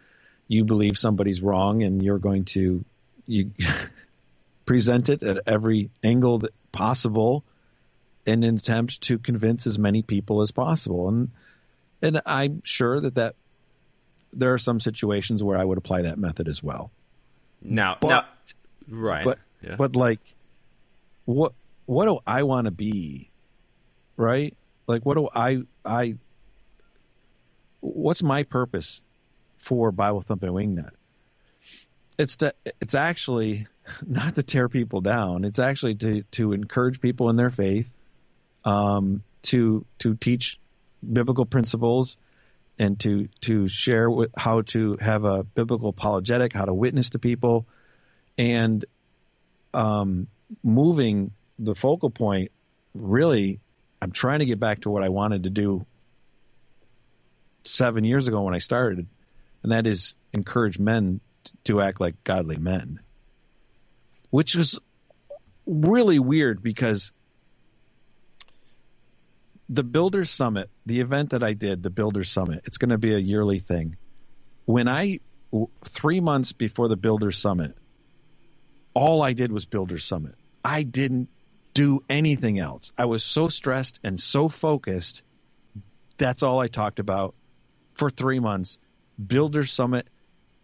[0.48, 2.86] you believe somebody's wrong and you're going to
[3.26, 3.50] you
[4.64, 7.44] present it at every angle that possible
[8.26, 11.08] in an attempt to convince as many people as possible.
[11.08, 11.30] And
[12.02, 13.34] and I'm sure that that
[14.32, 16.90] there are some situations where I would apply that method as well.
[17.62, 18.24] Now, but, now,
[18.88, 19.76] right, but yeah.
[19.76, 20.20] but like
[21.24, 21.52] what
[21.86, 23.30] what do I want to be?
[24.16, 24.56] Right?
[24.86, 26.14] Like, what do I, I,
[27.80, 29.00] what's my purpose
[29.56, 30.90] for Bible Thumping Wingnut?
[32.18, 33.66] It's to, it's actually
[34.06, 35.44] not to tear people down.
[35.44, 37.90] It's actually to, to encourage people in their faith,
[38.64, 40.58] um, to, to teach
[41.12, 42.16] biblical principles
[42.78, 47.18] and to, to share with how to have a biblical apologetic, how to witness to
[47.18, 47.66] people.
[48.38, 48.84] And,
[49.74, 50.26] um,
[50.64, 52.50] moving the focal point
[52.94, 53.60] really
[54.02, 55.84] I'm trying to get back to what I wanted to do
[57.64, 59.06] seven years ago when I started,
[59.62, 61.20] and that is encourage men
[61.64, 63.00] to act like godly men,
[64.30, 64.78] which was
[65.66, 67.12] really weird because
[69.70, 73.14] the Builder Summit, the event that I did, the Builder Summit, it's going to be
[73.14, 73.96] a yearly thing.
[74.64, 75.20] When I,
[75.84, 77.76] three months before the Builder Summit,
[78.94, 80.34] all I did was Builder Summit.
[80.64, 81.28] I didn't
[81.72, 82.92] do anything else.
[82.98, 85.22] I was so stressed and so focused.
[86.18, 87.36] That's all I talked about
[87.94, 88.76] for three months.
[89.24, 90.08] Builder Summit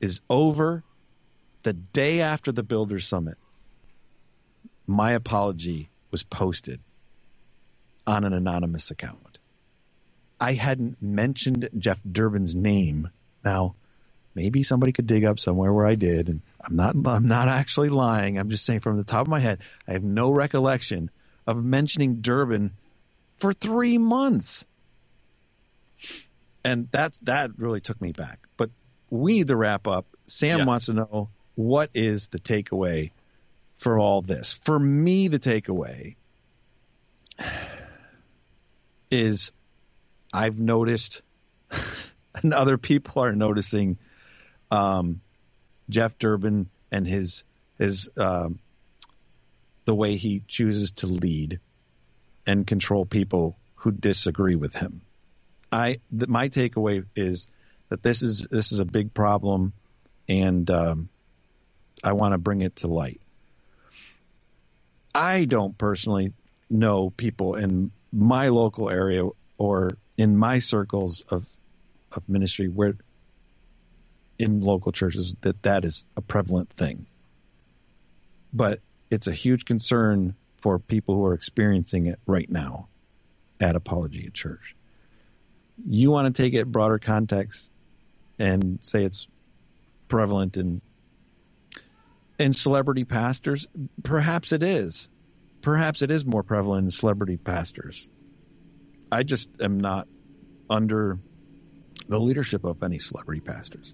[0.01, 0.83] is over.
[1.63, 3.39] The day after the Builder Summit,
[4.85, 6.81] my apology was posted
[8.07, 9.39] on an anonymous account.
[10.41, 13.11] I hadn't mentioned Jeff Durbin's name.
[13.45, 13.75] Now,
[14.35, 17.89] maybe somebody could dig up somewhere where I did, and I'm not I'm not actually
[17.89, 18.39] lying.
[18.39, 21.11] I'm just saying from the top of my head, I have no recollection
[21.47, 22.73] of mentioning Durbin
[23.39, 24.67] for three months.
[26.65, 28.41] And that that really took me back.
[28.57, 28.71] But
[29.09, 30.07] we need to wrap up.
[30.27, 30.65] Sam yeah.
[30.65, 33.13] wants to know what is the takeaway
[33.79, 34.53] for all this.
[34.53, 36.17] For me, the takeaway
[39.11, 39.53] is
[40.33, 41.23] I've noticed,
[42.35, 43.99] and other people are noticing
[44.71, 45.21] um,
[45.89, 47.45] Jeff Durbin and his
[47.79, 48.59] his um,
[49.85, 51.61] the way he chooses to lead
[52.47, 55.01] and control people who disagree with him.
[55.71, 57.49] I the, my takeaway is
[57.89, 59.73] that this is this is a big problem,
[60.29, 61.09] and um,
[62.03, 63.21] I want to bring it to light.
[65.15, 66.33] I don't personally
[66.69, 69.29] know people in my local area
[69.59, 71.47] or in my circles of
[72.13, 72.95] of ministry where
[74.39, 77.07] in local churches that that is a prevalent thing.
[78.53, 78.81] But
[79.11, 82.89] it's a huge concern for people who are experiencing it right now
[83.61, 84.75] at Apologia Church.
[85.87, 87.71] You want to take it broader context
[88.39, 89.29] and say it's
[90.09, 90.81] prevalent in
[92.39, 93.67] in celebrity pastors?
[94.03, 95.09] Perhaps it is.
[95.67, 98.09] Perhaps it is more prevalent in celebrity pastors.
[99.11, 100.07] I just am not
[100.71, 101.19] under
[102.07, 103.93] the leadership of any celebrity pastors,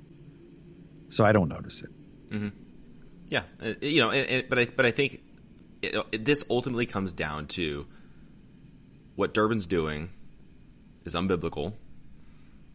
[1.09, 1.89] so I don't notice it.
[2.29, 2.49] Mm-hmm.
[3.29, 5.23] Yeah, uh, you know, but I but I think
[5.81, 7.87] it, this ultimately comes down to
[9.17, 10.11] what Durbin's doing
[11.07, 11.73] is unbiblical.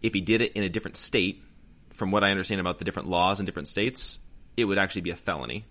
[0.01, 1.43] If he did it in a different state,
[1.91, 4.17] from what I understand about the different laws in different states,
[4.57, 5.65] it would actually be a felony,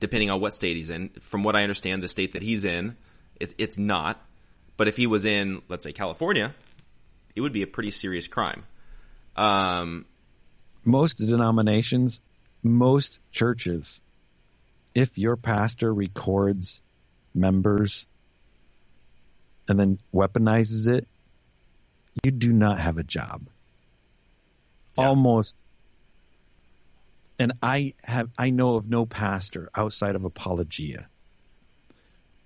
[0.00, 1.08] depending on what state he's in.
[1.20, 2.96] From what I understand, the state that he's in,
[3.40, 4.22] it, it's not.
[4.76, 6.54] But if he was in, let's say, California,
[7.34, 8.64] it would be a pretty serious crime.
[9.36, 10.06] Um,
[10.84, 12.20] most denominations,
[12.62, 14.00] most churches,
[14.94, 16.80] if your pastor records
[17.34, 18.06] members
[19.68, 21.06] and then weaponizes it,
[22.24, 23.42] you do not have a job.
[24.96, 25.08] Yeah.
[25.08, 25.54] Almost.
[27.38, 31.08] And I have I know of no pastor outside of Apologia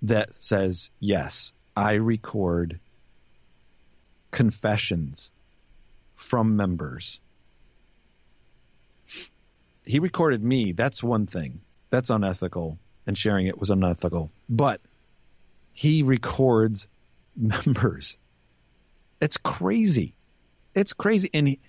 [0.03, 2.79] that says, "Yes, I record
[4.31, 5.31] confessions
[6.15, 7.21] from members."
[9.85, 11.61] He recorded me, that's one thing.
[11.91, 14.31] That's unethical and sharing it was unethical.
[14.49, 14.81] But
[15.73, 16.87] he records
[17.37, 18.17] members.
[19.21, 20.15] It's crazy.
[20.75, 21.31] It's crazy.
[21.35, 21.61] And he,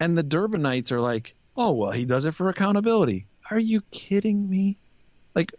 [0.00, 3.26] and the Durbinites are like, oh well, he does it for accountability.
[3.50, 4.78] Are you kidding me?
[5.34, 5.52] Like,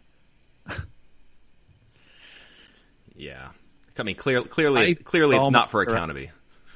[3.15, 3.49] yeah.
[3.98, 6.32] I mean, clear, clearly, I, it's, clearly, it's not for accountability.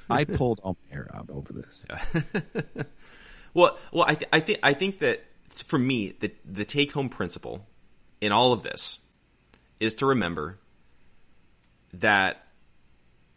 [0.10, 1.86] I pulled all my hair out over this.
[3.54, 7.10] well, well, I, th- I think, I think that for me, the the take home
[7.10, 7.66] principle
[8.22, 9.00] in all of this
[9.80, 10.58] is to remember
[11.94, 12.46] that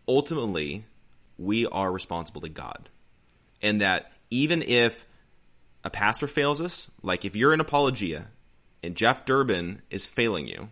[0.07, 0.85] ultimately
[1.39, 2.89] we are responsible to God.
[3.63, 5.07] And that even if
[5.85, 8.27] a pastor fails us, like if you're in apologia
[8.83, 10.69] and Jeff Durbin is failing you,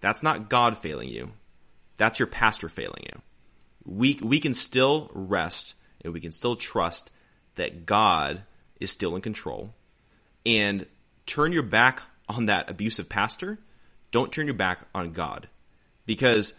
[0.00, 1.32] that's not God failing you.
[1.96, 3.22] That's your pastor failing you.
[3.84, 5.74] We we can still rest
[6.04, 7.10] and we can still trust
[7.54, 8.42] that God
[8.80, 9.72] is still in control.
[10.44, 10.86] And
[11.24, 13.58] turn your back on that abusive pastor.
[14.10, 15.48] Don't turn your back on God.
[16.04, 16.52] Because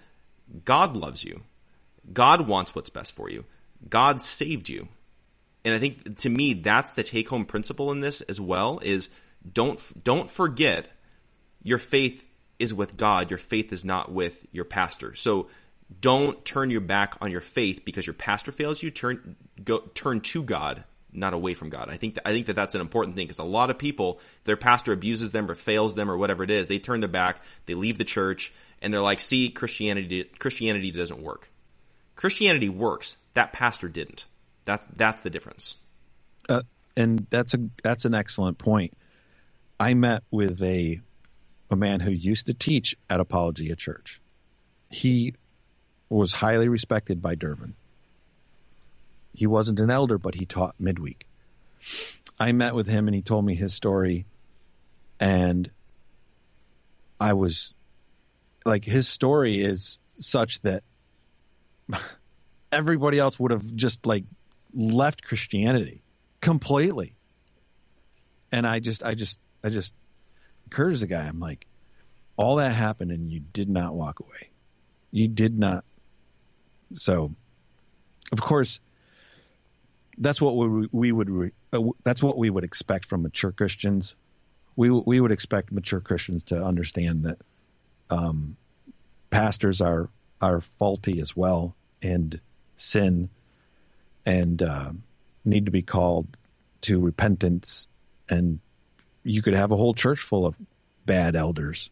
[0.65, 1.41] God loves you.
[2.11, 3.45] God wants what's best for you.
[3.89, 4.87] God saved you.
[5.65, 9.09] And I think to me that's the take home principle in this as well is
[9.51, 10.89] don't don't forget
[11.63, 12.25] your faith
[12.59, 13.29] is with God.
[13.29, 15.15] Your faith is not with your pastor.
[15.15, 15.47] So
[16.01, 18.91] don't turn your back on your faith because your pastor fails you.
[18.91, 21.89] Turn go turn to God, not away from God.
[21.89, 24.19] I think that, I think that that's an important thing because a lot of people,
[24.43, 27.41] their pastor abuses them or fails them or whatever it is, they turn their back,
[27.65, 31.49] they leave the church, and they're like, "See, Christianity Christianity doesn't work."
[32.15, 33.15] Christianity works.
[33.33, 34.25] That pastor didn't.
[34.67, 35.77] That's that's the difference.
[36.49, 36.63] Uh,
[36.97, 38.93] and that's a that's an excellent point.
[39.79, 40.99] I met with a
[41.71, 44.19] a man who used to teach at Apologia Church.
[44.89, 45.35] He
[46.09, 47.75] was highly respected by Durbin.
[49.33, 51.25] He wasn't an elder, but he taught midweek.
[52.37, 54.25] I met with him and he told me his story,
[55.17, 55.71] and
[57.21, 57.73] I was
[58.65, 60.83] like, his story is such that
[62.73, 64.25] everybody else would have just like
[64.77, 66.03] left Christianity
[66.39, 67.15] completely.
[68.51, 69.93] And I just, I just, I just,
[70.69, 71.25] Kurt is a guy.
[71.25, 71.65] I'm like,
[72.37, 74.51] all that happened and you did not walk away.
[75.11, 75.83] You did not.
[76.93, 77.33] So,
[78.31, 78.79] of course,
[80.19, 84.15] that's what we, we would, uh, that's what we would expect from mature Christians.
[84.75, 87.39] We, we would expect mature Christians to understand that,
[88.11, 88.55] um,
[89.31, 90.09] pastors are,
[90.39, 92.39] are faulty as well and
[92.77, 93.29] sin
[94.27, 94.91] and uh,
[95.45, 96.27] need to be called
[96.81, 97.87] to repentance.
[98.29, 98.59] And
[99.23, 100.53] you could have a whole church full of
[101.05, 101.89] bad elders,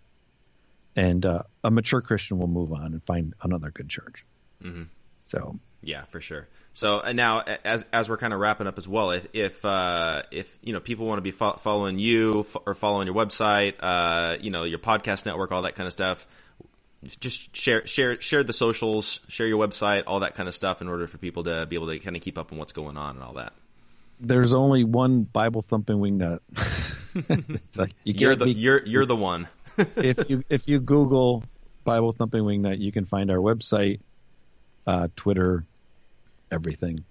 [0.97, 4.25] and uh, a mature Christian will move on and find another good church.
[4.61, 4.83] Mm-hmm.
[5.17, 6.47] So yeah, for sure.
[6.73, 10.23] So uh, now, as as we're kind of wrapping up as well, if if uh,
[10.29, 13.75] if you know people want to be fo- following you f- or following your website,
[13.79, 16.27] uh, you know your podcast network, all that kind of stuff,
[17.19, 20.87] just share share share the socials, share your website, all that kind of stuff, in
[20.87, 23.15] order for people to be able to kind of keep up on what's going on
[23.15, 23.53] and all that.
[24.19, 26.39] There's only one Bible thumping wingnut.
[27.15, 29.47] it's like you you're the be, you're you're the one.
[29.77, 31.43] if you if you Google
[31.83, 33.99] Bible thumping wingnut, you can find our website,
[34.87, 35.65] uh, Twitter,
[36.51, 37.03] everything,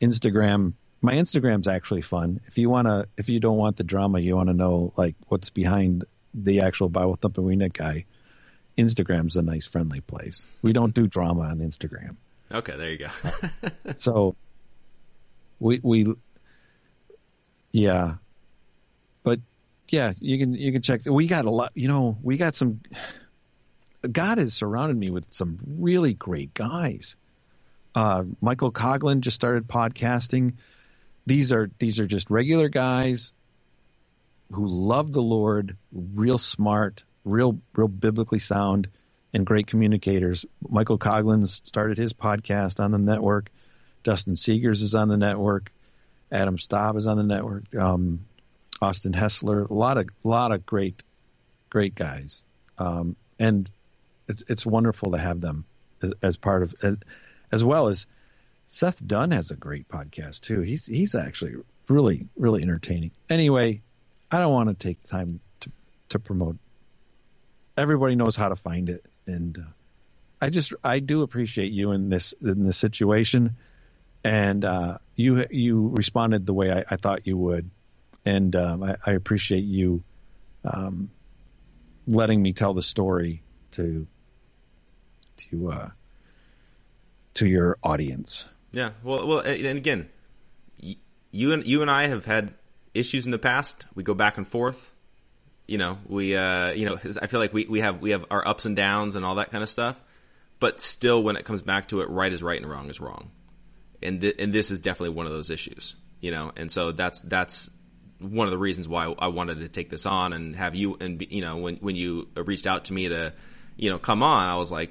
[0.00, 0.74] Instagram.
[1.02, 2.40] My Instagram's actually fun.
[2.46, 5.50] If you wanna, if you don't want the drama, you want to know like what's
[5.50, 6.04] behind
[6.34, 8.04] the actual Bible thumping wingnut guy
[8.80, 10.46] Instagram's a nice friendly place.
[10.62, 12.16] We don't do drama on Instagram.
[12.52, 13.08] Okay, there you go.
[13.96, 14.36] so
[15.58, 16.12] we we
[17.72, 18.14] yeah.
[19.22, 19.40] But
[19.88, 22.80] yeah, you can you can check we got a lot you know, we got some
[24.10, 27.16] God has surrounded me with some really great guys.
[27.94, 30.54] Uh, Michael Coughlin just started podcasting.
[31.26, 33.34] These are these are just regular guys
[34.52, 38.88] who love the Lord, real smart, real, real biblically sound
[39.32, 40.44] and great communicators.
[40.68, 43.50] Michael Coughlin's started his podcast on the network.
[44.02, 45.72] Dustin Segers is on the network.
[46.32, 47.74] Adam Staub is on the network.
[47.74, 48.24] Um,
[48.80, 51.02] Austin Hessler, a lot of, lot of great,
[51.68, 52.44] great guys.
[52.78, 53.70] Um, and
[54.28, 55.64] it's, it's wonderful to have them
[56.02, 56.96] as, as part of, as,
[57.52, 58.06] as well as
[58.66, 60.60] Seth Dunn has a great podcast too.
[60.60, 61.56] He's, he's actually
[61.88, 63.10] really, really entertaining.
[63.28, 63.82] Anyway,
[64.30, 65.72] I don't want to take time to,
[66.10, 66.56] to promote
[67.76, 69.70] everybody knows how to find it, and uh,
[70.40, 73.56] I just I do appreciate you in this in this situation,
[74.24, 77.70] and uh, you you responded the way I, I thought you would,
[78.24, 80.02] and um, I, I, appreciate you
[80.64, 81.10] um,
[82.06, 83.42] letting me tell the story
[83.72, 84.06] to
[85.36, 85.88] to uh,
[87.34, 88.46] to your audience.
[88.72, 90.08] Yeah, well, well, and again,
[90.78, 92.54] you and you and I have had
[92.94, 93.86] issues in the past.
[93.94, 94.92] We go back and forth
[95.70, 98.46] you know, we, uh, you know, I feel like we, we have, we have our
[98.46, 100.02] ups and downs and all that kind of stuff.
[100.58, 103.30] But still, when it comes back to it, right is right and wrong is wrong.
[104.02, 107.20] And, th- and this is definitely one of those issues, you know, and so that's,
[107.20, 107.70] that's
[108.18, 111.24] one of the reasons why I wanted to take this on and have you, and,
[111.30, 113.32] you know, when, when you reached out to me to,
[113.76, 114.90] you know, come on, I was like,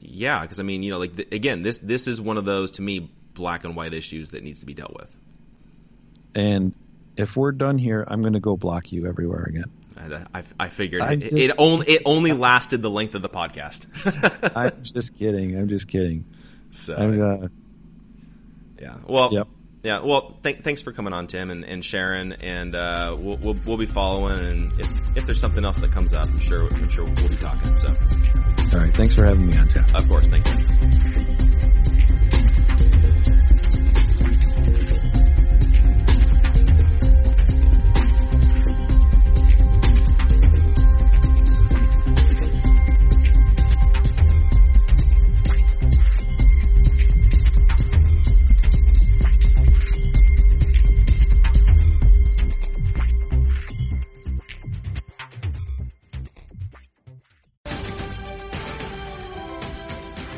[0.00, 2.70] yeah, because I mean, you know, like, th- again, this, this is one of those,
[2.72, 5.14] to me, black and white issues that needs to be dealt with.
[6.34, 6.72] And
[7.18, 9.70] if we're done here, I'm going to go block you everywhere again.
[9.98, 13.86] I, I figured it, it, only it only lasted the length of the podcast.
[14.56, 15.56] I'm just kidding.
[15.56, 16.24] I'm just kidding.
[16.70, 17.48] So uh,
[18.80, 18.96] yeah.
[19.06, 19.32] Well.
[19.32, 19.48] Yep.
[19.82, 20.00] Yeah.
[20.00, 23.76] Well, th- thanks for coming on, Tim and, and Sharon, and uh, we'll, we'll, we'll
[23.76, 24.38] be following.
[24.38, 27.36] And if if there's something else that comes up, I'm sure I'm sure we'll be
[27.36, 27.74] talking.
[27.76, 27.88] So.
[27.88, 28.94] All right.
[28.94, 29.94] Thanks for having me on, Jeff.
[29.94, 30.26] Of course.
[30.26, 31.35] Thanks.